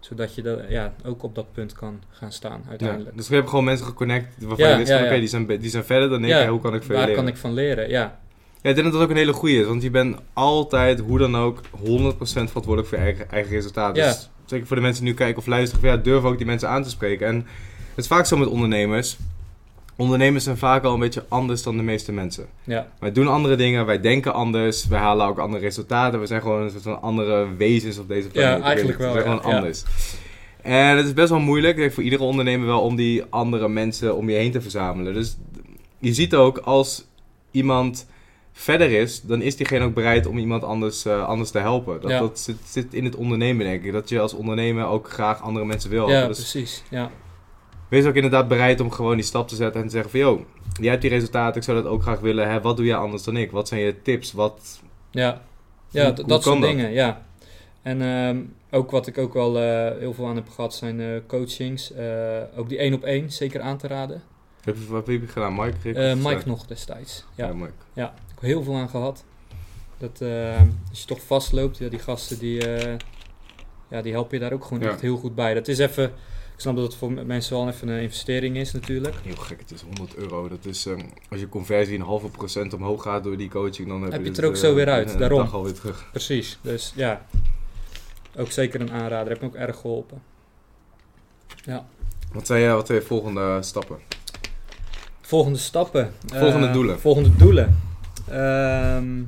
Zodat 0.00 0.34
je 0.34 0.42
de, 0.42 0.64
ja, 0.68 0.94
ook 1.04 1.22
op 1.22 1.34
dat 1.34 1.52
punt 1.52 1.72
kan 1.72 2.02
gaan 2.10 2.32
staan 2.32 2.60
Ja. 2.64 2.68
uiteindelijk. 2.70 3.16
Dus 3.16 3.26
we 3.28 3.32
hebben 3.32 3.50
gewoon 3.50 3.64
mensen 3.64 3.86
geconnect 3.86 4.34
waarvan 4.44 4.66
Ja, 4.66 4.72
je 4.72 4.76
wist 4.76 4.88
ja, 4.88 4.94
van, 4.96 5.04
oké, 5.04 5.14
ja. 5.14 5.20
die, 5.20 5.28
zijn, 5.28 5.46
die 5.46 5.70
zijn 5.70 5.84
verder 5.84 6.08
dan 6.08 6.22
ik. 6.24 6.28
Ja, 6.28 6.48
hoe 6.48 6.60
kan 6.60 6.74
ik 6.74 6.82
veel 6.82 6.94
Waar 6.96 7.06
leren? 7.06 7.20
kan 7.22 7.28
ik 7.32 7.36
van 7.38 7.52
leren? 7.52 7.88
Ja, 7.88 8.18
Ja, 8.62 8.70
ik 8.70 8.74
denk 8.76 8.82
dat 8.86 8.92
dat 8.92 9.02
ook 9.02 9.10
een 9.10 9.16
hele 9.16 9.32
goede 9.32 9.54
is. 9.54 9.66
Want 9.66 9.82
je 9.82 9.90
bent 9.90 10.16
altijd, 10.32 11.00
hoe 11.00 11.18
dan 11.18 11.36
ook, 11.36 11.60
100% 11.60 11.66
verantwoordelijk 12.50 12.88
voor 12.88 12.98
je 12.98 13.04
eigen, 13.04 13.30
eigen 13.30 13.52
resultaat. 13.52 13.96
Ja. 13.96 14.06
Dus 14.06 14.30
zeker 14.44 14.66
voor 14.66 14.76
de 14.76 14.82
mensen 14.82 15.02
die 15.02 15.12
nu 15.12 15.18
kijken 15.18 15.38
of 15.38 15.46
luisteren, 15.46 15.90
ja, 15.90 15.96
durf 15.96 16.24
ook 16.24 16.36
die 16.36 16.46
mensen 16.46 16.68
aan 16.68 16.82
te 16.82 16.90
spreken. 16.90 17.26
En 17.26 17.36
het 17.94 18.04
is 18.04 18.06
vaak 18.06 18.26
zo 18.26 18.36
met 18.36 18.48
ondernemers. 18.48 19.16
Ondernemers 19.96 20.44
zijn 20.44 20.56
vaak 20.56 20.84
al 20.84 20.94
een 20.94 21.00
beetje 21.00 21.24
anders 21.28 21.62
dan 21.62 21.76
de 21.76 21.82
meeste 21.82 22.12
mensen. 22.12 22.46
ja, 22.64 22.88
Wij 22.98 23.12
doen 23.12 23.28
andere 23.28 23.56
dingen, 23.56 23.86
wij 23.86 24.00
denken 24.00 24.34
anders, 24.34 24.86
wij 24.86 24.98
halen 25.00 25.26
ook 25.26 25.38
andere 25.38 25.62
resultaten. 25.62 26.20
We 26.20 26.26
zijn 26.26 26.40
gewoon 26.40 26.62
een 26.62 26.70
soort 26.70 26.82
van 26.82 27.02
andere 27.02 27.56
wezens 27.56 27.98
op 27.98 28.08
deze 28.08 28.28
planeet. 28.28 28.50
Ik 28.50 28.56
weet 28.56 28.66
eigenlijk 28.66 28.98
wel, 28.98 29.12
We 29.12 29.20
zijn 29.20 29.32
ja, 29.34 29.36
gewoon 29.40 29.50
ja. 29.52 29.56
anders. 29.58 29.82
En 30.62 30.96
het 30.96 31.06
is 31.06 31.12
best 31.12 31.28
wel 31.28 31.40
moeilijk, 31.40 31.74
ik 31.74 31.80
denk 31.80 31.92
voor 31.92 32.02
iedere 32.02 32.22
ondernemer 32.22 32.66
wel, 32.66 32.80
om 32.80 32.96
die 32.96 33.22
andere 33.30 33.68
mensen 33.68 34.16
om 34.16 34.28
je 34.30 34.36
heen 34.36 34.52
te 34.52 34.60
verzamelen. 34.60 35.14
Dus 35.14 35.36
je 35.98 36.14
ziet 36.14 36.34
ook, 36.34 36.58
als 36.58 37.04
iemand 37.50 38.06
verder 38.52 38.90
is, 38.90 39.22
dan 39.22 39.42
is 39.42 39.56
diegene 39.56 39.84
ook 39.84 39.94
bereid 39.94 40.26
om 40.26 40.38
iemand 40.38 40.62
anders, 40.64 41.04
eh, 41.04 41.26
anders 41.26 41.50
te 41.50 41.58
helpen. 41.58 42.00
Dat, 42.00 42.10
Ja. 42.10 42.18
dat 42.18 42.38
zit, 42.38 42.56
zit 42.66 42.94
in 42.94 43.04
het 43.04 43.16
ondernemen, 43.16 43.66
denk 43.66 43.84
ik. 43.84 43.92
Dat 43.92 44.08
je 44.08 44.20
als 44.20 44.34
ondernemer 44.34 44.86
ook 44.86 45.10
graag 45.10 45.42
andere 45.42 45.64
mensen 45.66 45.90
wil 45.90 46.08
ja. 46.08 46.26
Dus 46.26 46.36
precies. 46.36 46.82
Ja. 46.90 47.10
Wees 47.94 48.06
ook 48.06 48.14
inderdaad 48.14 48.48
bereid 48.48 48.80
om 48.80 48.90
gewoon 48.90 49.14
die 49.16 49.24
stap 49.24 49.48
te 49.48 49.54
zetten 49.56 49.80
en 49.80 49.86
te 49.86 49.92
zeggen 49.92 50.10
van... 50.10 50.20
Yo, 50.20 50.44
jij 50.80 50.90
hebt 50.90 51.02
die 51.02 51.10
resultaten, 51.10 51.56
ik 51.56 51.62
zou 51.62 51.82
dat 51.82 51.92
ook 51.92 52.02
graag 52.02 52.20
willen. 52.20 52.50
Hè? 52.50 52.60
Wat 52.60 52.76
doe 52.76 52.86
jij 52.86 52.96
anders 52.96 53.22
dan 53.22 53.36
ik? 53.36 53.50
Wat 53.50 53.68
zijn 53.68 53.80
je 53.80 54.02
tips? 54.02 54.32
Wat... 54.32 54.80
Ja, 55.10 55.40
ja 55.90 56.04
Hoe- 56.04 56.12
d- 56.14 56.18
hoe 56.18 56.26
dat 56.28 56.42
soort 56.42 56.60
dat? 56.60 56.70
dingen, 56.70 56.92
ja. 56.92 57.22
En 57.82 58.02
ehm, 58.02 58.38
ook 58.70 58.90
wat 58.90 59.06
ik 59.06 59.18
ook 59.18 59.34
wel 59.34 59.58
eh, 59.60 59.98
heel 59.98 60.14
veel 60.14 60.26
aan 60.26 60.34
heb 60.36 60.48
gehad 60.48 60.74
zijn 60.74 61.00
eh, 61.00 61.06
coachings. 61.26 61.92
Eh, 61.92 62.06
ook 62.56 62.68
die 62.68 62.78
één 62.78 62.94
op 62.94 63.02
één, 63.02 63.32
zeker 63.32 63.60
aan 63.60 63.76
te 63.78 63.86
raden. 63.86 64.22
Heb 64.64 64.76
je, 64.76 64.86
wat 64.88 65.06
heb 65.06 65.20
je 65.20 65.26
gedaan? 65.26 65.54
Mike? 65.54 65.76
Rick, 65.82 66.16
Mike 66.16 66.42
nog 66.44 66.66
destijds. 66.66 67.24
Ja, 67.34 67.46
Ja, 67.46 67.52
Mike. 67.52 67.72
ja. 67.92 68.06
ik 68.06 68.34
heb 68.34 68.40
heel 68.40 68.62
veel 68.62 68.74
aan 68.74 68.88
gehad. 68.88 69.24
Dat 69.98 70.20
eh, 70.20 70.60
als 70.90 71.00
je 71.00 71.06
toch 71.06 71.20
vastloopt, 71.22 71.78
ja, 71.78 71.88
die 71.88 71.98
gasten 71.98 72.38
die, 72.38 72.62
ja, 73.90 74.02
die 74.02 74.12
helpen 74.12 74.34
je 74.38 74.42
daar 74.44 74.52
ook 74.52 74.64
gewoon 74.64 74.82
Ja. 74.82 74.88
echt 74.90 75.00
heel 75.00 75.16
goed 75.16 75.34
bij. 75.34 75.54
Dat 75.54 75.68
is 75.68 75.78
even, 75.78 76.12
ik 76.54 76.60
snap 76.60 76.76
dat 76.76 76.84
het 76.84 76.94
voor 76.94 77.12
mensen 77.12 77.56
wel 77.56 77.68
even 77.68 77.88
een 77.88 78.00
investering 78.02 78.56
is 78.56 78.72
natuurlijk. 78.72 79.14
Heel 79.22 79.36
gek, 79.36 79.60
het 79.60 79.70
is 79.70 79.80
100 79.82 80.14
euro. 80.16 80.48
Dat 80.48 80.64
is, 80.64 80.86
ehm, 80.86 81.00
als 81.30 81.40
je 81.40 81.48
conversie 81.48 81.94
een 81.94 82.04
halve 82.04 82.28
procent 82.28 82.72
omhoog 82.72 83.02
gaat 83.02 83.24
door 83.24 83.36
die 83.36 83.48
coaching, 83.50 83.88
dan 83.88 84.02
heb, 84.02 84.12
Heb 84.12 84.22
je 84.22 84.28
het 84.28 84.38
er 84.38 84.44
ook 84.46 84.54
eh, 84.54 84.60
zo 84.60 84.74
weer 84.74 84.88
uit, 84.88 85.12
een 85.12 85.18
daarom. 85.18 85.38
dag 85.38 85.54
alweer 85.54 85.72
terug. 85.74 86.08
Precies, 86.10 86.58
dus 86.62 86.92
ja. 86.96 87.26
Ook 88.36 88.50
zeker 88.50 88.80
een 88.80 88.92
aanrader, 88.92 89.28
heb 89.32 89.40
me 89.40 89.46
ook 89.46 89.54
erg 89.54 89.76
geholpen. 89.76 90.22
Ja. 91.64 91.86
Wat 92.32 92.46
zijn, 92.46 92.60
je, 92.60 92.68
wat 92.68 92.86
zijn 92.86 92.98
je 92.98 93.04
volgende 93.06 93.62
stappen? 93.62 93.98
Volgende 95.20 95.58
stappen. 95.58 96.12
Volgende 96.26 96.66
Eh, 96.66 96.72
doelen. 96.72 97.00
Volgende 97.00 97.36
doelen. 97.36 97.76
Ehm, 98.28 99.20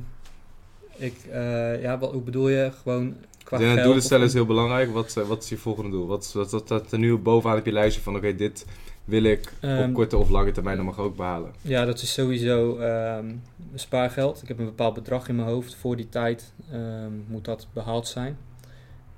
ik, 0.95 1.15
eh, 1.31 1.81
ja, 1.81 1.97
wat, 1.97 2.11
hoe 2.11 2.21
bedoel 2.21 2.49
je? 2.49 2.71
Gewoon 2.81 3.15
qua 3.47 3.83
doelen 3.83 4.01
stellen 4.01 4.25
is 4.25 4.33
heel 4.33 4.45
belangrijk. 4.45 4.91
Wat, 4.91 5.17
eh, 5.17 5.27
wat 5.27 5.43
is 5.43 5.49
je 5.49 5.57
volgende 5.57 5.89
doel? 5.91 6.07
Wat, 6.07 6.31
wat, 6.33 6.51
wat, 6.51 6.69
wat 6.69 6.91
er 6.91 6.99
nu 6.99 7.17
bovenaan 7.17 7.57
op 7.57 7.65
je 7.65 7.71
lijstje 7.71 8.01
van... 8.01 8.15
Oké, 8.15 8.35
dit 8.35 8.65
wil 9.05 9.23
ik 9.23 9.53
Ehm, 9.59 9.87
op 9.89 9.93
korte 9.93 10.17
of 10.17 10.29
lange 10.29 10.51
termijn 10.51 10.75
dan 10.75 10.85
mag 10.85 10.99
ook 10.99 11.15
behalen. 11.15 11.51
Ja, 11.61 11.85
dat 11.85 12.01
is 12.01 12.13
sowieso 12.13 12.77
ehm, 12.77 13.35
spaargeld. 13.75 14.41
Ik 14.41 14.47
heb 14.47 14.59
een 14.59 14.65
bepaald 14.65 14.93
bedrag 14.93 15.27
in 15.29 15.35
mijn 15.35 15.47
hoofd. 15.47 15.75
Voor 15.75 15.95
die 15.95 16.09
tijd 16.09 16.53
ehm, 16.71 17.11
moet 17.27 17.45
dat 17.45 17.67
behaald 17.73 18.07
zijn. 18.07 18.37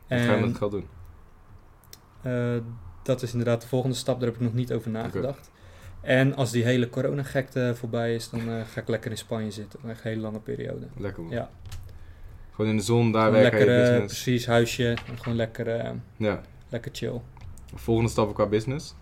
Wat 0.07 0.19
ga 0.19 0.33
je 0.35 0.45
met 0.45 0.57
geld 0.57 0.71
doen? 0.71 0.85
eh, 2.21 2.57
dat 3.03 3.21
is 3.21 3.31
inderdaad 3.31 3.61
de 3.61 3.67
volgende 3.67 3.95
stap. 3.95 4.19
Daar 4.19 4.27
heb 4.29 4.37
ik 4.37 4.43
nog 4.43 4.53
niet 4.53 4.73
over 4.73 4.91
nagedacht. 4.91 5.51
En 6.01 6.35
als 6.35 6.51
die 6.51 6.63
hele 6.63 6.89
coronagekte 6.89 7.73
voorbij 7.75 8.15
is, 8.15 8.29
dan 8.29 8.39
eh, 8.39 8.61
ga 8.73 8.81
ik 8.81 8.87
lekker 8.87 9.11
in 9.11 9.17
Spanje 9.17 9.51
zitten. 9.51 9.79
Een 9.83 9.95
hele 10.01 10.21
lange 10.21 10.39
periode. 10.39 10.87
Lekker 10.97 11.23
man. 11.23 11.31
Ja. 11.31 11.49
Gewoon 12.59 12.73
in 12.73 12.79
de 12.79 12.85
zon, 12.85 13.11
daar 13.11 13.25
Gewoon 13.25 13.41
werken 13.41 13.65
lekker, 13.65 13.93
eh, 13.99 14.05
precies, 14.05 14.45
huisje. 14.45 14.97
Gewoon 15.15 15.37
lekker, 15.37 15.67
eh, 15.67 15.89
Ja. 16.17 16.41
lekker 16.69 16.91
chill. 16.93 17.21
Volgende 17.75 18.09
stappen 18.09 18.35
qua 18.35 18.45
business. 18.45 18.93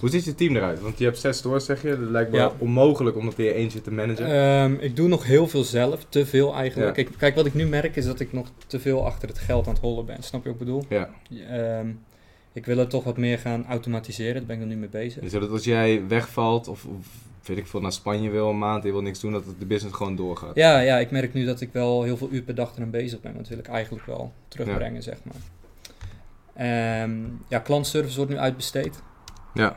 Hoe 0.00 0.10
ziet 0.10 0.24
je 0.24 0.34
team 0.34 0.56
eruit? 0.56 0.80
Want 0.80 0.98
je 0.98 1.04
hebt 1.04 1.18
zes 1.18 1.36
stores, 1.38 1.64
zeg 1.64 1.82
je. 1.82 1.88
Dat 1.88 2.10
lijkt 2.10 2.30
me 2.30 2.36
Ja. 2.36 2.52
onmogelijk 2.58 3.16
om 3.16 3.24
dat 3.24 3.34
weer 3.34 3.54
eentje 3.54 3.80
te 3.80 3.90
managen. 3.92 4.26
Ehm, 4.26 4.74
ik 4.80 4.96
doe 4.96 5.08
nog 5.08 5.24
heel 5.24 5.48
veel 5.48 5.64
zelf, 5.64 6.06
te 6.08 6.26
veel 6.26 6.54
eigenlijk. 6.54 6.96
Ja. 6.96 7.02
Kijk, 7.02 7.18
kijk, 7.18 7.34
wat 7.34 7.46
ik 7.46 7.54
nu 7.54 7.66
merk 7.66 7.96
is 7.96 8.04
dat 8.04 8.20
ik 8.20 8.32
nog 8.32 8.46
te 8.66 8.80
veel 8.80 9.04
achter 9.06 9.28
het 9.28 9.38
geld 9.38 9.66
aan 9.66 9.72
het 9.72 9.82
hollen 9.82 10.06
ben. 10.06 10.22
Snap 10.22 10.42
je 10.44 10.48
wat 10.50 10.60
ik 10.60 10.66
bedoel? 10.66 10.84
ja. 10.88 11.10
Ehm, 11.50 11.88
ik 12.52 12.66
wil 12.66 12.76
het 12.78 12.90
toch 12.90 13.04
wat 13.04 13.16
meer 13.16 13.38
gaan 13.38 13.66
automatiseren, 13.66 14.34
daar 14.34 14.44
ben 14.46 14.56
ik 14.56 14.62
er 14.62 14.68
nu 14.68 14.76
mee 14.76 14.88
bezig. 14.88 15.22
Dus 15.22 15.32
dat 15.32 15.50
als 15.50 15.64
jij 15.64 16.02
wegvalt 16.08 16.68
of, 16.68 16.84
of 16.84 17.06
weet 17.46 17.58
ik 17.58 17.66
veel 17.66 17.80
naar 17.80 17.92
Spanje 17.92 18.30
wil 18.30 18.48
een 18.48 18.58
maand 18.58 18.84
je 18.84 18.92
wil 18.92 19.02
niks 19.02 19.20
doen, 19.20 19.32
dat 19.32 19.44
de 19.58 19.66
business 19.66 19.96
gewoon 19.96 20.16
doorgaat. 20.16 20.54
Ja, 20.54 20.78
ja, 20.78 20.98
ik 20.98 21.10
merk 21.10 21.34
nu 21.34 21.44
dat 21.44 21.60
ik 21.60 21.72
wel 21.72 22.02
heel 22.02 22.16
veel 22.16 22.30
uur 22.30 22.42
per 22.42 22.54
dag 22.54 22.76
eraan 22.76 22.90
bezig 22.90 23.20
ben. 23.20 23.36
Dat 23.36 23.48
wil 23.48 23.58
ik 23.58 23.68
eigenlijk 23.68 24.06
wel 24.06 24.32
terugbrengen, 24.48 25.02
zeg 25.02 25.18
maar. 25.22 25.42
Ehm, 26.54 27.20
ja, 27.48 27.58
klantservice 27.58 28.16
wordt 28.16 28.30
nu 28.30 28.38
uitbesteed. 28.38 29.02
Ja, 29.54 29.76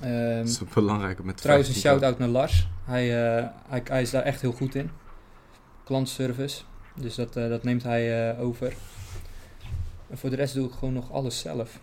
Ehm, 0.00 0.36
dat 0.36 0.46
is 0.46 0.62
belangrijk 0.74 1.24
met 1.24 1.36
trouwens, 1.36 1.68
een 1.68 1.74
15 1.74 1.90
shout-out 1.90 2.18
naar 2.18 2.28
Lars. 2.28 2.68
Hij, 2.84 3.36
eh, 3.36 3.46
hij, 3.68 3.80
hij 3.84 4.02
is 4.02 4.10
daar 4.10 4.22
echt 4.22 4.40
heel 4.40 4.52
goed 4.52 4.74
in. 4.74 4.90
Klantservice. 5.84 6.62
Dus 6.94 7.14
dat, 7.14 7.36
eh, 7.36 7.48
dat 7.48 7.62
neemt 7.62 7.82
hij 7.82 8.30
eh, 8.30 8.40
over. 8.40 8.72
En 10.10 10.18
voor 10.18 10.30
de 10.30 10.36
rest 10.36 10.54
doe 10.54 10.66
ik 10.66 10.72
gewoon 10.72 10.94
nog 10.94 11.12
alles 11.12 11.38
zelf. 11.38 11.78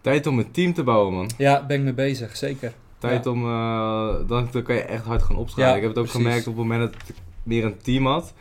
Tijd 0.00 0.26
om 0.26 0.38
een 0.38 0.50
team 0.50 0.72
te 0.72 0.82
bouwen, 0.82 1.14
man. 1.14 1.30
Ja, 1.38 1.66
ben 1.66 1.76
ik 1.76 1.82
mee 1.82 1.92
bezig, 1.92 2.36
zeker. 2.36 2.72
Tijd 2.98 3.24
Ja. 3.24 3.30
om, 3.30 3.44
eh, 3.44 4.28
dan, 4.28 4.48
dan 4.52 4.62
kan 4.62 4.74
je 4.74 4.80
echt 4.82 5.04
hard 5.04 5.22
gaan 5.22 5.36
opschalen. 5.36 5.68
Ja, 5.70 5.74
ik 5.76 5.80
heb 5.82 5.90
het 5.90 5.98
ook 5.98 6.04
precies. 6.06 6.22
gemerkt 6.26 6.46
op 6.46 6.56
het 6.56 6.66
moment 6.66 6.92
dat 6.92 7.02
ik 7.08 7.14
meer 7.42 7.64
een 7.64 7.78
team 7.78 8.06
had. 8.06 8.32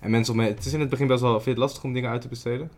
En 0.00 0.10
mensen 0.10 0.34
om 0.34 0.40
me, 0.40 0.46
het 0.46 0.64
is 0.64 0.72
in 0.72 0.80
het 0.80 0.88
begin 0.88 1.06
best 1.06 1.20
wel, 1.20 1.30
vind 1.32 1.44
je 1.44 1.50
het 1.50 1.58
lastig 1.58 1.84
om 1.84 1.92
dingen 1.92 2.10
uit 2.10 2.20
te 2.20 2.28
besteden? 2.28 2.70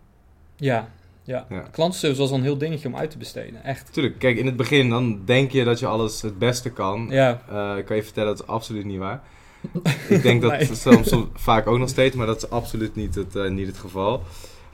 Ja, 0.57 0.89
ja. 1.25 1.47
Ja. 1.49 1.61
Klantservice 1.71 2.21
was 2.21 2.31
al 2.31 2.37
een 2.37 2.43
heel 2.43 2.59
dingetje 2.59 2.89
om 2.89 2.97
uit 2.97 3.11
te 3.11 3.19
besteden. 3.19 3.65
Echt. 3.65 3.93
Tuurlijk, 3.93 4.19
kijk, 4.19 4.37
in 4.39 4.47
het 4.47 4.57
begin 4.57 4.89
dan 4.91 5.21
denk 5.25 5.51
je 5.51 5.65
dat 5.65 5.79
je 5.79 5.87
alles 5.87 6.23
het 6.23 6.39
beste 6.39 6.71
kan. 6.71 7.07
Ja, 7.11 7.43
Eh, 7.51 7.79
ik 7.79 7.85
kan 7.85 7.97
je 7.97 8.03
vertellen, 8.03 8.29
dat 8.37 8.41
is 8.41 8.47
absoluut 8.47 8.85
niet 8.85 8.99
waar. 8.99 9.23
ik 10.09 10.23
denk 10.23 10.43
dat 10.43 10.51
Nee. 10.51 10.75
soms, 10.75 11.09
soms 11.09 11.27
vaak 11.35 11.67
ook 11.67 11.79
nog 11.79 11.89
steeds, 11.89 12.17
maar 12.17 12.27
dat 12.27 12.37
is 12.37 12.51
absoluut 12.51 12.95
niet 12.95 13.15
het, 13.15 13.37
eh, 13.37 13.49
niet 13.51 13.67
het 13.67 13.79
geval. 13.79 14.23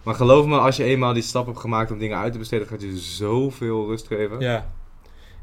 Maar 0.02 0.14
geloof 0.14 0.46
me, 0.46 0.58
als 0.58 0.76
je 0.76 0.84
eenmaal 0.84 1.12
die 1.12 1.22
stap 1.22 1.46
hebt 1.46 1.58
gemaakt 1.58 1.90
om 1.90 1.98
dingen 1.98 2.18
uit 2.18 2.32
te 2.32 2.38
besteden, 2.38 2.66
gaat 2.66 2.82
je 2.82 2.96
zoveel 2.98 3.86
rust 3.86 4.06
geven. 4.06 4.40
ja. 4.40 4.70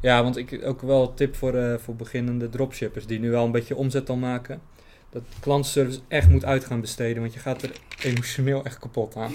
Ja, 0.02 0.24
want 0.24 0.38
ik 0.38 0.62
ook 0.64 0.82
wel 0.82 1.02
een 1.04 1.14
tip 1.16 1.36
voor, 1.36 1.54
eh, 1.56 1.74
voor 1.78 1.96
beginnende 1.96 2.50
dropshippers 2.50 3.06
die 3.06 3.20
nu 3.20 3.30
wel 3.32 3.46
een 3.46 3.52
beetje 3.52 3.76
omzet 3.76 4.10
al 4.10 4.16
maken. 4.16 4.62
Dat 5.10 5.22
klantservice 5.40 6.00
echt 6.08 6.30
moet 6.30 6.46
uit 6.46 6.66
gaan 6.66 6.82
besteden, 6.82 7.22
want 7.22 7.34
je 7.34 7.40
gaat 7.40 7.62
er 7.62 7.72
emotioneel 8.04 8.64
echt 8.64 8.80
kapot 8.80 9.16
aan. 9.16 9.32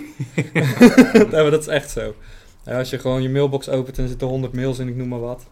dat 1.30 1.60
is 1.60 1.66
echt 1.66 1.90
zo. 1.90 2.14
Als 2.64 2.90
je 2.90 2.98
gewoon 2.98 3.22
je 3.22 3.28
mailbox 3.28 3.68
opent 3.68 3.96
en 3.96 4.02
er 4.02 4.08
zitten 4.08 4.28
100 4.28 4.52
mails 4.52 4.78
in, 4.78 4.88
ik 4.88 4.96
noem 4.96 5.08
maar 5.08 5.20
wat. 5.20 5.46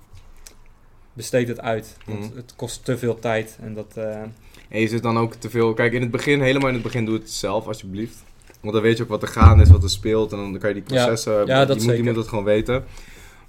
Besteed 1.12 1.48
het 1.48 1.60
uit. 1.60 1.96
Want 2.06 2.20
Mhm. 2.28 2.36
Het 2.36 2.52
kost 2.56 2.84
te 2.84 2.98
veel 2.98 3.18
tijd. 3.18 3.58
En 3.60 3.74
dat, 3.74 3.92
eh, 3.96 4.20
En 4.68 4.80
je 4.80 4.88
zit 4.88 5.02
dan 5.02 5.18
ook 5.18 5.34
te 5.34 5.50
veel. 5.50 5.74
Kijk, 5.74 5.92
in 5.92 6.00
het 6.02 6.10
begin, 6.10 6.40
helemaal 6.40 6.68
in 6.68 6.74
het 6.74 6.82
begin, 6.82 7.04
doe 7.04 7.14
het 7.14 7.30
zelf 7.30 7.66
alsjeblieft. 7.66 8.22
Want 8.60 8.74
dan 8.74 8.82
weet 8.82 8.96
je 8.96 9.02
ook 9.02 9.08
wat 9.08 9.22
er 9.22 9.28
gaande 9.28 9.62
is, 9.62 9.70
wat 9.70 9.82
er 9.82 9.90
speelt. 9.90 10.32
En 10.32 10.38
dan 10.38 10.58
kan 10.58 10.68
je 10.68 10.74
die 10.74 10.84
processen. 10.84 11.46
Ja, 11.46 11.60
je, 11.60 11.66
dat 11.66 11.82
moet, 11.82 11.96
je 11.96 12.02
moet 12.02 12.14
dat 12.14 12.28
gewoon 12.28 12.44
weten. 12.44 12.84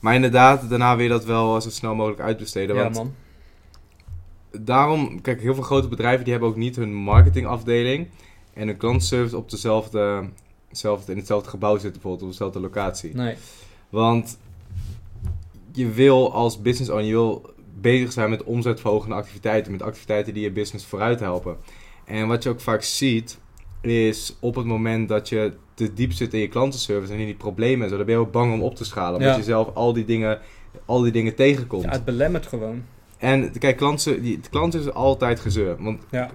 Maar 0.04 0.16
inderdaad, 0.16 0.70
daarna 0.70 0.96
wil 0.96 1.04
je 1.04 1.12
dat 1.12 1.26
wel 1.26 1.62
zo 1.62 1.70
snel 1.70 1.96
mogelijk 1.96 2.22
uitbesteden. 2.22 2.76
ja, 2.76 2.82
want 2.84 2.96
man. 2.96 3.14
daarom, 4.52 5.22
kijk, 5.22 5.42
heel 5.42 5.54
veel 5.54 5.64
grote 5.64 5.88
bedrijven 5.88 6.24
die 6.24 6.32
hebben 6.32 6.50
ook 6.50 6.56
niet 6.56 6.76
hun 6.76 6.94
marketingafdeling 6.94 8.08
en 8.54 8.68
hun 8.68 8.78
klantservice 8.78 9.38
op 9.38 9.50
dezelfde, 9.50 10.30
dezelfde, 10.70 11.12
in 11.12 11.18
hetzelfde 11.18 11.50
gebouw 11.50 11.74
zitten, 11.74 11.92
bijvoorbeeld 11.92 12.24
op 12.24 12.30
dezelfde 12.30 12.60
locatie. 12.60 13.16
Nee. 13.16 13.36
Want 13.90 14.38
je 15.72 15.90
wil 15.90 16.34
als 16.34 16.62
business 16.62 16.92
owner, 16.92 17.06
je 17.06 17.12
wil 17.12 17.54
bezig 17.80 18.12
zijn 18.12 18.30
met 18.30 18.44
omzetverhogende 18.44 19.16
activiteiten, 19.16 19.72
met 19.72 19.82
activiteiten 19.82 20.34
die 20.34 20.44
je 20.44 20.52
business 20.52 20.86
vooruit 20.86 21.20
helpen. 21.20 21.58
En 22.06 22.28
wat 22.28 22.44
je 22.44 22.50
ook 22.50 22.62
vaak 22.62 22.82
ziet, 22.82 23.40
is 23.92 24.36
op 24.40 24.56
het 24.56 24.66
moment 24.66 25.10
dat 25.10 25.30
je 25.30 25.54
te 25.74 25.94
diep 25.94 26.12
zit 26.12 26.34
in 26.34 26.40
je 26.40 26.48
klantenservice 26.48 27.14
en 27.14 27.20
in 27.20 27.26
die 27.26 27.36
problemen 27.36 27.84
en 27.84 27.90
zo, 27.90 27.98
dan 27.98 28.06
ben 28.06 28.16
je 28.16 28.22
ook 28.22 28.32
bang 28.32 28.54
om 28.54 28.62
op 28.62 28.76
te 28.76 28.86
schalen. 28.86 29.14
Omdat 29.16 29.32
Ja. 29.32 29.38
je 29.38 29.44
zelf 29.44 29.70
al 29.74 29.94
die 29.94 30.06
dingen, 30.06 30.40
al 30.86 31.02
die 31.02 31.12
dingen 31.12 31.36
tegenkomt. 31.36 31.84
Ja, 31.84 31.90
het 31.90 32.06
belemmert 32.06 32.48
gewoon. 32.48 32.84
En 33.18 33.60
kijk, 33.60 33.78
klanten, 33.78 34.22
die, 34.22 34.40
de 34.40 34.50
klanten 34.50 34.80
is 34.80 34.92
altijd 34.94 35.40
gezeur. 35.40 35.76
Want 35.84 36.02
Ja. 36.12 36.30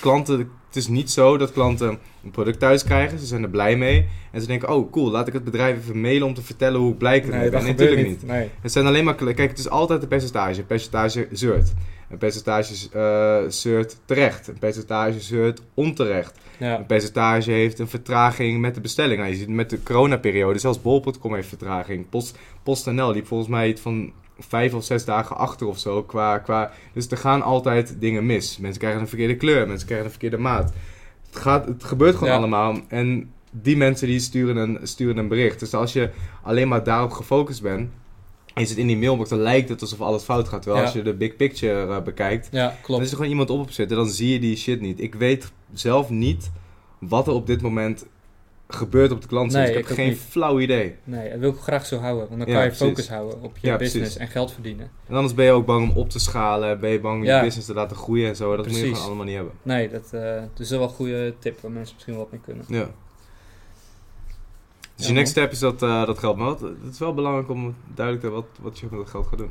Klanten, 0.00 0.38
het 0.38 0.76
is 0.76 0.88
niet 0.88 1.10
zo 1.10 1.36
dat 1.36 1.52
klanten 1.52 1.98
een 2.24 2.30
product 2.30 2.58
thuis 2.58 2.84
krijgen. 2.84 3.18
Ze 3.18 3.26
zijn 3.26 3.42
er 3.42 3.48
blij 3.48 3.76
mee. 3.76 4.06
En 4.32 4.40
ze 4.40 4.46
denken, 4.46 4.68
oh 4.68 4.92
cool, 4.92 5.10
laat 5.10 5.26
ik 5.26 5.32
het 5.32 5.44
bedrijf 5.44 5.76
even 5.76 6.00
mailen 6.00 6.26
om 6.26 6.34
te 6.34 6.42
vertellen 6.42 6.80
hoe 6.80 6.94
blij 6.94 7.16
ik 7.16 7.22
ermee 7.22 7.40
Nee, 7.40 7.50
ben. 7.50 7.62
Nee, 7.62 7.72
natuurlijk 7.72 8.08
niet. 8.08 8.26
Nee. 8.26 8.48
Het 8.60 8.72
zijn 8.72 8.86
alleen 8.86 9.04
maar, 9.04 9.14
kijk, 9.14 9.38
het 9.38 9.58
is 9.58 9.68
altijd 9.68 10.02
een 10.02 10.08
percentage. 10.08 10.62
Percentage 10.62 11.28
zeurt. 11.32 11.72
Een 12.10 12.18
percentage 12.18 12.88
eh 12.92 13.50
zeurt 13.50 13.96
terecht. 14.04 14.48
Een 14.48 14.58
percentage 14.58 15.20
zeurt 15.20 15.62
onterecht. 15.74 16.38
Ja. 16.58 16.78
Een 16.78 16.86
percentage 16.86 17.50
heeft 17.50 17.78
een 17.78 17.88
vertraging 17.88 18.60
met 18.60 18.74
de 18.74 18.80
bestelling. 18.80 19.18
Nou, 19.18 19.30
je 19.30 19.36
ziet 19.36 19.48
met 19.48 19.70
de 19.70 19.82
coronaperiode, 19.82 20.58
zelfs 20.58 20.82
bol.com 20.82 21.34
heeft 21.34 21.48
vertraging. 21.48 22.08
Post, 22.08 22.38
PostNL 22.62 23.12
liep 23.12 23.26
volgens 23.26 23.50
mij 23.50 23.68
iets 23.68 23.80
van 23.80 24.12
vijf 24.48 24.74
of 24.74 24.84
zes 24.84 25.04
dagen 25.04 25.36
achter 25.36 25.66
of 25.66 25.78
zo. 25.78 26.02
Qua, 26.02 26.38
qua, 26.38 26.70
dus 26.92 27.08
er 27.08 27.16
gaan 27.16 27.42
altijd 27.42 27.96
dingen 27.98 28.26
mis. 28.26 28.58
Mensen 28.58 28.80
krijgen 28.80 29.00
een 29.00 29.08
verkeerde 29.08 29.36
kleur, 29.36 29.66
mensen 29.66 29.84
krijgen 29.86 30.06
een 30.06 30.12
verkeerde 30.12 30.38
maat. 30.38 30.72
Het, 31.30 31.36
gaat, 31.40 31.66
het 31.66 31.84
gebeurt 31.84 32.14
gewoon 32.14 32.28
Ja. 32.32 32.36
allemaal. 32.38 32.76
En 32.88 33.30
die 33.50 33.76
mensen 33.76 34.06
die 34.06 34.20
sturen 34.20 34.56
een, 34.56 34.78
sturen 34.82 35.16
een 35.16 35.28
bericht. 35.28 35.60
Dus 35.60 35.74
als 35.74 35.92
je 35.92 36.10
alleen 36.42 36.68
maar 36.68 36.84
daarop 36.84 37.10
gefocust 37.12 37.62
bent, 37.62 37.90
is 38.54 38.68
het 38.68 38.78
in 38.78 38.86
die 38.86 38.96
mailbox, 38.96 39.28
dan 39.28 39.38
lijkt 39.38 39.68
het 39.68 39.80
alsof 39.80 40.00
alles 40.00 40.22
fout 40.22 40.48
gaat. 40.48 40.62
Terwijl 40.62 40.82
Ja. 40.82 40.88
als 40.90 40.96
je 40.98 41.02
de 41.04 41.14
big 41.14 41.36
picture 41.36 41.94
eh, 41.94 42.02
bekijkt, 42.02 42.48
ja, 42.52 42.66
dan 42.66 42.74
klopt. 42.82 43.02
is 43.02 43.10
er 43.10 43.16
gewoon 43.16 43.30
iemand 43.30 43.50
op 43.50 43.60
op 43.60 43.70
zitten, 43.70 43.96
dan 43.96 44.08
zie 44.08 44.32
je 44.32 44.40
die 44.40 44.56
shit 44.56 44.80
niet. 44.80 45.00
Ik 45.00 45.14
weet 45.14 45.52
zelf 45.72 46.10
niet 46.10 46.50
wat 46.98 47.26
er 47.26 47.32
op 47.32 47.46
dit 47.46 47.62
moment 47.62 48.06
gebeurt 48.74 49.12
op 49.12 49.20
de 49.20 49.26
klant. 49.26 49.52
Nee, 49.52 49.68
ik 49.68 49.74
heb 49.74 49.84
ik 49.84 49.90
ook 49.90 49.96
geen 49.96 50.08
niet. 50.08 50.18
flauw 50.18 50.60
idee. 50.60 50.94
Nee, 51.04 51.30
dat 51.30 51.38
wil 51.38 51.50
ik 51.50 51.56
graag 51.58 51.86
zo 51.86 51.98
houden. 51.98 52.28
Want 52.28 52.38
dan 52.40 52.48
Ja, 52.48 52.54
kan 52.54 52.62
je 52.62 52.68
precies. 52.68 52.86
focus 52.86 53.08
houden 53.08 53.42
op 53.42 53.58
je 53.58 53.66
Ja, 53.66 53.76
business 53.76 54.00
precies. 54.14 54.16
en 54.16 54.28
geld 54.28 54.52
verdienen. 54.52 54.90
En 55.08 55.14
anders 55.14 55.34
ben 55.34 55.44
je 55.44 55.50
ook 55.50 55.66
bang 55.66 55.90
om 55.90 55.96
op 55.96 56.10
te 56.10 56.18
schalen, 56.18 56.80
ben 56.80 56.90
je 56.90 57.00
bang 57.00 57.18
om 57.20 57.24
Ja. 57.24 57.36
je 57.36 57.42
business 57.44 57.66
te 57.68 57.74
laten 57.74 57.96
groeien 57.96 58.28
en 58.28 58.36
zo. 58.36 58.56
Dat 58.56 58.66
moet 58.66 58.76
je 58.76 58.82
gewoon 58.86 59.02
allemaal 59.02 59.24
niet 59.24 59.34
hebben. 59.34 59.52
Nee, 59.62 59.88
dat, 59.88 60.12
eh, 60.12 60.34
dat 60.34 60.60
is 60.60 60.70
wel 60.70 60.82
een 60.82 60.88
goede 60.88 61.34
tip 61.38 61.60
waar 61.60 61.70
mensen 61.70 61.94
misschien 61.94 62.16
wat 62.16 62.30
mee 62.30 62.40
kunnen. 62.44 62.64
Ja. 62.68 62.88
Dus 64.96 65.06
je 65.08 65.12
next 65.14 65.30
step 65.30 65.52
is 65.52 65.58
dat, 65.58 65.82
eh, 65.82 66.06
dat 66.06 66.18
geld. 66.18 66.36
Maar 66.36 66.46
wat, 66.46 66.60
het 66.60 66.92
is 66.92 66.98
wel 66.98 67.14
belangrijk 67.14 67.48
om 67.50 67.74
duidelijk 67.94 68.24
te 68.26 68.30
hebben 68.32 68.48
wat, 68.52 68.72
wat 68.72 68.78
je 68.78 68.86
met 68.90 68.98
dat 69.00 69.10
geld 69.10 69.26
gaat 69.26 69.38
doen. 69.38 69.50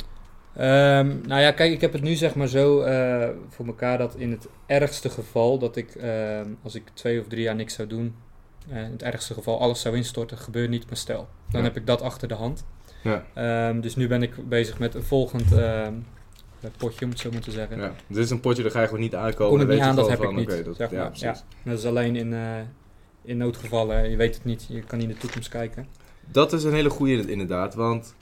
Ehm, 0.56 1.28
nou 1.28 1.42
ja, 1.42 1.52
kijk, 1.52 1.72
ik 1.72 1.82
heb 1.82 1.94
het 1.94 2.02
nu 2.02 2.14
zeg 2.16 2.36
maar 2.36 2.48
zo 2.48 2.80
eh, 2.82 3.30
voor 3.50 3.66
elkaar 3.66 3.98
dat 3.98 4.16
in 4.16 4.32
het 4.32 4.48
ergste 4.66 5.10
geval 5.10 5.58
dat 5.60 5.76
ik, 5.76 5.96
ehm, 5.96 6.48
als 6.64 6.76
ik 6.76 6.84
twee 6.94 7.20
of 7.20 7.28
drie 7.28 7.42
jaar 7.44 7.56
niks 7.56 7.74
zou 7.74 7.88
doen, 7.88 8.16
in 8.68 8.76
het 8.76 9.04
ergste 9.04 9.34
geval 9.34 9.60
alles 9.60 9.82
zou 9.82 9.96
instorten, 9.96 10.38
gebeurt 10.38 10.70
niet, 10.70 10.86
maar 10.88 10.98
stel. 10.98 11.28
Dan 11.52 11.62
Ja. 11.62 11.68
heb 11.68 11.78
ik 11.78 11.86
dat 11.86 12.02
achter 12.02 12.28
de 12.28 12.34
hand. 12.34 12.66
Ja. 13.04 13.26
Ehm, 13.34 13.80
dus 13.80 13.96
nu 13.96 14.08
ben 14.08 14.24
ik 14.24 14.50
bezig 14.50 14.80
met 14.80 14.96
een 14.96 15.04
volgend 15.04 15.52
ehm, 15.52 15.94
potje, 16.78 17.06
om 17.06 17.12
het 17.12 17.20
zo 17.20 17.30
maar 17.32 17.42
te 17.42 17.52
zeggen. 17.52 17.78
ja. 17.78 17.94
Dit 18.08 18.18
is 18.18 18.30
een 18.30 18.40
potje, 18.40 18.62
daar 18.64 18.72
ga 18.72 18.80
je 18.82 18.86
gewoon 18.88 19.02
niet 19.02 19.16
aankomen. 19.16 19.60
Kom 19.60 19.70
ik 19.70 19.76
niet 19.76 19.86
aan, 19.86 19.96
dat 19.96 20.10
heb 20.10 20.20
ik 20.20 20.26
van, 20.26 20.36
niet. 20.36 20.52
oké, 20.52 20.64
dat- 20.64 20.76
zeg 20.76 20.92
maar. 20.92 21.12
ja. 21.14 21.36
Dat 21.64 21.78
is 21.78 21.86
alleen 21.86 22.16
in, 22.16 22.34
eh, 22.34 22.42
in 23.22 23.38
noodgevallen, 23.38 24.10
je 24.10 24.16
weet 24.16 24.36
het 24.36 24.46
niet, 24.46 24.66
je 24.70 24.82
kan 24.82 24.98
niet 25.00 25.08
in 25.08 25.14
de 25.14 25.20
toekomst 25.20 25.50
kijken. 25.50 25.88
Dat 26.32 26.54
is 26.54 26.64
een 26.64 26.74
hele 26.74 26.90
goede 26.90 27.32
inderdaad, 27.32 27.76
want 27.76 28.16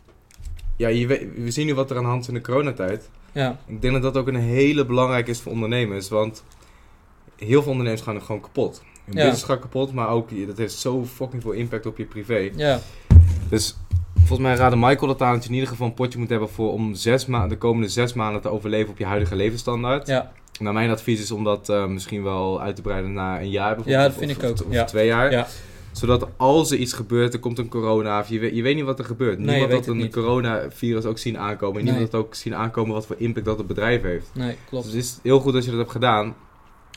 ja, 0.75 0.87
je 0.87 1.07
weet, 1.07 1.27
we 1.35 1.51
zien 1.51 1.65
nu 1.65 1.73
wat 1.75 1.89
er 1.91 1.97
aan 1.97 2.03
de 2.03 2.09
hand 2.09 2.21
is 2.21 2.27
in 2.27 2.33
de 2.33 2.41
coronatijd. 2.41 3.09
Ja, 3.31 3.57
Ik 3.65 3.81
denk 3.81 3.93
dat 3.93 4.01
dat 4.03 4.17
ook 4.17 4.27
een 4.27 4.35
hele 4.35 4.85
belangrijke 4.85 5.29
is 5.29 5.39
voor 5.41 5.51
ondernemers, 5.51 6.09
want 6.09 6.43
heel 7.35 7.61
veel 7.61 7.71
ondernemers 7.71 8.03
gaan 8.03 8.15
er 8.15 8.21
gewoon 8.21 8.41
kapot. 8.41 8.83
Hun 9.07 9.15
Ja. 9.15 9.21
business 9.21 9.43
gaat 9.43 9.59
kapot, 9.59 9.93
maar 9.93 10.09
ook 10.09 10.29
dat 10.47 10.57
heeft 10.57 10.73
zo 10.73 11.05
fucking 11.05 11.41
veel 11.41 11.51
impact 11.51 11.85
op 11.85 11.97
je 11.97 12.05
privé. 12.05 12.49
ja, 12.55 12.79
Dus 13.49 13.77
volgens 14.15 14.39
mij 14.47 14.55
raadde 14.55 14.77
Michael 14.77 15.07
dat 15.07 15.21
aan 15.21 15.33
dat 15.33 15.43
je 15.43 15.49
in 15.49 15.53
ieder 15.55 15.69
geval 15.69 15.87
een 15.87 15.93
potje 15.93 16.19
moet 16.19 16.29
hebben 16.29 16.49
voor 16.49 16.71
om 16.71 16.93
zes 16.95 17.25
de 17.25 17.57
komende 17.57 17.89
zes 17.89 18.13
maanden 18.13 18.41
te 18.41 18.49
overleven 18.49 18.89
op 18.89 18.97
je 18.97 19.05
huidige 19.05 19.35
levensstandaard. 19.35 20.07
ja, 20.07 20.31
Nou, 20.59 20.73
mijn 20.73 20.89
advies 20.89 21.21
is 21.21 21.31
om 21.31 21.43
dat 21.43 21.69
eh, 21.69 21.85
misschien 21.87 22.23
wel 22.23 22.61
uit 22.61 22.75
te 22.75 22.81
breiden 22.81 23.13
naar 23.13 23.41
een 23.41 23.49
jaar 23.49 23.75
bijvoorbeeld. 23.75 23.95
Ja, 23.95 24.03
dat 24.03 24.17
vind 24.17 24.31
of- 24.31 24.37
ik 24.37 24.43
ook, 24.49 24.53
Of, 24.59 24.65
of 24.67 24.73
ja. 24.73 24.83
twee 24.83 25.07
jaar. 25.07 25.31
ja, 25.31 25.47
Zodat 25.91 26.27
als 26.37 26.71
er 26.71 26.77
iets 26.77 26.93
gebeurt, 26.93 27.33
er 27.33 27.39
komt 27.39 27.57
een 27.59 27.67
corona, 27.69 28.19
of 28.19 28.29
je 28.29 28.39
weet, 28.39 28.55
je 28.55 28.61
weet 28.61 28.75
niet 28.75 28.83
wat 28.85 28.99
er 28.99 29.05
gebeurt. 29.05 29.39
Nee, 29.39 29.59
Niemand 29.59 29.85
had 29.85 29.95
een 29.95 30.11
coronavirus 30.11 31.05
ook 31.05 31.17
zien 31.17 31.37
aankomen. 31.37 31.77
En 31.79 31.83
niemand 31.83 32.03
Nee. 32.03 32.11
had 32.11 32.21
ook 32.27 32.35
zien 32.35 32.55
aankomen 32.55 32.93
wat 32.93 33.05
voor 33.05 33.15
impact 33.19 33.45
dat 33.45 33.57
het 33.57 33.67
bedrijf 33.67 34.01
heeft. 34.01 34.29
nee, 34.33 34.47
Dus 34.47 34.57
klopt. 34.69 34.85
het 34.85 34.93
is 34.93 35.19
heel 35.23 35.39
goed 35.39 35.53
dat 35.53 35.63
je 35.63 35.69
dat 35.69 35.79
hebt 35.79 35.91
gedaan. 35.91 36.35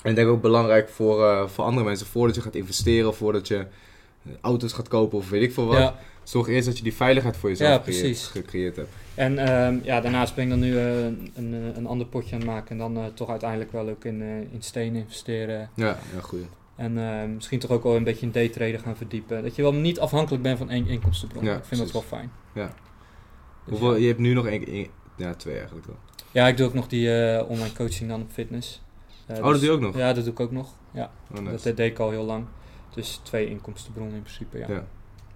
En 0.02 0.10
ik 0.10 0.16
denk 0.16 0.28
ook 0.28 0.42
belangrijk 0.42 0.88
voor, 0.88 1.24
eh, 1.24 1.48
voor 1.48 1.64
andere 1.64 1.84
mensen, 1.86 2.06
voordat 2.06 2.34
je 2.34 2.40
gaat 2.40 2.54
investeren, 2.54 3.14
voordat 3.14 3.48
je 3.48 3.56
eh, 3.56 4.32
auto's 4.40 4.72
gaat 4.72 4.88
kopen 4.88 5.18
of 5.18 5.30
weet 5.30 5.42
ik 5.42 5.52
veel 5.52 5.66
wat. 5.66 5.78
Ja, 5.78 5.98
Zorg 6.22 6.48
eerst 6.48 6.66
dat 6.66 6.76
je 6.76 6.82
die 6.82 6.94
veiligheid 6.94 7.36
voor 7.36 7.48
jezelf 7.48 7.70
Ja, 7.70 7.76
gecreëerd, 7.76 8.00
precies. 8.02 8.26
gecreëerd 8.26 8.76
hebt. 8.76 8.88
En 9.14 9.38
ehm, 9.38 9.78
ja, 9.82 10.00
daarnaast 10.00 10.34
ben 10.34 10.44
ik 10.44 10.50
dan 10.50 10.58
nu 10.58 10.78
eh, 10.78 11.04
een, 11.04 11.52
een, 11.76 11.86
ander 11.86 12.06
potje 12.06 12.34
aan 12.34 12.40
het 12.40 12.50
maken. 12.50 12.70
En 12.70 12.78
dan 12.78 13.14
toch 13.14 13.30
uiteindelijk 13.30 13.72
wel 13.72 13.88
ook 13.88 14.04
in, 14.04 14.22
in 14.52 14.62
stenen 14.62 15.00
investeren. 15.00 15.70
Ja, 15.74 15.98
ja 16.14 16.20
goed. 16.20 16.40
En 16.76 16.98
eh, 16.98 17.28
misschien 17.34 17.58
toch 17.58 17.70
ook 17.70 17.82
wel 17.82 17.96
een 17.96 18.04
beetje 18.04 18.26
in 18.26 18.32
daytraden 18.32 18.80
gaan 18.80 18.96
verdiepen. 18.96 19.42
Dat 19.42 19.56
je 19.56 19.62
wel 19.62 19.74
niet 19.74 20.00
afhankelijk 20.00 20.42
bent 20.42 20.58
van 20.58 20.70
één 20.70 20.86
inkomstenbron. 20.86 21.44
Ja, 21.44 21.56
ik 21.56 21.64
vind 21.64 21.80
dat 21.80 21.92
wel 21.92 22.02
fijn. 22.02 22.30
Ja. 22.54 22.66
Dus 22.66 23.78
Hoeveel, 23.78 23.96
je 23.96 24.06
hebt 24.06 24.18
nu 24.18 24.34
nog 24.34 24.46
één, 24.46 24.66
één- 24.66 24.90
ja, 25.16 25.34
twee 25.34 25.56
eigenlijk 25.56 25.86
wel. 25.86 25.96
Ja, 26.30 26.48
ik 26.48 26.56
doe 26.56 26.66
ook 26.66 26.74
nog 26.74 26.88
die 26.88 27.08
online 27.46 27.72
coaching 27.72 28.10
dan 28.10 28.20
op 28.20 28.30
fitness. 28.30 28.82
Oh, 29.38 29.44
dat 29.44 29.54
doe 29.54 29.64
je 29.64 29.70
ook 29.70 29.80
nog? 29.80 29.96
Ja, 29.96 30.12
dat 30.12 30.24
doe 30.24 30.32
ik 30.32 30.40
ook 30.40 30.52
nog. 30.52 30.68
Ja, 30.90 31.10
Oh, 31.34 31.38
nice. 31.40 31.50
dat, 31.68 31.76
deed 31.76 31.90
ik 31.90 31.98
al 31.98 32.10
heel 32.10 32.24
lang. 32.24 32.44
Dus 32.94 33.20
twee 33.22 33.48
inkomstenbronnen 33.50 34.14
in 34.16 34.22
principe, 34.22 34.58
ja. 34.58 34.66
Ja. 34.68 34.84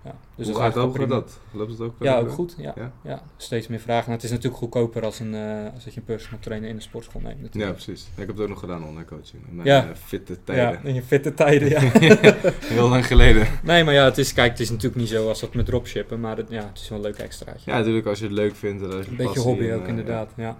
Ja. 0.05 0.15
Dus 0.35 0.47
Hoe 0.47 0.57
dat 0.59 0.67
is 0.77 0.81
gaat 0.83 0.93
prima. 0.93 1.07
dat? 1.15 1.39
Loopt 1.51 1.71
het 1.71 1.81
ook? 1.81 1.95
Ja, 2.01 2.19
ook 2.19 2.31
goed. 2.31 2.55
Ja. 2.59 2.73
Ja? 2.77 2.93
Ja? 3.03 3.23
steeds 3.37 3.67
meer 3.69 3.79
vragen. 3.81 4.03
Nou, 4.03 4.15
het 4.15 4.23
is 4.25 4.31
natuurlijk 4.31 4.57
goedkoper 4.57 5.05
als, 5.05 5.21
een, 5.21 5.35
eh, 5.35 5.73
als 5.75 5.85
dat 5.85 5.95
je 5.95 6.01
een 6.01 6.07
personal 6.07 6.39
trainer 6.41 6.69
in 6.69 6.77
de 6.77 6.83
sportschool 6.83 7.21
neemt. 7.21 7.37
Ja, 7.37 7.43
Natuurlijk. 7.43 7.73
precies. 7.73 8.03
Ja, 8.05 8.11
ik 8.23 8.27
heb 8.27 8.37
het 8.37 8.41
ook 8.41 8.49
nog 8.49 8.59
gedaan, 8.59 8.85
online 8.85 9.05
coaching. 9.05 9.43
In 9.49 9.55
mijn 9.55 9.69
Ja. 9.69 9.89
eh, 9.89 9.95
fitte 9.95 10.33
Ja, 10.33 10.39
tijden. 10.45 10.85
in 10.85 10.95
je 10.95 11.03
fitte 11.03 11.35
tijden, 11.35 11.69
ja. 11.69 11.81
Heel 12.75 12.89
lang 12.89 13.07
geleden. 13.07 13.47
nee, 13.63 13.85
maar 13.85 13.95
ja, 13.95 14.05
het 14.05 14.19
is, 14.19 14.33
kijk, 14.33 14.51
het 14.51 14.61
is 14.61 14.71
natuurlijk 14.71 14.97
niet 14.97 15.09
zo 15.09 15.29
als 15.29 15.41
dat 15.41 15.55
met 15.55 15.67
dropshippen, 15.67 16.21
maar 16.21 16.37
het, 16.37 16.47
ja, 16.51 16.67
het 16.67 16.79
is 16.79 16.89
wel 16.89 16.99
een 16.99 17.05
leuk 17.05 17.19
extraatje. 17.19 17.71
Ja, 17.71 17.79
natuurlijk 17.79 18.07
als 18.07 18.19
je 18.19 18.25
het 18.25 18.35
leuk 18.35 18.55
vindt. 18.55 18.83
en 18.83 18.93
als 18.93 19.05
je 19.05 19.11
een 19.11 19.17
beetje 19.17 19.41
hobby 19.41 19.71
ook, 19.73 19.83
eh, 19.83 19.89
inderdaad. 19.89 20.33
Ja, 20.37 20.43
Ja. 20.45 20.57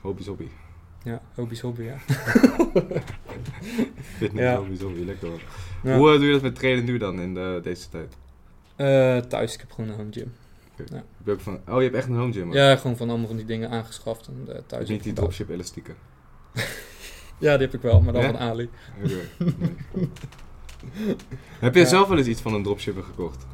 Hobby's 0.00 0.26
hobby. 0.26 0.48
Ja 1.08 1.20
hobby's 1.34 1.60
hobby, 1.60 1.82
ja. 1.82 1.96
Fitness 4.18 4.44
Ja. 4.44 4.56
hobby's 4.56 4.80
hobby, 4.80 5.04
lekker 5.04 5.28
hoor. 5.28 5.40
Ja. 5.82 5.96
Hoe 5.98 6.12
eh, 6.12 6.16
doe 6.18 6.26
je 6.26 6.32
dat 6.32 6.42
met 6.42 6.54
trainen 6.54 6.84
nu 6.84 6.98
dan 6.98 7.20
in 7.20 7.34
de, 7.34 7.60
deze 7.62 7.88
tijd? 7.88 8.16
Eh, 8.76 9.16
thuis, 9.28 9.54
ik 9.54 9.60
heb 9.60 9.72
gewoon 9.72 9.90
een 9.90 9.96
home 9.96 10.12
gym. 10.12 10.32
Heb 10.76 10.88
je 11.24 11.32
ook 11.32 11.40
van, 11.40 11.58
oh, 11.68 11.76
je 11.76 11.82
hebt 11.82 11.94
echt 11.94 12.08
een 12.08 12.14
home 12.16 12.32
gym? 12.32 12.52
Ja, 12.52 12.76
gewoon 12.76 12.96
van 12.96 13.08
allemaal 13.08 13.26
van 13.26 13.36
die 13.36 13.44
dingen 13.46 13.70
aangeschaft 13.70 14.26
en 14.26 14.44
eh, 14.48 14.54
Je 14.54 14.62
thuis. 14.66 14.88
niet 14.88 15.02
die 15.02 15.12
dropship 15.12 15.48
elastieken. 15.50 15.94
Ja, 17.40 17.56
die 17.56 17.66
heb 17.66 17.74
ik 17.74 17.82
wel, 17.82 18.00
maar 18.00 18.12
dan 18.12 18.22
Ja? 18.22 18.28
van 18.30 18.38
Ali. 18.38 18.68
Nee. 19.02 19.22
Heb 21.58 21.74
je 21.74 21.80
Ja. 21.80 21.86
zelf 21.86 22.08
wel 22.08 22.18
eens 22.18 22.26
iets 22.26 22.40
van 22.40 22.54
een 22.54 22.62
dropshipper 22.62 23.02
gekocht? 23.02 23.46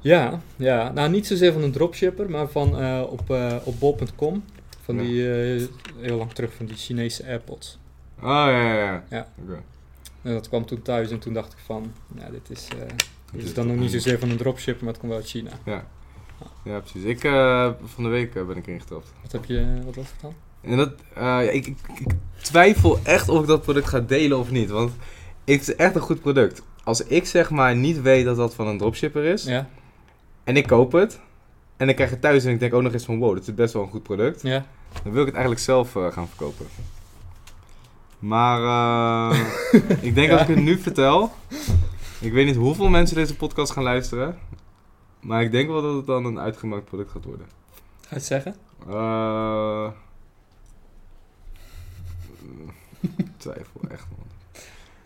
Ja, 0.00 0.40
ja, 0.56 0.92
nou 0.92 1.10
niet 1.10 1.26
zozeer 1.26 1.52
van 1.52 1.62
een 1.62 1.72
dropshipper, 1.72 2.30
maar 2.30 2.48
van 2.48 2.78
eh, 2.78 3.02
op, 3.08 3.30
eh 3.30 3.56
op 3.64 3.78
bol.com. 3.80 4.44
Van 4.84 4.94
Ja. 4.96 5.02
die, 5.02 5.32
eh, 5.54 5.62
heel 5.96 6.16
lang 6.16 6.32
terug, 6.32 6.52
van 6.54 6.66
die 6.66 6.76
Chinese 6.76 7.24
AirPods. 7.26 7.78
Oh, 8.18 8.24
ja, 8.28 8.62
ja, 8.74 8.74
ja. 8.84 9.04
Ja. 9.10 9.26
En 10.22 10.32
dat 10.32 10.48
kwam 10.48 10.66
toen 10.66 10.82
thuis 10.82 11.10
en 11.10 11.18
toen 11.18 11.32
dacht 11.32 11.52
ik 11.52 11.58
van, 11.64 11.92
nou 12.08 12.30
dit 12.32 12.50
is, 12.50 12.68
eh, 12.68 12.86
dit 13.32 13.44
is 13.44 13.54
dan 13.54 13.66
nog 13.66 13.76
niet 13.76 13.90
zozeer 13.90 14.18
van 14.18 14.30
een 14.30 14.36
dropshipper, 14.36 14.84
maar 14.84 14.92
het 14.92 15.00
komt 15.02 15.12
wel 15.12 15.20
uit 15.20 15.30
China. 15.30 15.50
Ja. 15.64 15.86
ja, 16.64 16.80
precies. 16.80 17.02
Ik, 17.02 17.24
eh, 17.24 17.70
van 17.84 18.04
de 18.04 18.10
week 18.10 18.32
ben 18.32 18.56
ik 18.56 18.66
ingetrapt. 18.66 19.12
Wat 19.22 19.32
heb 19.32 19.44
je, 19.44 19.66
wat 19.84 19.94
was 19.94 20.06
het 20.10 20.20
dan? 20.20 20.34
En 20.60 20.76
dat, 20.76 20.92
ik, 21.54 21.66
ik, 21.66 21.76
ik 21.98 22.12
twijfel 22.42 22.98
echt 23.02 23.28
of 23.28 23.40
ik 23.40 23.46
dat 23.46 23.62
product 23.62 23.86
ga 23.88 24.00
delen 24.00 24.38
of 24.38 24.50
niet. 24.50 24.70
Want 24.70 24.92
het 25.44 25.60
is 25.60 25.76
echt 25.76 25.94
een 25.94 26.00
goed 26.00 26.20
product. 26.20 26.62
Als 26.84 27.04
ik 27.04 27.26
zeg 27.26 27.50
maar 27.50 27.76
niet 27.76 28.00
weet 28.02 28.24
dat 28.24 28.36
dat 28.36 28.54
van 28.54 28.66
een 28.66 28.78
dropshipper 28.78 29.24
is. 29.24 29.44
Ja, 29.44 29.68
En 30.44 30.56
ik 30.56 30.66
koop 30.66 30.92
het. 30.92 31.20
En 31.76 31.88
ik 31.88 31.94
krijg 31.94 32.10
het 32.10 32.20
thuis 32.20 32.44
en 32.44 32.52
ik 32.52 32.60
denk 32.60 32.74
ook 32.74 32.82
nog 32.82 32.92
eens 32.92 33.04
van 33.04 33.18
wow, 33.18 33.34
dit 33.34 33.48
is 33.48 33.54
best 33.54 33.72
wel 33.72 33.82
een 33.82 33.88
goed 33.90 34.02
product. 34.02 34.42
ja. 34.42 34.66
Dan 35.02 35.12
wil 35.12 35.20
ik 35.20 35.26
het 35.26 35.34
eigenlijk 35.34 35.64
zelf 35.64 35.96
eh, 35.96 36.12
gaan 36.12 36.28
verkopen. 36.28 36.66
Maar 38.18 38.60
eh, 39.32 39.40
ik 40.08 40.14
denk 40.14 40.28
Ja. 40.28 40.32
als 40.32 40.42
ik 40.48 40.54
het 40.54 40.64
nu 40.64 40.78
vertel. 40.78 41.32
Ik 42.20 42.32
weet 42.32 42.46
niet 42.46 42.56
hoeveel 42.56 42.88
mensen 42.88 43.16
deze 43.16 43.36
podcast 43.36 43.72
gaan 43.72 43.82
luisteren. 43.82 44.38
Maar 45.20 45.42
ik 45.42 45.50
denk 45.50 45.68
wel 45.68 45.82
dat 45.82 45.94
het 45.94 46.06
dan 46.06 46.24
een 46.24 46.38
uitgemaakt 46.40 46.84
product 46.84 47.10
gaat 47.10 47.24
worden. 47.24 47.46
Ga 48.00 48.08
je 48.08 48.14
het 48.14 48.24
zeggen? 48.24 48.54
Eh 48.90 49.88
twijfel, 53.36 53.80
echt 53.90 54.06
man. 54.16 54.26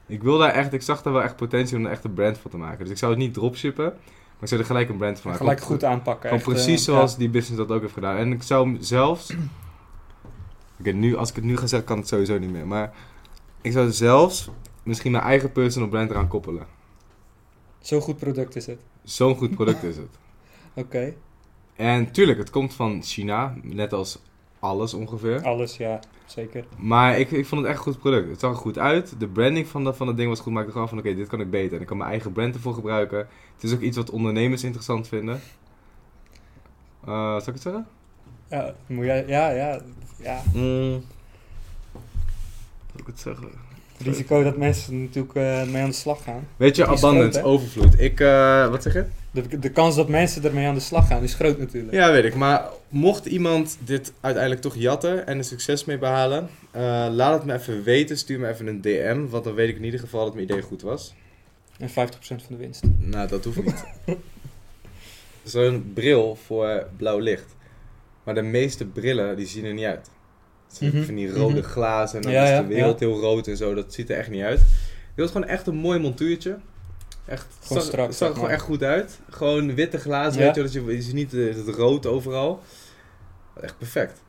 Ik 0.06 0.22
wil 0.22 0.38
daar 0.38 0.50
echt, 0.50 0.72
ik 0.72 0.82
zag 0.82 1.02
daar 1.02 1.12
wel 1.12 1.22
echt 1.22 1.36
potentie 1.36 1.76
om 1.76 1.86
echt 1.86 2.04
een 2.04 2.14
brand 2.14 2.38
van 2.38 2.50
te 2.50 2.56
maken. 2.56 2.78
Dus 2.78 2.90
ik 2.90 2.98
zou 2.98 3.10
het 3.12 3.20
niet 3.20 3.34
dropshippen, 3.34 3.94
maar 4.38 4.48
zou 4.48 4.60
er 4.60 4.66
gelijk 4.66 4.88
een 4.88 4.96
brand 4.96 5.20
van 5.20 5.30
maken. 5.30 5.46
Gelijk 5.46 5.64
goed 5.64 5.84
aanpakken. 5.84 6.30
Echt, 6.30 6.44
precies 6.44 6.86
eh, 6.86 6.94
zoals 6.94 7.16
die 7.16 7.28
business 7.28 7.66
dat 7.66 7.76
ook 7.76 7.80
heeft 7.80 7.92
gedaan. 7.92 8.16
En 8.16 8.32
ik 8.32 8.42
zou 8.42 8.66
hem 8.66 8.82
zelfs. 8.82 9.34
Oké, 10.80 10.90
nu, 10.90 11.16
als 11.16 11.28
ik 11.28 11.34
het 11.34 11.44
nu 11.44 11.56
ga 11.56 11.66
zeggen, 11.66 11.88
kan 11.88 11.98
het 11.98 12.08
sowieso 12.08 12.38
niet 12.38 12.50
meer. 12.50 12.66
Maar 12.66 12.92
ik 13.60 13.72
zou 13.72 13.90
zelfs 13.90 14.50
misschien 14.82 15.12
mijn 15.12 15.24
eigen 15.24 15.52
personal 15.52 15.88
brand 15.88 16.10
eraan 16.10 16.28
koppelen. 16.28 16.66
Zo'n 17.80 18.00
goed 18.00 18.16
product 18.16 18.56
is 18.56 18.66
het. 18.66 18.80
Zo'n 19.02 19.36
goed 19.36 19.54
product 19.54 19.82
is 19.82 19.96
het. 19.96 20.18
Oké. 20.84 21.14
En 21.76 22.12
tuurlijk, 22.12 22.38
het 22.38 22.50
komt 22.50 22.74
van 22.74 23.02
China, 23.02 23.54
net 23.62 23.92
als 23.92 24.22
alles 24.58 24.94
ongeveer. 24.94 25.42
Alles, 25.42 25.76
ja, 25.76 26.00
zeker. 26.26 26.64
Maar 26.76 27.18
ik, 27.18 27.30
ik 27.30 27.46
vond 27.46 27.60
het 27.60 27.70
echt 27.70 27.78
een 27.78 27.92
goed 27.92 27.98
product. 27.98 28.28
Het 28.28 28.40
zag 28.40 28.50
er 28.50 28.56
goed 28.56 28.78
uit. 28.78 29.14
De 29.18 29.28
branding 29.28 29.66
van, 29.66 29.84
dat 29.84 29.96
van 29.96 30.06
het 30.06 30.16
ding 30.16 30.28
was 30.28 30.40
goed. 30.40 30.52
Maar 30.52 30.62
ik 30.62 30.74
dacht 30.74 30.80
gewoon 30.80 30.88
van, 30.88 30.98
oké, 30.98 31.14
dit 31.14 31.28
kan 31.28 31.40
ik 31.40 31.50
beter. 31.50 31.74
En 31.74 31.80
ik 31.80 31.86
kan 31.86 31.96
mijn 31.96 32.10
eigen 32.10 32.32
brand 32.32 32.54
ervoor 32.54 32.74
gebruiken. 32.74 33.18
Het 33.54 33.62
is 33.62 33.72
ook 33.72 33.80
iets 33.80 33.96
wat 33.96 34.10
ondernemers 34.10 34.64
interessant 34.64 35.08
vinden. 35.08 35.40
Eh 37.04 37.30
zal 37.30 37.38
ik 37.38 37.44
het 37.46 37.62
zeggen? 37.62 37.86
Ja, 38.50 38.74
moet 38.86 39.04
jij, 39.04 39.24
ja, 39.26 39.50
ja, 39.50 39.80
ja. 40.16 40.42
Mm. 40.54 41.02
het 43.06 43.20
zeggen? 43.20 43.48
Het 43.96 44.06
risico 44.06 44.42
dat 44.42 44.56
mensen 44.56 45.02
natuurlijk 45.02 45.34
eh, 45.34 45.62
mee 45.72 45.82
aan 45.82 45.88
de 45.88 45.94
slag 45.94 46.22
gaan. 46.22 46.46
Weet 46.56 46.76
je, 46.76 46.86
abundance, 46.86 47.38
groot, 47.38 47.52
overvloed. 47.52 48.00
Ik, 48.00 48.20
eh, 48.20 48.68
wat 48.68 48.82
zeg 48.82 48.92
je? 48.92 49.04
De, 49.30 49.58
de 49.58 49.70
kans 49.70 49.96
dat 49.96 50.08
mensen 50.08 50.44
ermee 50.44 50.66
aan 50.66 50.74
de 50.74 50.80
slag 50.80 51.06
gaan 51.06 51.22
is 51.22 51.34
groot 51.34 51.58
natuurlijk. 51.58 51.92
Ja, 51.92 52.12
weet 52.12 52.24
ik. 52.24 52.34
Maar 52.34 52.64
mocht 52.88 53.26
iemand 53.26 53.76
dit 53.84 54.12
uiteindelijk 54.20 54.62
toch 54.62 54.76
jatten 54.76 55.26
en 55.26 55.38
er 55.38 55.44
succes 55.44 55.84
mee 55.84 55.98
behalen, 55.98 56.48
eh, 56.70 57.06
laat 57.10 57.34
het 57.34 57.44
me 57.44 57.54
even 57.54 57.82
weten. 57.82 58.18
Stuur 58.18 58.40
me 58.40 58.48
even 58.48 58.66
een 58.66 58.80
DM, 58.80 59.26
want 59.28 59.44
dan 59.44 59.54
weet 59.54 59.68
ik 59.68 59.76
in 59.76 59.84
ieder 59.84 60.00
geval 60.00 60.24
dat 60.24 60.34
mijn 60.34 60.46
idee 60.50 60.62
goed 60.62 60.82
was. 60.82 61.14
En 61.78 61.88
50% 61.88 61.92
van 62.26 62.38
de 62.48 62.56
winst. 62.56 62.82
Nou, 62.98 63.28
dat 63.28 63.44
hoeft 63.44 63.64
niet. 63.64 63.84
Zo'n 65.44 65.90
bril 65.94 66.38
voor 66.46 66.86
blauw 66.96 67.18
licht. 67.18 67.56
Maar 68.24 68.34
de 68.34 68.42
meeste 68.42 68.86
brillen, 68.86 69.36
die 69.36 69.46
zien 69.46 69.64
er 69.64 69.74
niet 69.74 69.84
uit. 69.84 70.10
Zijn 70.72 70.90
Mhm, 70.94 71.04
van 71.04 71.14
die 71.14 71.30
rode 71.32 71.60
mhm. 71.60 71.68
glazen 71.68 72.16
en 72.16 72.22
dan 72.22 72.32
Ja, 72.32 72.44
is 72.44 72.60
de 72.60 72.74
wereld 72.74 73.00
ja. 73.00 73.06
heel 73.06 73.20
rood 73.20 73.46
en 73.46 73.56
zo. 73.56 73.74
Dat 73.74 73.94
ziet 73.94 74.10
er 74.10 74.16
echt 74.16 74.30
niet 74.30 74.42
uit. 74.42 74.58
Dit 74.58 74.66
was 75.14 75.30
gewoon 75.30 75.46
echt 75.48 75.66
een 75.66 75.74
mooi 75.76 75.98
montuurtje. 75.98 76.56
Echt, 77.26 77.46
het 77.58 77.66
Gewoon 77.66 77.82
zag, 77.82 77.92
strak, 77.92 78.12
zag 78.12 78.28
er 78.28 78.34
gewoon 78.34 78.50
echt 78.50 78.62
goed 78.62 78.82
uit. 78.82 79.18
Gewoon 79.30 79.74
witte 79.74 79.98
glazen, 79.98 80.40
Ja. 80.40 80.46
weet 80.46 80.54
je, 80.54 80.62
dat 80.62 80.72
je, 80.72 81.02
ziet 81.02 81.14
niet 81.14 81.32
het 81.32 81.68
rood 81.68 82.06
overal. 82.06 82.62
Echt 83.60 83.78
perfect. 83.78 84.22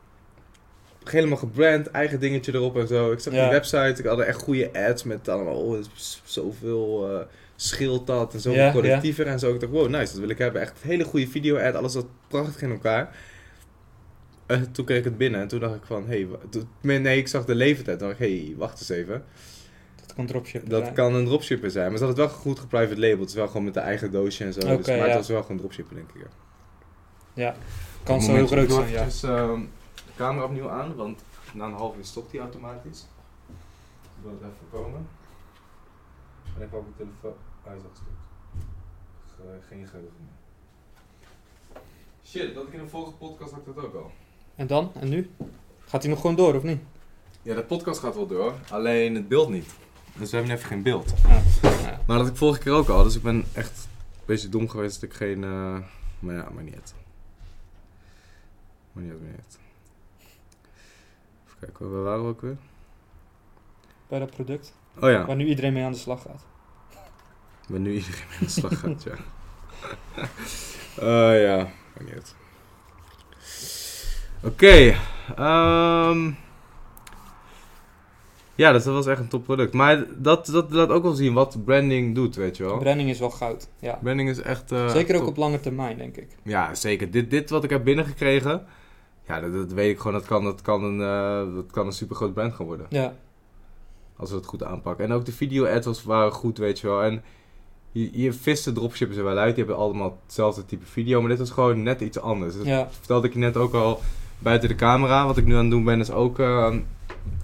Helemaal 1.04 1.38
gebrand, 1.38 1.86
eigen 1.86 2.20
dingetje 2.20 2.54
erop 2.54 2.76
en 2.78 2.86
zo. 2.88 3.12
Ik 3.12 3.18
zag 3.20 3.32
Ja. 3.32 3.42
die 3.42 3.50
website, 3.50 3.94
ik 4.02 4.04
had 4.04 4.18
er 4.18 4.24
echt 4.24 4.42
goede 4.42 4.70
ads 4.72 5.02
met 5.02 5.28
allemaal 5.28 5.54
oh, 5.54 5.78
zoveel 6.24 7.08
eh 7.20 7.26
scheelt 7.56 8.06
dat 8.06 8.34
en 8.34 8.40
zoveel 8.40 8.60
Ja, 8.62 8.70
productiever 8.70 9.26
en 9.26 9.38
zo. 9.38 9.54
Ik 9.54 9.60
dacht, 9.60 9.72
wow, 9.72 9.88
nice, 9.88 10.10
dat 10.12 10.20
wil 10.20 10.28
ik 10.28 10.38
hebben. 10.38 10.60
Echt 10.62 10.72
een 10.82 10.88
hele 10.88 11.04
goede 11.04 11.26
video-ad, 11.28 11.74
alles 11.74 11.92
zat 11.92 12.06
prachtig 12.28 12.62
in 12.62 12.70
elkaar. 12.70 13.16
Eh, 14.46 14.60
toen 14.72 14.84
kreeg 14.84 14.98
ik 14.98 15.04
het 15.04 15.18
binnen 15.18 15.40
en 15.40 15.48
toen 15.48 15.60
dacht 15.60 15.74
ik 15.74 15.84
van, 15.84 16.06
hé, 16.08 16.26
hey, 16.82 16.98
nee, 16.98 17.18
ik 17.18 17.28
zag 17.28 17.44
de 17.44 17.54
leeftijd. 17.54 17.98
Toen 17.98 18.08
dacht 18.08 18.20
ik, 18.20 18.26
hé, 18.26 18.44
hey, 18.44 18.54
wacht 18.56 18.78
eens 18.78 18.88
even. 18.88 19.24
Dat 20.00 20.14
kan 20.14 20.26
dropshippen 20.26 20.70
Dat 20.70 20.82
zijn. 20.82 20.94
kan 20.94 21.14
een 21.14 21.24
dropshipper 21.24 21.70
zijn, 21.70 21.88
maar 21.88 21.98
ze 21.98 22.04
had 22.04 22.16
het 22.16 22.26
wel 22.26 22.36
goed 22.36 22.58
geprivate 22.58 23.00
labeled. 23.00 23.18
Het 23.18 23.28
is 23.28 23.34
wel 23.34 23.46
gewoon 23.46 23.64
met 23.64 23.74
de 23.74 23.80
eigen 23.80 24.10
doosje 24.10 24.44
en 24.44 24.52
zo. 24.52 24.60
dus, 24.76 24.86
maar 24.86 24.98
het 25.06 25.14
was 25.14 25.28
wel 25.28 25.42
gewoon 25.42 25.56
dropshipper, 25.58 25.94
denk 25.96 26.10
ik. 26.14 26.26
Ja. 27.34 27.54
Kan 28.02 28.22
zo 28.22 28.32
heel 28.34 28.46
groot 28.46 28.72
zijn, 28.72 28.88
ja. 28.90 29.04
Dus 29.04 29.20
de 29.20 29.62
camera 30.16 30.44
opnieuw 30.44 30.68
aan, 30.70 30.94
want 30.94 31.22
na 31.54 31.64
een 31.66 31.72
half 31.72 31.96
uur 31.96 32.04
stopt 32.04 32.32
hij 32.32 32.40
automatisch. 32.40 33.06
Ik 34.02 34.22
wil 34.22 34.30
het 34.30 34.40
even 34.40 34.54
voorkomen. 34.70 35.08
En 36.56 36.62
ik 36.62 36.70
pak 36.70 36.80
mijn 36.82 36.94
telefoon. 36.96 37.38
Hij 37.62 37.76
is 37.76 37.82
afgestopt. 37.82 38.10
Ge- 39.36 39.66
Geen 39.68 39.86
geheugen 39.86 40.14
meer. 40.20 41.82
Shit, 42.24 42.54
dat 42.54 42.66
ik 42.66 42.72
in 42.72 42.80
een 42.80 42.88
vorige 42.88 43.12
podcast 43.12 43.50
had 43.50 43.60
ik 43.66 43.74
dat 43.74 43.84
ook 43.84 43.94
al. 43.94 44.10
En 44.54 44.66
dan? 44.66 44.90
En 44.94 45.08
nu? 45.08 45.30
Gaat 45.86 46.02
hij 46.02 46.10
nog 46.10 46.20
gewoon 46.20 46.36
door, 46.36 46.54
of 46.54 46.62
niet? 46.62 46.80
Ja, 47.42 47.54
de 47.54 47.62
podcast 47.62 48.00
gaat 48.00 48.14
wel 48.14 48.26
door, 48.26 48.54
alleen 48.70 49.14
het 49.14 49.28
beeld 49.28 49.48
niet. 49.48 49.74
Dus 50.16 50.30
we 50.30 50.36
hebben 50.36 50.54
even 50.54 50.68
geen 50.68 50.82
beeld. 50.82 51.12
Ja. 51.28 51.42
Ja. 51.62 52.00
Maar 52.06 52.16
dat 52.16 52.18
had 52.18 52.28
ik 52.28 52.36
vorige 52.36 52.60
keer 52.60 52.72
ook 52.72 52.88
al, 52.88 53.02
dus 53.02 53.16
ik 53.16 53.22
ben 53.22 53.44
echt 53.52 53.88
een 54.14 54.24
beetje 54.26 54.48
dom 54.48 54.68
geweest 54.68 55.00
dat 55.00 55.10
ik 55.10 55.16
geen... 55.16 55.44
eh, 55.44 55.78
maar 56.18 56.34
ja, 56.34 56.48
maar 56.54 56.62
niet 56.62 56.74
uit. 56.74 56.94
Maar 58.92 59.02
niet 59.02 59.12
uit, 59.12 59.20
niet 59.22 59.30
uit. 59.36 59.58
Even 61.46 61.58
kijken, 61.60 61.84
hoor, 61.86 61.94
waar 61.94 62.02
waren 62.04 62.22
we 62.22 62.28
ook 62.28 62.40
weer? 62.40 62.56
Bij 64.08 64.18
dat 64.18 64.30
product. 64.30 64.74
Oh 65.00 65.10
ja, 65.10 65.26
Waar 65.26 65.36
nu 65.36 65.46
iedereen 65.46 65.72
mee 65.72 65.84
aan 65.84 65.92
de 65.92 65.98
slag 65.98 66.22
gaat. 66.22 66.44
waar 67.68 67.80
nu 67.80 67.92
iedereen 67.94 68.24
mee 68.28 68.38
aan 68.38 68.44
de 68.44 68.50
slag 68.50 68.78
gaat, 68.80 69.02
ja. 69.02 69.14
Eh 71.00 71.42
ja, 71.42 71.56
maar 71.56 72.04
niet 72.04 72.12
uit. 72.14 72.34
Oké, 74.42 74.94
ehm, 75.36 76.30
ja, 78.54 78.72
dus 78.72 78.84
dat 78.84 78.94
was 78.94 79.06
echt 79.06 79.20
een 79.20 79.28
top 79.28 79.44
product. 79.44 79.72
Maar 79.72 80.04
dat, 80.16 80.46
dat 80.46 80.70
laat 80.70 80.88
ook 80.88 81.02
wel 81.02 81.12
zien 81.12 81.32
wat 81.32 81.64
branding 81.64 82.14
doet, 82.14 82.36
weet 82.36 82.56
je 82.56 82.64
wel. 82.64 82.78
Branding 82.78 83.08
is 83.10 83.18
wel 83.18 83.30
goud. 83.30 83.68
Ja. 83.78 83.98
Branding 84.02 84.28
is 84.28 84.40
echt... 84.40 84.72
eh, 84.72 84.88
Zeker 84.88 85.14
ook 85.14 85.20
top. 85.20 85.30
op 85.30 85.36
lange 85.36 85.60
termijn, 85.60 85.96
denk 85.98 86.16
ik. 86.16 86.28
Ja, 86.42 86.74
zeker. 86.74 87.10
Dit, 87.10 87.30
dit 87.30 87.50
wat 87.50 87.64
ik 87.64 87.70
heb 87.70 87.84
binnengekregen, 87.84 88.66
ja, 89.30 89.40
dat, 89.40 89.52
dat 89.52 89.72
weet 89.72 89.90
ik 89.90 89.98
gewoon, 89.98 90.12
dat 90.12 90.26
kan, 90.26 90.44
dat 90.44 90.62
kan 90.62 90.84
een, 90.84 91.00
eh 91.00 91.54
dat 91.54 91.70
kan 91.70 91.86
een 91.86 91.92
super 91.92 92.16
groot 92.16 92.34
brand 92.34 92.54
gaan 92.54 92.66
worden. 92.66 92.86
Ja, 92.88 93.14
Als 94.16 94.30
we 94.30 94.36
het 94.36 94.46
goed 94.46 94.64
aanpakken. 94.64 95.04
En 95.04 95.12
ook 95.12 95.24
de 95.24 95.32
video-ads 95.32 96.04
waren 96.04 96.32
goed, 96.32 96.58
weet 96.58 96.80
je 96.80 96.86
wel. 96.86 97.02
En 97.02 97.22
je, 97.92 98.22
je 98.22 98.32
vist 98.32 98.64
de 98.64 98.72
dropshippers 98.72 99.18
er 99.18 99.24
wel 99.24 99.36
uit, 99.38 99.54
die 99.54 99.64
hebben 99.64 99.84
allemaal 99.84 100.18
hetzelfde 100.24 100.66
type 100.66 100.86
video, 100.86 101.20
maar 101.20 101.28
dit 101.30 101.38
was 101.38 101.50
gewoon 101.50 101.82
net 101.82 102.00
iets 102.00 102.18
anders. 102.20 102.56
Dat 102.56 102.66
ja, 102.66 102.88
vertelde 102.90 103.26
ik 103.26 103.32
je 103.32 103.38
net 103.38 103.56
ook 103.56 103.74
al 103.74 104.00
buiten 104.38 104.68
de 104.68 104.74
camera. 104.74 105.26
Wat 105.26 105.36
ik 105.36 105.44
nu 105.44 105.54
aan 105.54 105.60
het 105.60 105.70
doen 105.70 105.84
ben, 105.84 106.00
is 106.00 106.10
ook 106.10 106.38
eh, 106.38 106.74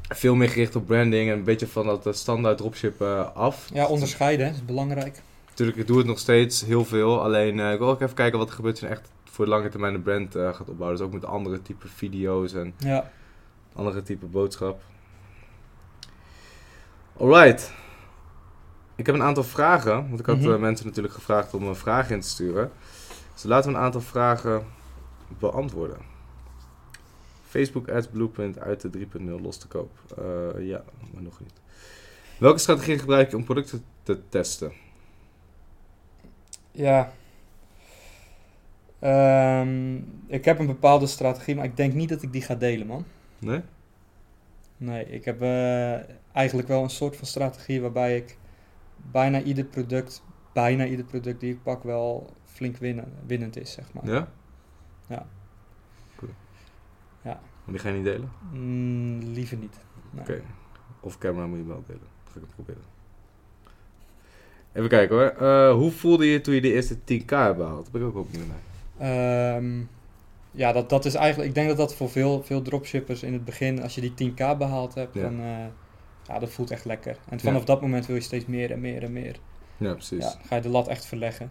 veel 0.09 0.35
meer 0.35 0.49
gericht 0.49 0.77
op 0.77 0.87
branding 0.87 1.31
en 1.31 1.37
een 1.37 1.45
beetje 1.45 1.67
van 1.67 1.87
dat 1.87 2.07
eh, 2.07 2.13
standaard 2.13 2.59
dropshippen 2.59 3.35
af. 3.35 3.69
ja 3.73 3.87
onderscheiden 3.87 4.47
hè, 4.47 4.53
is 4.53 4.65
belangrijk. 4.65 5.23
Natuurlijk, 5.49 5.79
ik 5.79 5.87
doe 5.87 5.99
het 5.99 6.07
nog 6.07 6.19
steeds 6.19 6.65
heel 6.65 6.85
veel. 6.85 7.23
Alleen 7.23 7.61
eh, 7.61 7.73
ik 7.73 7.79
wil 7.79 7.89
ook 7.89 8.01
even 8.01 8.15
kijken 8.15 8.39
wat 8.39 8.49
er 8.49 8.55
gebeurt 8.55 8.79
je 8.79 8.87
echt 8.87 9.11
voor 9.37 9.45
de 9.45 9.51
lange 9.51 9.69
termijn 9.69 9.95
een 9.95 10.03
brand 10.03 10.35
eh, 10.35 10.55
gaat 10.55 10.69
opbouwen. 10.69 10.99
Dus 10.99 11.07
ook 11.07 11.13
met 11.13 11.25
andere 11.25 11.63
type 11.63 11.89
video's 11.89 12.53
en 12.55 12.75
Ja, 12.79 13.11
andere 13.75 14.03
type 14.03 14.27
boodschap. 14.27 14.83
Alright. 17.17 17.73
Ik 18.95 19.07
heb 19.07 19.15
een 19.15 19.23
aantal 19.23 19.45
vragen. 19.45 20.09
Want 20.09 20.21
ik 20.21 20.27
had 20.27 20.37
Mhm. 20.39 20.53
eh, 20.53 20.59
mensen 20.59 20.87
natuurlijk 20.87 21.15
gevraagd 21.15 21.55
om 21.55 21.63
een 21.67 21.77
vraag 21.77 22.11
in 22.11 22.21
te 22.21 22.29
sturen. 22.29 22.71
Dus 23.35 23.43
laten 23.43 23.71
we 23.71 23.77
een 23.77 23.83
aantal 23.83 24.01
vragen 24.01 24.65
beantwoorden. 25.39 25.99
Facebook 27.49 27.89
Ads 27.91 28.07
Blueprint 28.09 28.59
uit 28.59 28.81
de 28.81 28.91
3.0 28.91 29.41
los 29.43 29.57
te 29.59 29.67
koop. 29.69 29.91
Eh, 30.19 30.67
ja, 30.67 30.85
maar 31.13 31.23
nog 31.23 31.41
niet. 31.41 31.53
Welke 32.39 32.59
strategie 32.59 32.99
gebruik 32.99 33.31
je 33.31 33.37
om 33.37 33.45
producten 33.45 33.85
te 34.03 34.21
testen? 34.29 34.73
ja. 36.71 37.13
Ehm, 39.07 39.97
ik 40.27 40.45
heb 40.45 40.59
een 40.59 40.67
bepaalde 40.67 41.07
strategie, 41.07 41.55
maar 41.55 41.65
ik 41.65 41.77
denk 41.77 41.93
niet 41.93 42.09
dat 42.09 42.23
ik 42.23 42.33
die 42.33 42.43
ga 42.43 42.55
delen, 42.55 42.87
man. 42.87 43.05
Nee? 43.39 43.61
Nee, 44.77 45.07
ik 45.11 45.25
heb 45.25 45.43
eh, 45.43 45.95
eigenlijk 46.33 46.69
wel 46.69 46.83
een 46.83 46.91
soort 46.91 47.17
van 47.17 47.27
strategie 47.27 47.81
waarbij 47.81 48.17
ik 48.17 48.39
bijna 49.11 49.43
ieder 49.43 49.65
product, 49.65 50.23
bijna 50.53 50.87
ieder 50.87 51.05
product 51.05 51.41
die 51.41 51.53
ik 51.53 51.63
pak 51.63 51.83
wel 51.83 52.31
flink 52.45 52.77
winnen, 52.77 53.13
winnend 53.27 53.57
is, 53.57 53.73
zeg 53.73 53.93
maar. 53.93 54.07
Ja? 54.07 54.29
Ja. 55.09 55.27
Cool. 56.17 56.33
Ja. 57.23 57.41
Maar 57.65 57.75
die 57.75 57.79
ga 57.79 57.89
je 57.89 57.95
niet 57.95 58.05
delen? 58.05 58.31
Mm, 58.53 59.19
liever 59.19 59.57
niet. 59.57 59.77
Nee. 60.11 60.23
Oké. 60.23 60.43
Of 61.01 61.19
camera 61.19 61.47
moet 61.47 61.59
je 61.59 61.67
wel 61.67 61.83
delen. 61.87 62.01
Dat 62.25 62.33
ga 62.33 62.41
ik 62.41 62.47
het 62.47 62.55
proberen. 62.55 62.83
Even 64.73 64.89
kijken 64.89 65.17
hoor. 65.17 65.49
Eh, 65.49 65.73
hoe 65.73 65.91
voelde 65.91 66.27
je 66.27 66.41
toen 66.41 66.55
je 66.55 66.61
de 66.61 66.73
eerste 66.73 66.95
10k 66.95 67.29
hebt 67.29 67.57
behaald? 67.57 67.83
Dat 67.83 67.93
ben 67.93 68.01
ik 68.01 68.07
ook 68.07 68.17
opnieuw 68.17 68.47
naar. 68.47 68.66
Ehm, 68.99 69.81
ja, 70.51 70.73
dat, 70.73 70.89
dat 70.89 71.05
is 71.05 71.15
eigenlijk. 71.15 71.49
Ik 71.49 71.55
denk 71.55 71.69
dat 71.69 71.77
dat 71.77 71.95
voor 71.95 72.11
veel, 72.11 72.43
veel 72.43 72.63
dropshippers 72.63 73.23
in 73.23 73.33
het 73.33 73.45
begin, 73.45 73.83
als 73.83 73.95
je 73.95 74.01
die 74.01 74.33
10k 74.33 74.57
behaald 74.59 74.95
hebt, 74.95 75.15
Ja. 75.15 75.23
dan. 75.23 75.41
eh, 75.41 75.65
ja, 76.29 76.39
dat 76.39 76.51
voelt 76.51 76.71
echt 76.71 76.85
lekker. 76.85 77.17
En 77.29 77.41
vanaf 77.41 77.65
dat 77.65 77.81
moment 77.81 78.07
wil 78.07 78.17
je 78.17 78.23
steeds 78.23 78.47
meer 78.47 78.71
en 78.73 78.81
meer 78.81 79.03
en 79.03 79.13
meer. 79.13 79.37
Ja, 79.77 79.93
precies. 79.93 80.25
Ja, 80.25 80.35
ga 80.47 80.57
je 80.57 80.63
de 80.63 80.69
lat 80.69 80.89
echt 80.89 81.07
verleggen. 81.07 81.51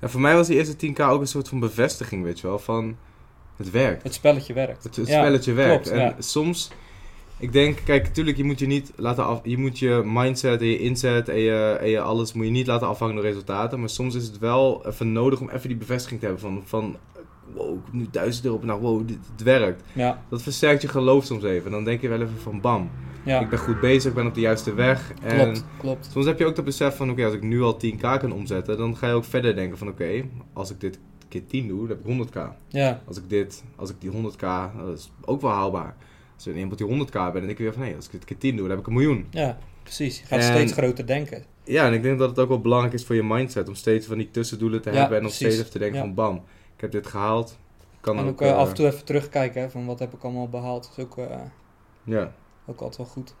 Ja, 0.00 0.08
voor 0.08 0.20
mij 0.20 0.34
was 0.34 0.46
die 0.46 0.56
eerste 0.56 0.76
10k 0.86 1.00
ook 1.00 1.20
een 1.20 1.26
soort 1.26 1.48
van 1.48 1.60
bevestiging, 1.60 2.22
weet 2.24 2.40
je 2.40 2.46
wel. 2.46 2.58
Van 2.58 2.96
het 3.56 3.70
werkt. 3.70 4.02
Het 4.02 4.14
spelletje 4.14 4.52
werkt. 4.52 4.84
Het, 4.84 4.94
spelletje 4.94 5.52
werkt. 5.52 5.82
klopt, 5.90 6.00
en 6.00 6.14
soms, 6.22 6.70
ik 7.42 7.52
denk, 7.52 7.78
kijk, 7.84 8.02
natuurlijk, 8.02 8.36
je 8.36 8.44
moet 8.44 8.58
je 8.58 8.66
niet 8.66 8.92
laten 8.96 9.26
af, 9.26 9.40
je 9.44 9.58
moet 9.58 9.78
je 9.78 10.02
mindset 10.04 10.60
en 10.60 10.66
je 10.66 10.78
inzet 10.78 11.28
en 11.28 11.38
je, 11.38 11.78
en 11.80 11.88
je 11.88 12.00
alles 12.00 12.32
moet 12.32 12.44
je 12.44 12.50
niet 12.50 12.66
laten 12.66 12.86
afhangen 12.88 13.14
door 13.14 13.24
resultaten. 13.24 13.80
Maar 13.80 13.88
soms 13.88 14.14
is 14.14 14.26
het 14.26 14.38
wel 14.38 14.86
even 14.86 15.12
nodig 15.12 15.40
om 15.40 15.50
even 15.50 15.68
die 15.68 15.76
bevestiging 15.76 16.20
te 16.20 16.26
hebben 16.26 16.44
van, 16.44 16.62
van 16.64 16.96
wow, 17.54 17.74
ik 17.74 17.80
heb 17.84 17.94
nu 17.94 18.06
1000 18.10 18.44
euro 18.44 18.56
op 18.56 18.64
nou, 18.64 18.80
wow, 18.80 19.08
dit, 19.08 19.18
het 19.32 19.42
werkt. 19.42 19.82
Ja, 19.92 20.22
Dat 20.28 20.42
versterkt 20.42 20.82
je 20.82 20.88
geloof 20.88 21.24
soms 21.24 21.44
even. 21.44 21.70
Dan 21.70 21.84
denk 21.84 22.00
je 22.00 22.08
wel 22.08 22.20
even 22.20 22.38
van 22.38 22.60
bam, 22.60 22.90
ja. 23.24 23.40
ik 23.40 23.48
ben 23.48 23.58
goed 23.58 23.80
bezig, 23.80 24.10
ik 24.10 24.16
ben 24.16 24.26
op 24.26 24.34
de 24.34 24.40
juiste 24.40 24.74
weg. 24.74 25.12
En 25.22 25.38
klopt, 25.38 25.64
klopt. 25.78 26.08
soms 26.12 26.26
heb 26.26 26.38
je 26.38 26.46
ook 26.46 26.56
dat 26.56 26.64
besef 26.64 26.96
van, 26.96 27.10
oké, 27.10 27.24
als 27.24 27.34
ik 27.34 27.42
nu 27.42 27.62
al 27.62 27.78
10k 27.86 28.00
kan 28.00 28.32
omzetten, 28.32 28.76
dan 28.78 28.96
ga 28.96 29.08
je 29.08 29.14
ook 29.14 29.24
verder 29.24 29.54
denken 29.54 29.78
van, 29.78 29.88
oké, 29.88 30.24
als 30.52 30.70
ik 30.70 30.80
dit 30.80 30.98
keer 31.28 31.46
10 31.46 31.68
doe, 31.68 31.88
dan 31.88 31.96
heb 31.96 32.06
ik 32.06 32.28
100k. 32.28 32.38
Ja, 32.68 33.00
Als 33.06 33.16
ik 33.16 33.28
dit, 33.28 33.64
als 33.76 33.90
ik 33.90 33.96
die 33.98 34.10
100k, 34.10 34.40
nou, 34.40 34.86
dat 34.86 34.98
is 34.98 35.10
ook 35.24 35.40
wel 35.40 35.50
haalbaar. 35.50 35.96
Als 36.46 36.54
ik 36.54 36.60
iemand 36.60 36.78
die 36.78 36.86
100k 37.06 37.12
ben, 37.12 37.32
dan 37.32 37.32
denk 37.32 37.48
ik 37.50 37.58
weer 37.58 37.72
van, 37.72 37.82
nee, 37.82 37.94
als 37.96 38.04
ik 38.06 38.10
dit 38.12 38.24
keer 38.24 38.38
10 38.38 38.50
doe, 38.56 38.60
dan 38.60 38.70
heb 38.70 38.78
ik 38.80 38.86
een 38.86 38.92
miljoen. 38.92 39.26
ja, 39.30 39.58
precies. 39.82 40.20
Je 40.20 40.26
gaat 40.26 40.38
En- 40.38 40.44
steeds 40.44 40.72
groter 40.72 41.06
denken. 41.06 41.44
Ja, 41.64 41.86
en 41.86 41.92
ik 41.92 42.02
denk 42.02 42.18
dat 42.18 42.28
het 42.30 42.38
ook 42.38 42.48
wel 42.48 42.60
belangrijk 42.60 42.94
is 42.94 43.04
voor 43.04 43.14
je 43.14 43.22
mindset, 43.22 43.68
om 43.68 43.74
steeds 43.74 44.06
van 44.06 44.18
die 44.18 44.30
tussendoelen 44.30 44.82
te 44.82 44.90
Ja, 44.90 44.96
hebben 44.96 45.16
en 45.16 45.22
nog 45.22 45.32
precies. 45.32 45.46
steeds 45.54 45.60
even 45.68 45.72
te 45.72 45.78
denken 45.78 45.98
Ja. 45.98 46.04
van, 46.04 46.14
bam, 46.14 46.34
ik 46.74 46.80
heb 46.80 46.90
dit 46.90 47.06
gehaald. 47.06 47.58
Kan 48.00 48.16
en 48.18 48.22
ook, 48.24 48.30
ook 48.30 48.40
eh, 48.40 48.48
eh, 48.50 48.56
af 48.56 48.68
en 48.68 48.74
toe 48.74 48.86
even 48.86 49.04
terugkijken 49.04 49.60
hè, 49.62 49.70
van 49.70 49.86
wat 49.86 49.98
heb 49.98 50.12
ik 50.14 50.22
allemaal 50.24 50.48
behaald. 50.48 50.82
Dat 50.82 50.98
is 50.98 51.04
ook, 51.04 51.18
eh, 51.18 51.36
Ja. 52.04 52.32
ook 52.66 52.80
altijd 52.80 52.96
wel 52.96 53.06
goed. 53.06 53.34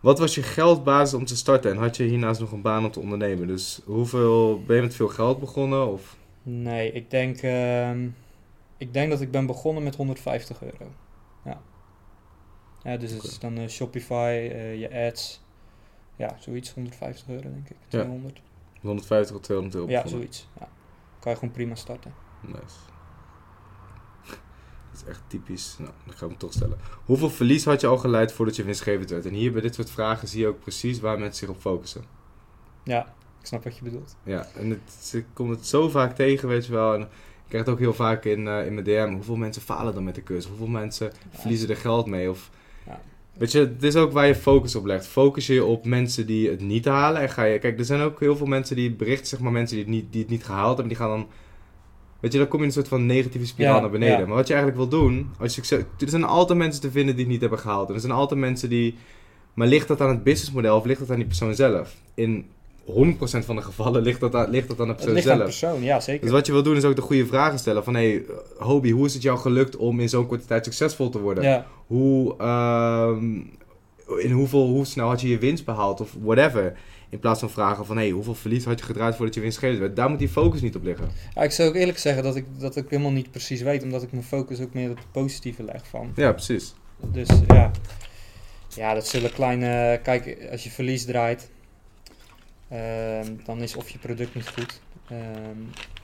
Wat 0.00 0.18
was 0.18 0.34
je 0.34 0.42
geldbasis 0.42 1.14
om 1.18 1.24
te 1.24 1.36
starten 1.36 1.70
en 1.70 1.76
had 1.76 1.96
je 1.96 2.04
hiernaast 2.04 2.40
nog 2.40 2.52
een 2.52 2.62
baan 2.62 2.84
om 2.84 2.90
te 2.90 3.00
ondernemen? 3.00 3.46
Dus 3.46 3.80
hoeveel, 3.84 4.62
ben 4.66 4.76
je 4.76 4.82
met 4.82 4.94
veel 4.94 5.08
geld 5.08 5.40
begonnen? 5.40 5.92
Of? 5.92 6.16
Nee, 6.42 6.92
ik 6.92 7.10
denk, 7.10 7.38
ehm, 7.42 8.08
ik 8.76 8.92
denk 8.92 9.10
dat 9.10 9.20
ik 9.20 9.30
ben 9.30 9.46
begonnen 9.46 9.82
met 9.82 9.96
150 9.96 10.62
euro. 10.62 10.90
Ja. 12.84 12.96
Dus 12.96 13.10
het 13.10 13.22
is 13.22 13.38
dan 13.38 13.56
eh, 13.58 13.68
Shopify, 13.68 14.48
eh, 14.52 14.80
je 14.80 15.06
ads. 15.08 15.40
Ja, 16.16 16.36
zoiets, 16.38 16.70
150 16.74 17.28
euro 17.28 17.42
denk 17.50 17.68
ik. 17.68 17.76
200. 17.88 18.40
150 18.80 19.34
tot 19.36 19.42
200 19.44 19.76
euro. 19.80 19.90
Ja, 19.90 20.06
zoiets. 20.06 20.48
Ja. 20.60 20.68
Kan 21.20 21.32
je 21.32 21.38
gewoon 21.38 21.54
prima 21.54 21.74
starten. 21.74 22.14
Nice. 22.40 22.56
Dat 24.92 25.02
is 25.02 25.04
echt 25.08 25.22
typisch. 25.26 25.76
Nou, 25.78 25.90
dan 26.04 26.14
gaan 26.14 26.20
we 26.28 26.34
hem 26.34 26.38
toch 26.38 26.52
stellen. 26.52 26.78
Hoeveel 27.04 27.30
verlies 27.30 27.64
had 27.64 27.80
je 27.80 27.86
al 27.86 27.98
geleid 27.98 28.32
voordat 28.32 28.56
je 28.56 28.64
winstgevend 28.64 29.10
werd? 29.10 29.26
En 29.26 29.32
hier 29.34 29.52
bij 29.52 29.60
dit 29.60 29.74
soort 29.74 29.90
vragen 29.90 30.28
zie 30.28 30.40
je 30.40 30.46
ook 30.46 30.60
precies 30.60 31.00
waar 31.00 31.18
mensen 31.18 31.36
zich 31.46 31.48
op 31.56 31.60
focussen. 31.60 32.04
Ja, 32.84 33.14
ik 33.40 33.46
snap 33.46 33.64
wat 33.64 33.76
je 33.76 33.84
bedoelt. 33.84 34.16
Ja, 34.22 34.46
en 34.56 34.70
het, 34.70 35.12
ik 35.14 35.26
kom 35.32 35.50
het 35.50 35.66
zo 35.66 35.88
vaak 35.88 36.14
tegen, 36.14 36.48
weet 36.48 36.66
je 36.66 36.72
wel. 36.72 36.94
En 36.94 37.00
ik 37.00 37.08
krijg 37.48 37.64
het 37.64 37.72
ook 37.74 37.80
heel 37.80 37.94
vaak 37.94 38.24
in, 38.24 38.48
eh, 38.48 38.66
in 38.66 38.74
mijn 38.74 38.86
DM. 38.86 39.12
Hoeveel 39.14 39.36
mensen 39.36 39.62
falen 39.62 39.94
dan 39.94 40.04
met 40.04 40.14
de 40.14 40.22
cursus? 40.22 40.48
Hoeveel 40.50 40.66
mensen 40.66 41.06
Ja. 41.30 41.38
verliezen 41.38 41.68
er 41.68 41.76
geld 41.76 42.06
mee? 42.06 42.30
Of. 42.30 42.50
Weet 43.38 43.52
je, 43.52 43.58
het 43.58 43.82
is 43.82 43.96
ook 43.96 44.12
waar 44.12 44.26
je 44.26 44.34
focus 44.34 44.74
op 44.74 44.84
legt. 44.86 45.06
Focus 45.06 45.46
je 45.46 45.64
op 45.64 45.84
mensen 45.84 46.26
die 46.26 46.50
het 46.50 46.60
niet 46.60 46.84
halen. 46.84 47.20
En 47.20 47.28
ga 47.28 47.44
je, 47.44 47.58
kijk, 47.58 47.78
er 47.78 47.84
zijn 47.84 48.00
ook 48.00 48.20
heel 48.20 48.36
veel 48.36 48.46
mensen 48.46 48.76
die 48.76 48.90
berichten, 48.94 49.26
zeg 49.26 49.40
maar, 49.40 49.52
mensen 49.52 49.76
die 49.76 49.84
het 49.84 49.94
niet, 49.94 50.12
die 50.12 50.20
het 50.20 50.30
niet 50.30 50.44
gehaald 50.44 50.66
hebben. 50.78 50.88
Die 50.88 50.96
gaan 50.96 51.08
dan, 51.08 51.26
weet 52.20 52.32
je, 52.32 52.38
dan 52.38 52.48
kom 52.48 52.58
je 52.58 52.64
in 52.64 52.68
een 52.70 52.76
soort 52.76 52.88
van 52.88 53.06
negatieve 53.06 53.46
spiraal 53.46 53.74
Ja, 53.74 53.80
naar 53.80 53.90
beneden. 53.90 54.18
ja. 54.18 54.26
Maar 54.26 54.36
wat 54.36 54.46
je 54.46 54.54
eigenlijk 54.54 54.90
wil 54.90 55.00
doen, 55.00 55.30
als 55.38 55.54
je, 55.54 55.62
succes- 55.64 55.84
er 55.98 56.08
zijn 56.08 56.24
altijd 56.24 56.58
mensen 56.58 56.80
te 56.80 56.90
vinden 56.90 57.14
die 57.14 57.24
het 57.24 57.32
niet 57.32 57.40
hebben 57.40 57.58
gehaald. 57.58 57.88
En 57.88 57.94
er 57.94 58.00
zijn 58.00 58.12
altijd 58.12 58.40
mensen 58.40 58.68
die, 58.68 58.94
maar 59.54 59.66
ligt 59.66 59.88
dat 59.88 60.00
aan 60.00 60.08
het 60.08 60.22
businessmodel 60.24 60.76
of 60.76 60.84
ligt 60.84 61.00
dat 61.00 61.10
aan 61.10 61.16
die 61.16 61.26
persoon 61.26 61.54
zelf? 61.54 61.94
In 62.14 62.46
100% 62.86 63.44
van 63.44 63.56
de 63.56 63.62
gevallen 63.62 64.02
ligt 64.02 64.20
dat 64.20 64.34
aan, 64.34 64.50
ligt 64.50 64.68
dat 64.68 64.80
aan 64.80 64.88
de 64.88 64.94
persoon 64.94 65.12
ligt 65.14 65.28
aan 65.28 65.38
de 65.38 65.50
zelf. 65.50 65.60
persoon, 65.60 65.82
ja 65.82 66.00
zeker. 66.00 66.22
Dus 66.22 66.30
wat 66.30 66.46
je 66.46 66.52
wil 66.52 66.62
doen 66.62 66.76
is 66.76 66.84
ook 66.84 66.96
de 66.96 67.02
goede 67.02 67.26
vragen 67.26 67.58
stellen. 67.58 67.84
Van, 67.84 67.94
hé, 67.94 68.10
hey, 68.10 68.24
Hobie, 68.58 68.92
hoe 68.92 69.06
is 69.06 69.14
het 69.14 69.22
jou 69.22 69.38
gelukt 69.38 69.76
om 69.76 70.00
in 70.00 70.08
zo'n 70.08 70.26
korte 70.26 70.46
tijd 70.46 70.64
succesvol 70.64 71.08
te 71.08 71.20
worden? 71.20 71.44
ja, 71.44 71.66
Hoe, 71.86 72.36
ehm, 72.38 73.24
in 74.18 74.30
hoeveel, 74.30 74.66
hoe 74.66 74.84
snel 74.86 75.08
had 75.08 75.20
je 75.20 75.28
je 75.28 75.38
winst 75.38 75.64
behaald 75.64 76.00
of 76.00 76.14
whatever. 76.22 76.76
In 77.08 77.18
plaats 77.18 77.40
van 77.40 77.50
vragen 77.50 77.86
van, 77.86 77.96
hé, 77.96 78.02
hey, 78.02 78.12
hoeveel 78.12 78.34
verlies 78.34 78.64
had 78.64 78.78
je 78.78 78.84
gedraaid 78.84 79.16
voordat 79.16 79.34
je 79.34 79.40
winstgevend 79.40 79.78
werd? 79.80 79.96
Daar 79.96 80.08
moet 80.10 80.18
die 80.18 80.28
focus 80.28 80.60
niet 80.60 80.76
op 80.76 80.82
liggen. 80.82 81.08
Ja, 81.34 81.42
ik 81.42 81.50
zou 81.50 81.68
ook 81.68 81.74
eerlijk 81.74 81.98
zeggen 81.98 82.22
dat 82.22 82.36
ik 82.36 82.44
dat 82.58 82.76
ik 82.76 82.84
helemaal 82.88 83.12
niet 83.12 83.30
precies 83.30 83.62
weet, 83.62 83.82
omdat 83.82 84.02
ik 84.02 84.12
mijn 84.12 84.24
focus 84.24 84.60
ook 84.60 84.74
meer 84.74 84.90
op 84.90 84.96
het 84.96 85.12
positieve 85.12 85.62
leg 85.64 85.82
van. 85.90 86.12
Ja, 86.16 86.32
precies. 86.32 86.74
Dus 87.12 87.28
ja, 87.46 87.70
ja 88.68 88.94
dat 88.94 89.06
zullen 89.08 89.32
kleine. 89.32 90.00
Kijk, 90.02 90.48
als 90.50 90.64
je 90.64 90.70
verlies 90.70 91.04
draait, 91.04 91.50
dan 93.44 93.62
is 93.62 93.76
of 93.76 93.88
je 93.90 93.98
product 93.98 94.34
niet 94.34 94.48
goed. 94.48 94.80
ehm, 95.08 95.56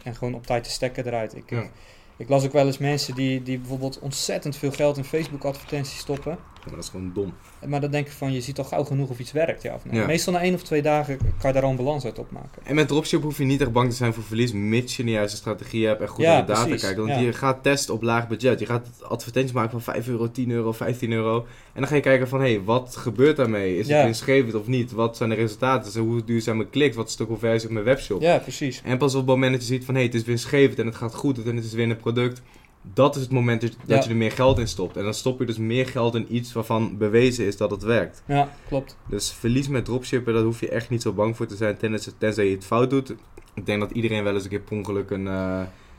en 0.04 0.14
gewoon 0.14 0.34
op 0.34 0.46
tijd 0.46 0.64
de 0.64 0.70
stekker 0.70 1.02
draait. 1.02 1.36
Ik, 1.36 1.50
Ja. 1.50 1.70
ik, 2.16 2.28
las 2.28 2.44
ook 2.44 2.52
wel 2.52 2.66
eens 2.66 2.78
mensen 2.78 3.14
die, 3.14 3.42
die 3.42 3.58
bijvoorbeeld 3.58 3.98
ontzettend 3.98 4.56
veel 4.56 4.70
geld 4.70 4.96
in 4.96 5.04
Facebook-advertenties 5.04 5.98
stoppen. 5.98 6.38
Maar 6.64 6.74
dat 6.74 6.84
is 6.84 6.90
gewoon 6.90 7.10
dom. 7.14 7.34
Maar 7.66 7.80
dan 7.80 7.90
denk 7.90 8.06
ik 8.06 8.12
van, 8.12 8.32
je 8.32 8.40
ziet 8.40 8.58
al 8.58 8.64
gauw 8.64 8.84
genoeg 8.84 9.10
of 9.10 9.18
iets 9.18 9.32
werkt, 9.32 9.62
ja 9.62 9.74
of 9.74 9.84
nee. 9.84 10.00
Ja. 10.00 10.06
Meestal 10.06 10.32
na 10.32 10.40
één 10.40 10.54
of 10.54 10.62
twee 10.62 10.82
dagen 10.82 11.16
kan 11.16 11.48
je 11.48 11.52
daar 11.52 11.62
al 11.62 11.70
een 11.70 11.76
balans 11.76 12.04
uit 12.04 12.18
opmaken. 12.18 12.62
En 12.64 12.74
met 12.74 12.88
dropship 12.88 13.22
hoef 13.22 13.38
je 13.38 13.44
niet 13.44 13.60
echt 13.60 13.72
bang 13.72 13.90
te 13.90 13.96
zijn 13.96 14.14
voor 14.14 14.22
verlies, 14.22 14.52
mits 14.52 14.96
je 14.96 15.02
een 15.02 15.10
juiste 15.10 15.36
strategie 15.36 15.86
hebt 15.86 16.00
en 16.00 16.08
goed 16.08 16.24
Ja, 16.24 16.32
naar 16.32 16.46
de 16.46 16.52
data 16.52 16.64
precies, 16.64 16.82
kijkt. 16.82 16.98
Want 16.98 17.10
ja. 17.10 17.18
je 17.18 17.32
gaat 17.32 17.62
testen 17.62 17.94
op 17.94 18.02
laag 18.02 18.28
budget. 18.28 18.58
Je 18.58 18.66
gaat 18.66 18.88
advertenties 19.02 19.52
maken 19.52 19.70
van 19.70 19.80
5 19.94 20.08
euro, 20.08 20.30
10 20.30 20.50
euro, 20.50 20.72
15 20.72 21.12
euro. 21.12 21.46
En 21.72 21.80
dan 21.80 21.86
ga 21.86 21.94
je 21.94 22.00
kijken 22.00 22.28
van, 22.28 22.40
hé, 22.40 22.52
hey, 22.52 22.62
wat 22.62 22.96
gebeurt 22.96 23.36
daarmee? 23.36 23.78
Is 23.78 23.88
het 23.88 24.02
winstgevend 24.02 24.54
of 24.54 24.66
niet? 24.66 24.92
Wat 24.92 25.16
zijn 25.16 25.28
de 25.28 25.34
resultaten? 25.34 26.00
Hoe 26.00 26.24
duur 26.24 26.40
zijn 26.40 26.56
mijn 26.56 26.70
kliks? 26.70 26.96
Wat 26.96 27.08
is 27.08 27.16
de 27.16 27.26
conversie 27.26 27.68
op 27.68 27.74
mijn 27.74 27.84
webshop? 27.84 28.20
Ja, 28.20 28.38
precies. 28.38 28.80
En 28.84 28.98
pas 28.98 29.14
op 29.14 29.20
het 29.20 29.28
moment 29.28 29.52
dat 29.52 29.60
je 29.60 29.66
ziet 29.66 29.84
van 29.84 29.94
hé, 29.94 30.02
het 30.02 30.14
is 30.14 30.24
winstgevend 30.24 30.78
en 30.78 30.86
het 30.86 30.96
gaat 30.96 31.14
goed 31.14 31.44
en 31.44 31.56
het 31.56 31.64
is 31.64 31.72
weer 31.72 31.90
een 31.90 31.96
product. 31.96 32.42
Dat 32.82 33.16
is 33.16 33.22
het 33.22 33.30
moment 33.30 33.60
dat, 33.60 33.76
Ja. 33.86 34.02
je 34.02 34.08
er 34.08 34.16
meer 34.16 34.32
geld 34.32 34.58
in 34.58 34.68
stopt. 34.68 34.96
En 34.96 35.04
dan 35.04 35.14
stop 35.14 35.38
je 35.38 35.46
dus 35.46 35.58
meer 35.58 35.86
geld 35.86 36.14
in 36.14 36.34
iets 36.34 36.52
waarvan 36.52 36.96
bewezen 36.98 37.46
is 37.46 37.56
dat 37.56 37.70
het 37.70 37.82
werkt. 37.82 38.22
Ja, 38.26 38.48
klopt. 38.68 38.96
Dus 39.08 39.32
verlies 39.32 39.68
met 39.68 39.84
dropshippen, 39.84 40.34
daar 40.34 40.42
hoef 40.42 40.60
je 40.60 40.68
echt 40.68 40.90
niet 40.90 41.02
zo 41.02 41.12
bang 41.12 41.36
voor 41.36 41.46
te 41.46 41.56
zijn 41.56 41.76
tenzij, 41.76 42.12
tenzij 42.18 42.44
je 42.48 42.54
het 42.54 42.64
fout 42.64 42.90
doet. 42.90 43.14
Ik 43.54 43.66
denk 43.66 43.80
dat 43.80 43.90
iedereen 43.90 44.24
wel 44.24 44.34
eens 44.34 44.42
een 44.44 44.50
keer 44.50 44.60
per 44.60 44.76
ongeluk 44.76 45.10
een, 45.10 45.28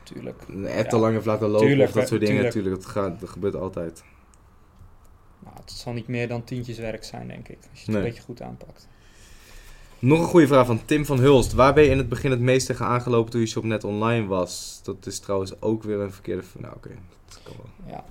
Tuurlijk. 0.02 0.42
een 0.48 0.66
app 0.66 0.88
te 0.88 0.96
Ja. 0.96 1.02
lang 1.02 1.12
heeft 1.14 1.26
laten 1.26 1.48
lopen 1.48 1.66
Tuurlijk, 1.66 1.88
of 1.88 1.94
dat 1.94 2.08
soort 2.08 2.20
dingen. 2.20 2.34
tuurlijk. 2.34 2.54
Natuurlijk, 2.54 2.82
dat, 2.82 2.92
gaat, 2.92 3.20
dat 3.20 3.28
gebeurt 3.28 3.56
altijd. 3.56 4.04
Nou, 5.44 5.56
het 5.60 5.70
zal 5.70 5.92
niet 5.92 6.08
meer 6.08 6.28
dan 6.28 6.44
tientjes 6.44 6.78
werk 6.78 7.04
zijn, 7.04 7.28
denk 7.28 7.48
ik. 7.48 7.58
Als 7.58 7.68
je 7.72 7.78
het 7.78 7.86
Nee. 7.86 7.96
een 7.96 8.02
beetje 8.02 8.22
goed 8.22 8.42
aanpakt. 8.42 8.88
Nog 10.00 10.18
een 10.18 10.26
goede 10.26 10.46
vraag 10.46 10.66
van 10.66 10.84
Tim 10.84 11.04
van 11.06 11.18
Hulst. 11.18 11.52
Waar 11.52 11.74
ben 11.74 11.84
je 11.84 11.90
in 11.90 11.98
het 11.98 12.08
begin 12.08 12.30
het 12.30 12.40
meest 12.40 12.66
tegen 12.66 12.86
aangelopen 12.86 13.30
toen 13.30 13.40
je 13.40 13.46
shop 13.46 13.64
net 13.64 13.84
online 13.84 14.26
was? 14.26 14.80
Dat 14.82 15.06
is 15.06 15.18
trouwens 15.18 15.60
ook 15.60 15.82
weer 15.82 16.00
een 16.00 16.12
verkeerde... 16.12 16.42
Nou 16.58 16.74
oké. 16.74 16.90
Ja, 17.86 18.04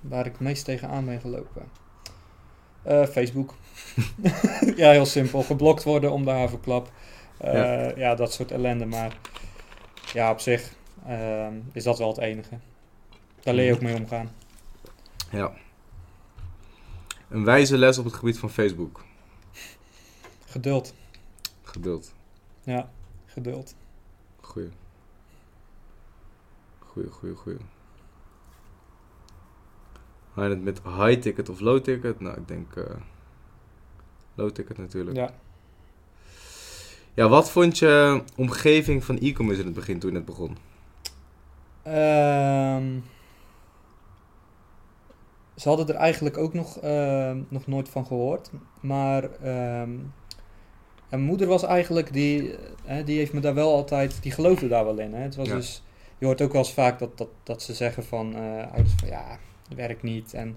waar 0.00 0.26
ik 0.26 0.32
het 0.32 0.40
meest 0.40 0.64
tegenaan 0.64 1.04
ben 1.04 1.20
gelopen. 1.20 1.62
Eh, 2.82 3.04
Facebook. 3.06 3.54
ja, 4.76 4.90
heel 4.90 5.06
simpel. 5.06 5.42
Geblokt 5.42 5.84
worden 5.84 6.12
om 6.12 6.24
de 6.24 6.30
havenklap. 6.30 6.90
Eh, 7.38 7.52
Ja. 7.52 7.92
ja. 7.96 8.14
dat 8.14 8.32
soort 8.32 8.50
ellende. 8.50 8.86
Maar 8.86 9.16
ja, 10.12 10.30
op 10.30 10.40
zich 10.40 10.72
ehm, 11.06 11.54
is 11.72 11.84
dat 11.84 11.98
wel 11.98 12.08
het 12.08 12.18
enige. 12.18 12.58
Daar 13.42 13.54
leer 13.54 13.66
je 13.66 13.74
ook 13.74 13.82
mee 13.82 13.96
omgaan. 13.96 14.30
Ja. 15.30 15.52
Een 17.28 17.44
wijze 17.44 17.78
les 17.78 17.98
op 17.98 18.04
het 18.04 18.14
gebied 18.14 18.38
van 18.38 18.50
Facebook. 18.50 19.04
Geduld. 20.46 20.94
Geduld. 21.68 22.14
Ja, 22.62 22.90
geduld. 23.26 23.74
Goeie. 24.40 24.68
Goeie, 26.78 27.10
goeie, 27.10 27.34
goeie. 27.34 27.58
Ga 30.32 30.44
je 30.44 30.50
het 30.50 30.62
met 30.62 30.80
high 30.82 31.20
ticket 31.20 31.48
of 31.48 31.60
low 31.60 31.80
ticket? 31.80 32.20
Nou, 32.20 32.36
ik 32.36 32.48
denk 32.48 32.76
eh, 32.76 32.84
low 34.34 34.50
ticket 34.50 34.78
natuurlijk. 34.78 35.16
Ja. 35.16 35.30
Ja. 37.14 37.28
wat 37.28 37.50
vond 37.50 37.78
je 37.78 38.22
omgeving 38.36 39.04
van 39.04 39.18
e-commerce 39.18 39.60
in 39.60 39.66
het 39.66 39.74
begin 39.74 39.98
toen 39.98 40.12
net 40.12 40.24
begon? 40.24 40.56
Ehm, 41.82 42.98
ze 45.56 45.68
hadden 45.68 45.88
er 45.88 45.94
eigenlijk 45.94 46.36
ook 46.36 46.54
nog, 46.54 46.78
ehm, 46.78 47.42
nog 47.48 47.66
nooit 47.66 47.88
van 47.88 48.06
gehoord. 48.06 48.50
Maar 48.80 49.30
ehm, 51.10 51.16
mijn 51.16 51.22
moeder 51.22 51.46
was 51.46 51.62
eigenlijk, 51.62 52.12
die, 52.12 52.54
eh, 52.84 53.04
die 53.04 53.18
heeft 53.18 53.32
me 53.32 53.40
daar 53.40 53.54
wel 53.54 53.72
altijd, 53.74 54.22
die 54.22 54.32
geloofde 54.32 54.68
daar 54.68 54.84
wel 54.84 54.98
in. 54.98 55.14
Hè. 55.14 55.20
Het 55.20 55.36
was 55.36 55.48
Ja. 55.48 55.54
dus, 55.54 55.82
je 56.18 56.26
hoort 56.26 56.42
ook 56.42 56.52
wel 56.52 56.62
eens 56.62 56.72
vaak 56.72 56.98
dat, 56.98 57.18
dat, 57.18 57.28
dat 57.42 57.62
ze 57.62 57.74
zeggen 57.74 58.04
van, 58.04 58.34
eh, 58.34 58.72
ouders 58.72 58.94
van 58.98 59.08
ja, 59.08 59.38
het 59.68 59.76
werkt 59.76 60.02
niet. 60.02 60.34
En 60.34 60.56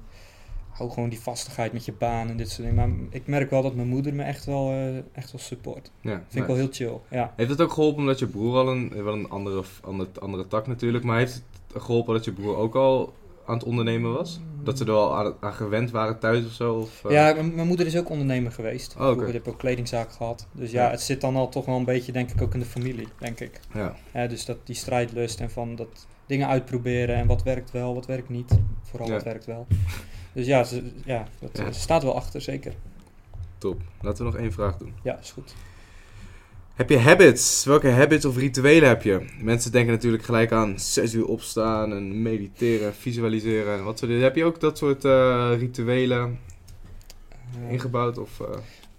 hou 0.69 0.89
gewoon 0.89 1.09
die 1.09 1.19
vastigheid 1.19 1.73
met 1.73 1.85
je 1.85 1.93
baan 1.93 2.29
en 2.29 2.37
dit 2.37 2.49
soort 2.49 2.67
dingen. 2.67 2.75
Maar 2.75 2.97
ik 3.09 3.27
merk 3.27 3.49
wel 3.49 3.61
dat 3.61 3.75
mijn 3.75 3.87
moeder 3.87 4.13
me 4.13 4.23
echt 4.23 4.45
wel, 4.45 4.69
eh, 4.69 4.97
echt 4.97 5.31
wel 5.31 5.41
support. 5.41 5.91
Ja, 6.01 6.23
Vind 6.27 6.43
ik 6.43 6.49
wel 6.49 6.55
heel 6.55 6.67
chill, 6.71 6.99
ja. 7.09 7.33
Heeft 7.35 7.49
het 7.49 7.61
ook 7.61 7.71
geholpen 7.71 7.99
omdat 7.99 8.19
je 8.19 8.27
broer 8.27 8.57
al 8.57 8.67
een, 8.71 9.03
wel 9.03 9.13
een 9.13 9.29
andere, 9.29 9.63
andere, 9.81 10.09
andere 10.19 10.47
tak 10.47 10.67
natuurlijk, 10.67 11.03
maar 11.03 11.17
heeft 11.17 11.43
het 11.73 11.81
geholpen 11.83 12.13
dat 12.13 12.25
je 12.25 12.31
broer 12.31 12.55
ook 12.55 12.75
al 12.75 13.13
aan 13.45 13.53
het 13.53 13.63
ondernemen 13.63 14.13
was? 14.13 14.39
Dat 14.63 14.77
ze 14.77 14.83
er 14.85 14.91
al 14.91 15.15
aan, 15.17 15.33
aan 15.39 15.53
gewend 15.53 15.91
waren 15.91 16.19
thuis 16.19 16.45
of 16.45 16.51
zo? 16.51 16.73
Of, 16.75 17.05
eh? 17.05 17.11
Ja, 17.11 17.33
mijn 17.43 17.67
moeder 17.67 17.85
is 17.85 17.97
ook 17.97 18.09
ondernemer 18.09 18.51
geweest. 18.51 18.95
Oh, 18.95 19.01
oké. 19.01 19.11
Vroeger 19.11 19.33
heb 19.33 19.45
ik 19.47 19.53
ook 19.53 19.59
kledingzaak 19.59 20.11
gehad. 20.11 20.47
Dus 20.51 20.71
ja, 20.71 20.83
Ja. 20.85 20.91
het 20.91 21.01
zit 21.01 21.21
dan 21.21 21.35
al 21.35 21.49
toch 21.49 21.65
wel 21.65 21.75
een 21.75 21.85
beetje, 21.85 22.11
denk 22.11 22.31
ik, 22.31 22.41
ook 22.41 22.53
in 22.53 22.59
de 22.59 22.65
familie, 22.65 23.07
denk 23.19 23.39
ik. 23.39 23.59
ja. 23.73 23.95
Ja, 24.13 24.27
dus 24.27 24.45
dat, 24.45 24.57
die 24.63 24.75
strijdlust 24.75 25.39
en 25.39 25.51
van 25.51 25.75
dat 25.75 26.07
dingen 26.25 26.47
uitproberen 26.47 27.15
en 27.15 27.27
wat 27.27 27.43
werkt 27.43 27.71
wel, 27.71 27.93
wat 27.93 28.05
werkt 28.05 28.29
niet. 28.29 28.59
Vooral 28.83 29.07
Ja. 29.07 29.13
wat 29.13 29.23
werkt 29.23 29.45
wel. 29.45 29.67
Dus 30.33 30.45
ja, 30.45 30.63
ze, 30.63 30.91
ja, 31.05 31.27
dat, 31.39 31.57
Ja. 31.57 31.71
ze 31.71 31.79
staat 31.79 32.03
wel 32.03 32.15
achter, 32.15 32.41
zeker. 32.41 32.73
top. 33.57 33.81
Laten 34.01 34.25
we 34.25 34.31
nog 34.31 34.39
één 34.41 34.51
vraag 34.51 34.77
doen. 34.77 34.93
Ja, 35.03 35.19
is 35.19 35.31
goed. 35.31 35.53
Heb 36.81 36.89
je 36.89 36.97
habits? 36.99 37.65
Welke 37.65 37.89
habits 37.89 38.25
of 38.25 38.37
rituelen 38.37 38.87
heb 38.89 39.03
je? 39.03 39.25
Mensen 39.39 39.71
denken 39.71 39.91
natuurlijk 39.93 40.23
gelijk 40.23 40.51
aan 40.51 40.79
6 40.79 41.13
uur 41.13 41.25
opstaan 41.25 41.93
en 41.93 42.21
mediteren, 42.21 42.87
en 42.87 42.93
visualiseren 42.93 43.77
en 43.77 43.83
wat 43.83 43.97
soort 43.97 44.11
dingen. 44.11 44.25
Heb 44.25 44.35
je 44.35 44.43
ook 44.43 44.59
dat 44.59 44.77
soort 44.77 45.05
eh, 45.05 45.51
rituelen 45.57 46.39
Eh, 47.65 47.71
ingebouwd? 47.71 48.17
Of, 48.17 48.41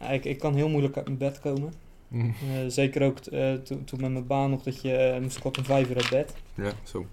ja, 0.01 0.09
ik, 0.11 0.25
ik 0.25 0.39
kan 0.39 0.55
heel 0.55 0.69
moeilijk 0.69 0.97
uit 0.97 1.05
mijn 1.05 1.19
bed 1.19 1.41
komen. 1.41 1.73
Eh, 2.13 2.23
zeker 2.69 3.03
ook 3.03 3.19
toen 3.85 4.01
met 4.01 4.13
mijn 4.13 4.27
baan 4.27 4.51
nog, 4.51 4.63
dat 4.63 4.83
je 4.83 5.19
moest 5.23 5.37
ik 5.37 5.45
op 5.45 5.57
een 5.57 5.65
vijf 5.65 5.91
uur 5.91 5.97
uit 5.97 6.11
bed. 6.11 6.35
Ja, 6.55 6.73
zo. 6.83 7.07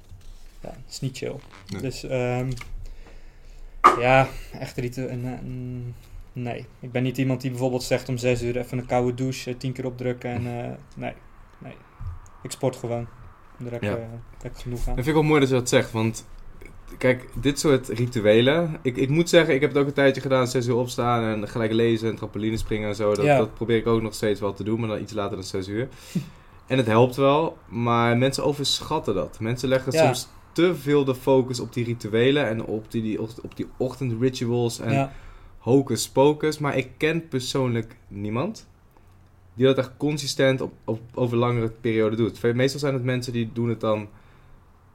Ja, 0.61 0.69
dat 0.69 0.89
is 0.89 0.99
niet 0.99 1.17
chill. 1.17 1.35
Nee. 1.67 1.81
Dus 1.81 2.03
ehm, 2.03 2.51
ja, 3.99 4.27
echt 4.59 4.77
rieten. 4.77 5.09
en, 5.09 5.25
eh, 5.25 5.39
mm, 5.43 5.93
nee, 6.41 6.65
ik 6.79 6.91
ben 6.91 7.03
niet 7.03 7.17
iemand 7.17 7.41
die 7.41 7.49
bijvoorbeeld 7.49 7.83
zegt 7.83 8.09
om 8.09 8.17
zes 8.17 8.43
uur 8.43 8.57
even 8.57 8.77
een 8.77 8.85
koude 8.85 9.13
douche, 9.13 9.49
eh, 9.49 9.55
tien 9.57 9.71
keer 9.73 9.85
opdrukken 9.85 10.29
en 10.29 10.45
eh, 10.63 10.71
nee, 10.95 11.13
nee. 11.57 11.73
Ik 12.43 12.51
sport 12.51 12.75
gewoon. 12.75 13.07
Daar 13.57 13.71
heb, 13.71 13.81
Ja. 13.83 13.91
ik, 13.91 13.97
eh, 13.97 14.03
heb 14.41 14.51
ik 14.55 14.57
genoeg 14.57 14.79
aan. 14.79 14.85
Dat 14.85 14.95
vind 14.95 15.07
ik 15.07 15.13
wel 15.13 15.23
mooi 15.23 15.39
dat 15.39 15.49
je 15.49 15.55
dat 15.55 15.69
zegt, 15.69 15.91
want 15.91 16.25
kijk, 16.97 17.27
dit 17.41 17.59
soort 17.59 17.87
rituelen. 17.87 18.77
Ik, 18.81 18.97
ik 18.97 19.09
moet 19.09 19.29
zeggen, 19.29 19.53
ik 19.53 19.61
heb 19.61 19.69
het 19.69 19.79
ook 19.79 19.87
een 19.87 19.93
tijdje 19.93 20.21
gedaan, 20.21 20.47
6 20.47 20.67
uur 20.67 20.75
opstaan 20.75 21.23
en 21.23 21.47
gelijk 21.47 21.71
lezen 21.71 22.09
en 22.09 22.15
trampoline 22.15 22.57
springen 22.57 22.89
en 22.89 22.95
zo. 22.95 23.13
Dat, 23.15 23.25
Ja. 23.25 23.37
dat 23.37 23.53
probeer 23.53 23.77
ik 23.77 23.87
ook 23.87 24.01
nog 24.01 24.13
steeds 24.13 24.39
wel 24.39 24.53
te 24.53 24.63
doen, 24.63 24.79
maar 24.79 24.89
dan 24.89 25.01
iets 25.01 25.13
later 25.13 25.35
dan 25.35 25.45
6 25.45 25.67
uur. 25.67 25.87
en 26.67 26.77
het 26.77 26.85
helpt 26.87 27.15
wel, 27.15 27.57
maar 27.67 28.17
mensen 28.17 28.43
overschatten 28.43 29.13
dat. 29.15 29.39
Mensen 29.39 29.69
leggen 29.69 29.91
Ja. 29.93 30.03
soms 30.05 30.27
te 30.51 30.75
veel 30.75 31.05
de 31.05 31.15
focus 31.15 31.59
op 31.59 31.73
die 31.73 31.83
rituelen 31.85 32.47
en 32.47 32.65
op 32.65 32.91
die, 32.91 33.01
die, 33.01 33.21
op 33.21 33.55
die 33.55 33.67
ochtendrituals 33.77 34.79
en 34.79 34.93
ja, 34.93 35.11
hocus 35.59 36.09
pocus. 36.09 36.57
Maar 36.57 36.77
ik 36.77 36.89
ken 36.97 37.27
persoonlijk 37.27 37.95
niemand 38.07 38.67
die 39.53 39.65
dat 39.65 39.77
echt 39.77 39.91
consistent 39.97 40.61
op, 40.61 40.73
op, 40.85 40.99
over 41.13 41.37
langere 41.37 41.69
periode 41.81 42.15
doet. 42.15 42.53
Meestal 42.53 42.79
zijn 42.79 42.93
het 42.93 43.03
mensen 43.03 43.33
die 43.33 43.49
doen 43.53 43.69
het 43.69 43.79
dan 43.79 43.99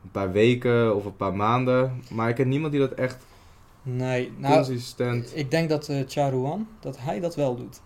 een 0.02 0.10
paar 0.10 0.32
weken 0.32 0.96
of 0.96 1.04
een 1.04 1.16
paar 1.16 1.34
maanden. 1.34 2.02
Maar 2.10 2.28
ik 2.28 2.34
ken 2.34 2.48
niemand 2.48 2.72
die 2.72 2.80
dat 2.80 2.92
echt 2.92 3.16
Nee, 3.86 4.32
nou, 4.38 4.54
consistent... 4.54 5.32
ik 5.34 5.50
denk 5.50 5.68
dat 5.68 5.88
eh 5.88 6.02
Charuan, 6.06 6.68
dat 6.80 6.98
hij 6.98 7.20
dat 7.20 7.34
wel 7.34 7.56
doet. 7.56 7.80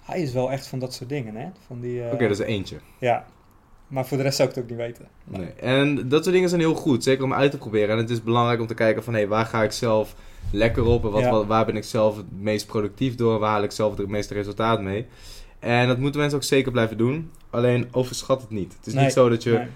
Hij 0.00 0.22
is 0.22 0.32
wel 0.32 0.52
echt 0.52 0.66
van 0.66 0.78
dat 0.78 0.94
soort 0.94 1.08
dingen, 1.08 1.34
hè? 1.34 1.48
Van 1.66 1.80
die, 1.80 2.02
eh, 2.02 2.12
Oké, 2.12 2.22
dat 2.22 2.30
is 2.30 2.38
er 2.38 2.46
eentje. 2.46 2.76
Ja, 2.98 3.26
maar 3.86 4.06
voor 4.06 4.16
de 4.16 4.22
rest 4.22 4.36
zou 4.36 4.48
ik 4.48 4.54
het 4.54 4.64
ook 4.64 4.70
niet 4.70 4.78
weten. 4.78 5.08
Nee. 5.24 5.52
En 5.52 6.08
dat 6.08 6.22
soort 6.22 6.34
dingen 6.34 6.48
zijn 6.48 6.60
heel 6.60 6.74
goed, 6.74 7.02
zeker 7.02 7.24
om 7.24 7.32
uit 7.32 7.50
te 7.50 7.58
proberen. 7.58 7.90
En 7.90 7.96
het 7.96 8.10
is 8.10 8.22
belangrijk 8.22 8.60
om 8.60 8.66
te 8.66 8.74
kijken 8.74 9.04
van, 9.04 9.14
hé, 9.14 9.26
waar 9.26 9.46
ga 9.46 9.62
ik 9.62 9.72
zelf 9.72 10.14
lekker 10.50 10.84
op? 10.84 11.04
En 11.04 11.10
wat, 11.10 11.20
Ja. 11.20 11.30
wat- 11.30 11.46
waar 11.46 11.66
ben 11.66 11.76
ik 11.76 11.84
zelf 11.84 12.16
het 12.16 12.26
meest 12.40 12.66
productief 12.66 13.14
door? 13.14 13.38
Waar 13.38 13.50
haal 13.50 13.62
ik 13.62 13.70
zelf 13.70 13.96
het 13.96 14.08
meeste 14.08 14.34
resultaat 14.34 14.80
mee? 14.82 15.06
En 15.58 15.88
dat 15.88 15.98
moeten 15.98 16.20
mensen 16.20 16.38
ook 16.38 16.44
zeker 16.44 16.72
blijven 16.72 16.96
doen. 16.96 17.30
Alleen 17.50 17.88
overschat 17.92 18.40
het 18.40 18.50
niet. 18.50 18.72
Het 18.78 18.86
is 18.86 18.92
Nee, 18.94 19.04
niet 19.04 19.12
zo 19.12 19.28
dat 19.28 19.42
je, 19.42 19.50
Nee, 19.52 19.66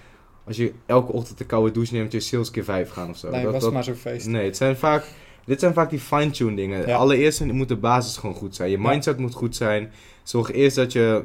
als 0.47 0.57
je 0.57 0.73
elke 0.85 1.11
ochtend 1.11 1.39
een 1.39 1.45
koude 1.45 1.71
douche 1.71 1.93
neemt, 1.93 2.11
je 2.11 2.19
sales 2.19 2.51
keer 2.51 2.63
vijf 2.63 2.89
gaan 2.89 3.09
of 3.09 3.17
zo. 3.17 3.29
nee 3.29 3.43
dat, 3.43 3.51
was 3.53 3.63
dat- 3.63 3.73
maar 3.73 3.83
zo'n 3.83 3.95
feest. 3.95 4.27
nee, 4.27 4.45
het 4.45 4.57
zijn 4.57 4.77
vaak, 4.77 5.05
dit 5.45 5.59
zijn 5.59 5.73
vaak 5.73 5.89
die 5.89 5.99
fine-tune 5.99 6.55
dingen. 6.55 6.87
Ja. 6.87 6.95
Allereerst 6.97 7.43
moet 7.45 7.67
de 7.67 7.75
basis 7.75 8.17
gewoon 8.17 8.35
goed 8.35 8.55
zijn. 8.55 8.69
Je 8.69 8.77
Ja. 8.79 8.89
mindset 8.89 9.17
moet 9.17 9.33
goed 9.33 9.55
zijn. 9.55 9.91
Zorg 10.23 10.51
eerst 10.51 10.75
dat 10.75 10.91
je 10.91 11.23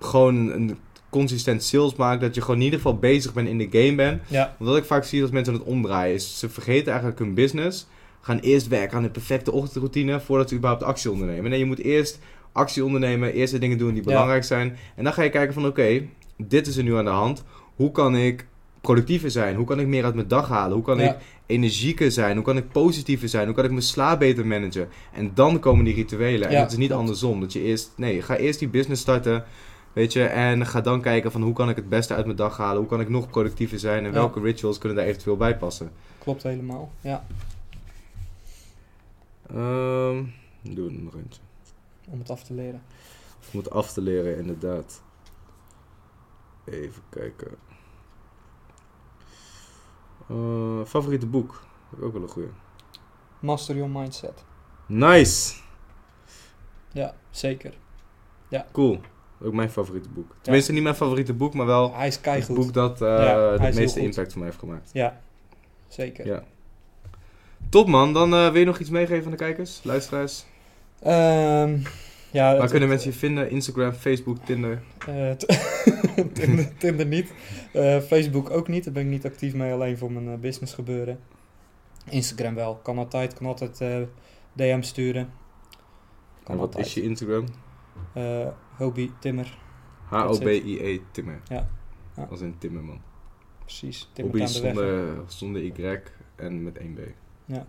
gewoon 0.00 0.50
een 0.52 0.78
consistent 1.10 1.62
sales 1.62 1.94
maakt. 1.94 2.20
Dat 2.20 2.34
je 2.34 2.40
gewoon 2.40 2.56
in 2.56 2.62
ieder 2.62 2.78
geval 2.80 2.98
bezig 2.98 3.32
bent 3.32 3.48
in 3.48 3.58
de 3.58 3.68
game 3.70 3.94
bent. 3.94 4.22
Ja, 4.28 4.56
wat 4.58 4.76
ik 4.76 4.84
vaak 4.84 5.04
zie 5.04 5.22
als 5.22 5.30
mensen 5.30 5.52
het 5.54 5.62
omdraaien 5.62 6.14
is, 6.14 6.38
ze 6.38 6.48
vergeten 6.48 6.86
eigenlijk 6.88 7.18
hun 7.18 7.34
business. 7.34 7.86
Gaan 8.28 8.38
eerst 8.38 8.68
werken 8.68 8.96
aan 8.96 9.02
de 9.02 9.10
perfecte 9.10 9.52
ochtendroutine 9.52 10.20
voordat 10.20 10.48
ze 10.48 10.54
überhaupt 10.54 10.82
actie 10.82 11.10
ondernemen. 11.10 11.50
Nee, 11.50 11.58
je 11.58 11.64
moet 11.64 11.78
eerst 11.78 12.18
actie 12.52 12.84
ondernemen, 12.84 13.32
eerst 13.32 13.52
de 13.52 13.58
dingen 13.58 13.78
doen 13.78 13.88
die 13.94 14.02
Ja. 14.02 14.08
belangrijk 14.08 14.44
zijn. 14.44 14.76
En 14.96 15.04
dan 15.04 15.12
ga 15.12 15.22
je 15.22 15.30
kijken 15.30 15.54
van 15.54 15.66
oké, 15.66 16.02
dit 16.36 16.66
is 16.66 16.76
er 16.76 16.82
nu 16.82 16.96
aan 16.96 17.04
de 17.04 17.10
hand. 17.10 17.44
Hoe 17.76 17.90
kan 17.90 18.16
ik 18.16 18.46
productiever 18.80 19.30
zijn? 19.30 19.56
Hoe 19.56 19.66
kan 19.66 19.80
ik 19.80 19.86
meer 19.86 20.04
uit 20.04 20.14
mijn 20.14 20.28
dag 20.28 20.48
halen? 20.48 20.74
Hoe 20.74 20.84
kan 20.84 20.98
Ja. 20.98 21.10
ik 21.10 21.16
energieker 21.46 22.10
zijn? 22.10 22.34
Hoe 22.36 22.44
kan 22.44 22.56
ik 22.56 22.68
positiever 22.72 23.28
zijn? 23.28 23.46
Hoe 23.46 23.54
kan 23.54 23.64
ik 23.64 23.70
mijn 23.70 23.82
slaap 23.82 24.18
beter 24.18 24.46
managen? 24.46 24.88
En 25.12 25.30
dan 25.34 25.58
komen 25.58 25.84
die 25.84 25.94
rituelen. 25.94 26.48
En 26.48 26.60
het 26.60 26.70
is 26.72 26.76
niet 26.78 26.86
klopt. 26.88 27.02
andersom. 27.02 27.40
Dat 27.40 27.52
je 27.52 27.62
eerst, 27.62 27.92
nee, 27.96 28.22
ga 28.22 28.36
eerst 28.36 28.58
die 28.58 28.68
business 28.68 29.02
starten. 29.02 29.44
Weet 29.92 30.12
je, 30.12 30.22
en 30.24 30.66
ga 30.66 30.80
dan 30.80 31.00
kijken 31.00 31.32
van 31.32 31.42
hoe 31.42 31.52
kan 31.52 31.68
ik 31.68 31.76
het 31.76 31.88
beste 31.88 32.14
uit 32.14 32.24
mijn 32.24 32.36
dag 32.36 32.56
halen? 32.56 32.78
Hoe 32.78 32.88
kan 32.88 33.00
ik 33.00 33.08
nog 33.08 33.28
productiever 33.28 33.78
zijn? 33.78 34.04
En 34.04 34.12
welke 34.12 34.40
rituals 34.40 34.78
kunnen 34.78 34.98
daar 34.98 35.06
eventueel 35.06 35.36
bij 35.36 35.56
passen? 35.56 35.90
klopt 36.18 36.42
helemaal. 36.42 36.90
Ja, 37.00 37.24
Ehm 39.54 40.24
doe 40.74 40.88
er 40.88 41.02
nog 41.02 41.14
eentje. 41.14 41.40
om 42.08 42.18
het 42.18 42.30
af 42.30 42.42
te 42.42 42.54
leren. 42.54 42.82
Of 43.40 43.54
moet 43.54 43.70
af 43.70 43.92
te 43.92 44.00
leren, 44.00 44.38
inderdaad. 44.38 45.02
Even 46.64 47.02
kijken. 47.08 47.56
Eh, 50.28 50.84
favoriete 50.84 51.26
boek? 51.26 51.66
Ook 52.00 52.12
wel 52.12 52.22
een 52.22 52.28
goeie. 52.28 52.48
Master 53.38 53.76
your 53.76 53.90
mindset. 53.90 54.44
Nice! 54.86 55.54
Ja, 56.92 57.14
zeker. 57.30 57.74
Cool. 58.72 59.00
Ook 59.40 59.52
mijn 59.52 59.70
favoriete 59.70 60.08
boek. 60.08 60.34
Tenminste, 60.40 60.72
niet 60.72 60.82
mijn 60.82 60.94
favoriete 60.94 61.34
boek, 61.34 61.54
maar 61.54 61.66
wel 61.66 61.94
Hij 61.94 62.08
is 62.08 62.20
het 62.22 62.54
boek 62.54 62.72
dat 62.72 63.02
eh, 63.02 63.08
Ja, 63.08 63.38
het 63.38 63.74
meeste 63.74 64.00
impact 64.00 64.28
voor 64.28 64.38
mij 64.38 64.48
heeft 64.48 64.60
gemaakt. 64.60 64.90
Ja, 64.92 65.20
zeker. 65.88 66.26
Ja. 66.26 66.44
Top 67.70 67.88
man, 67.88 68.12
dan 68.12 68.34
eh, 68.34 68.50
wil 68.50 68.60
je 68.60 68.64
nog 68.64 68.78
iets 68.78 68.90
meegeven 68.90 69.24
aan 69.24 69.30
de 69.30 69.36
kijkers, 69.36 69.80
luisteraars? 69.84 70.44
Ehm, 71.00 71.78
ja, 72.32 72.56
Waar 72.56 72.68
kunnen 72.68 72.88
mensen 72.88 73.10
je 73.10 73.16
vinden? 73.16 73.50
Instagram, 73.50 73.92
Facebook, 73.92 74.38
Tinder? 74.44 74.82
Eh, 75.06 75.30
Tinder, 76.32 76.76
Tinder 76.78 77.06
niet. 77.06 77.32
Eh, 77.72 78.00
Facebook 78.00 78.50
ook 78.50 78.68
niet. 78.68 78.84
Daar 78.84 78.92
ben 78.92 79.02
ik 79.02 79.08
niet 79.08 79.24
actief 79.26 79.54
mee, 79.54 79.72
alleen 79.72 79.98
voor 79.98 80.12
mijn 80.12 80.40
business 80.40 80.74
gebeuren. 80.74 81.18
Instagram 82.10 82.54
wel. 82.54 82.76
Kan 82.76 82.98
altijd, 82.98 83.34
kan 83.34 83.46
altijd 83.46 83.82
DM 84.52 84.80
sturen. 84.82 85.30
Kan 86.42 86.54
En 86.54 86.60
wat 86.60 86.66
altijd. 86.68 86.86
is 86.86 86.94
je 86.94 87.02
Instagram? 87.02 87.44
Hobby 88.76 89.10
Timmer, 89.20 89.58
H-O-B-I-E 90.04 90.98
Timmer. 91.10 91.40
Ja. 91.48 91.68
Ja. 92.16 92.26
Als 92.30 92.40
een 92.40 92.58
Timmerman. 92.58 93.00
precies. 93.64 94.10
Timmer 94.12 94.32
Hobby 94.32 94.46
aan 94.46 94.52
de 94.52 94.60
weg. 94.60 94.74
zonder, 94.74 95.24
zonder 95.26 95.62
Y 95.62 96.00
en 96.36 96.62
met 96.62 96.78
1B. 96.78 97.00
Ja. 97.48 97.66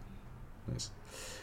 Nice. 0.65 0.87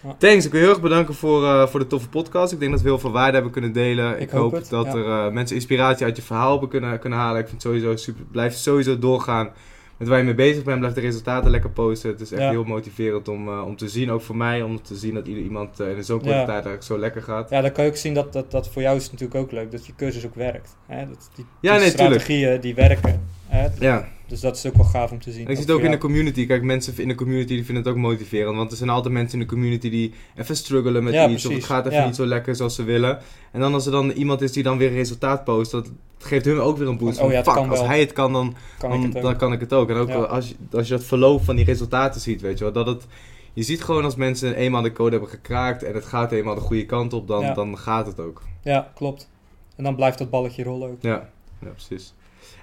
Ja. 0.03 0.15
Thanks, 0.19 0.45
ik 0.45 0.51
wil 0.51 0.61
je 0.61 0.67
heel 0.67 0.75
erg 0.75 0.83
bedanken 0.85 1.15
voor, 1.15 1.45
eh, 1.45 1.67
voor 1.67 1.81
de 1.81 1.87
toffe 1.87 2.09
podcast. 2.09 2.53
Ik 2.53 2.59
denk 2.59 2.71
dat 2.73 2.81
we 2.83 2.89
heel 2.89 2.99
veel 2.99 3.13
waarde 3.13 3.33
hebben 3.33 3.53
kunnen 3.53 3.73
delen. 3.73 4.15
Ik, 4.15 4.21
Ik 4.21 4.31
hoop, 4.31 4.53
het, 4.53 4.69
dat 4.69 4.87
ja. 4.87 4.95
er 4.95 5.27
eh, 5.27 5.33
mensen 5.33 5.57
inspiratie 5.57 6.05
uit 6.05 6.17
je 6.17 6.23
verhaal 6.23 6.51
hebben 6.51 6.69
kunnen, 6.69 6.99
kunnen 6.99 7.19
halen. 7.19 7.41
Ik 7.41 7.49
vind 7.49 7.63
het 7.63 7.73
sowieso 7.73 7.97
super. 7.97 8.25
Blijf 8.25 8.55
sowieso 8.55 8.99
doorgaan 8.99 9.51
met 9.97 10.09
waar 10.09 10.19
je 10.19 10.25
mee 10.25 10.35
bezig 10.35 10.65
bent. 10.65 10.79
Blijf 10.79 10.95
de 10.95 11.01
resultaten 11.01 11.51
lekker 11.51 11.71
posten. 11.71 12.11
Het 12.11 12.21
is 12.21 12.33
echt 12.33 12.43
Ja. 12.43 12.51
heel 12.51 12.65
motiverend 12.65 13.29
om, 13.29 13.49
eh, 13.49 13.65
om 13.67 13.77
te 13.77 13.89
zien, 13.89 14.11
ook 14.11 14.23
voor 14.23 14.37
mij, 14.37 14.63
om 14.63 14.83
te 14.83 14.95
zien 14.97 15.15
dat 15.15 15.27
ieder 15.27 15.43
iemand 15.43 15.81
in 15.81 16.05
zo'n 16.05 16.19
korte 16.19 16.33
tijd 16.35 16.49
eigenlijk 16.49 16.83
zo 16.83 16.99
lekker 16.99 17.23
gaat. 17.23 17.51
Ja, 17.51 17.61
dan 17.61 17.73
kan 17.73 17.85
je 17.85 17.91
ook 17.91 17.97
zien 17.97 18.15
dat, 18.15 18.33
dat, 18.33 18.51
dat 18.51 18.69
voor 18.69 18.83
jou 18.83 18.97
is 18.97 19.11
natuurlijk 19.11 19.41
ook 19.41 19.53
leuk. 19.53 19.71
Dat 19.71 19.87
je 19.87 19.93
cursus 19.97 20.27
ook 20.27 20.35
werkt. 20.35 20.77
Hè? 20.87 21.07
Dat 21.09 21.31
die, 21.35 21.45
Ja, 21.61 21.73
die 21.73 21.81
nee, 21.81 21.91
tuurlijk. 21.95 22.21
strategieën 22.21 22.61
die 22.61 22.75
werken. 22.75 23.23
Hè? 23.47 23.69
Ja. 23.79 24.09
Dus 24.29 24.41
dat 24.41 24.57
is 24.57 24.67
ook 24.67 24.75
wel 24.75 24.85
gaaf 24.85 25.11
om 25.11 25.21
te 25.21 25.33
zien. 25.33 25.45
En 25.47 25.51
ik 25.51 25.57
zie 25.57 25.73
Ook 25.75 25.81
in 25.81 25.91
de 25.91 25.99
community. 25.99 26.47
Kijk, 26.47 26.63
mensen 26.63 26.95
in 26.97 27.09
de 27.09 27.15
community 27.15 27.55
die 27.55 27.65
vinden 27.65 27.85
het 27.85 27.93
ook 27.93 27.99
motiverend. 27.99 28.57
Want 28.57 28.71
er 28.71 28.77
zijn 28.77 28.91
altijd 28.91 29.15
mensen 29.15 29.39
in 29.41 29.45
de 29.47 29.51
community 29.53 29.91
die 29.91 30.13
even 30.37 30.57
struggelen 30.57 31.05
met 31.05 31.13
Ja, 31.15 31.29
iets. 31.29 31.47
Of 31.47 31.53
het 31.55 31.65
gaat 31.65 31.87
even 31.87 31.99
Ja. 31.99 32.07
niet 32.07 32.15
zo 32.15 32.27
lekker 32.27 32.57
zoals 32.57 32.75
ze 32.75 32.83
willen. 32.83 33.19
En 33.53 33.61
dan 33.61 33.75
als 33.75 33.87
er 33.87 33.93
dan 33.93 34.11
iemand 34.11 34.41
is 34.41 34.53
die 34.53 34.63
dan 34.63 34.79
weer 34.79 34.89
een 34.89 34.95
resultaat 34.95 35.45
post, 35.45 35.71
dat 35.71 35.91
geeft 36.19 36.45
hun 36.45 36.59
ook 36.61 36.77
weer 36.79 36.89
een 36.89 36.99
boost. 36.99 37.19
Van, 37.19 37.19
Van, 37.19 37.27
oh 37.27 37.31
ja, 37.33 37.37
het 37.37 37.47
fuck, 37.47 37.57
kan 37.57 37.69
als 37.71 37.79
wel. 37.79 37.89
hij 37.89 38.01
het 38.01 38.13
kan, 38.13 38.33
dan, 38.33 38.55
Kan 38.79 38.91
dan, 38.91 38.99
ik 39.01 39.07
het 39.07 39.17
ook. 39.17 39.23
dan 39.23 39.37
kan 39.37 39.53
ik 39.53 39.61
het 39.61 39.73
ook. 39.73 39.89
En 39.91 39.97
ook 39.97 40.11
als, 40.11 40.49
je, 40.49 40.77
als 40.77 40.89
je 40.89 40.95
dat 40.95 41.05
verloop 41.05 41.45
van 41.45 41.57
die 41.57 41.65
resultaten 41.65 42.21
ziet, 42.21 42.41
weet 42.41 42.59
je 42.59 42.65
wel. 42.65 42.73
Dat 42.73 42.87
het, 42.87 43.07
je 43.53 43.63
ziet 43.63 43.83
gewoon 43.83 44.05
als 44.05 44.17
mensen 44.17 44.55
eenmaal 44.55 44.83
de 44.83 44.93
code 44.93 45.11
hebben 45.11 45.29
gekraakt 45.29 45.83
en 45.83 45.95
het 45.95 46.05
gaat 46.05 46.33
eenmaal 46.33 46.55
de 46.55 46.61
goede 46.61 46.87
kant 46.87 47.13
op, 47.13 47.29
dan, 47.29 47.55
dan 47.55 47.79
gaat 47.79 48.07
het 48.07 48.21
ook. 48.21 48.43
Ja, 48.63 48.91
klopt. 48.95 49.29
En 49.77 49.85
dan 49.85 49.95
blijft 49.97 50.19
dat 50.19 50.31
balletje 50.31 50.63
rollen 50.63 50.89
ook. 50.91 50.97
Ja, 51.03 51.29
ja 51.61 51.69
precies. 51.69 52.15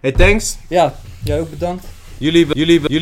Hey, 0.04 0.12
thanks. 0.12 0.58
Ja, 0.70 0.94
jij 1.24 1.40
ook 1.40 1.50
bedankt. 1.50 1.86
Jullie, 2.18 2.48
jullie, 2.54 2.82
jullie 2.82 3.00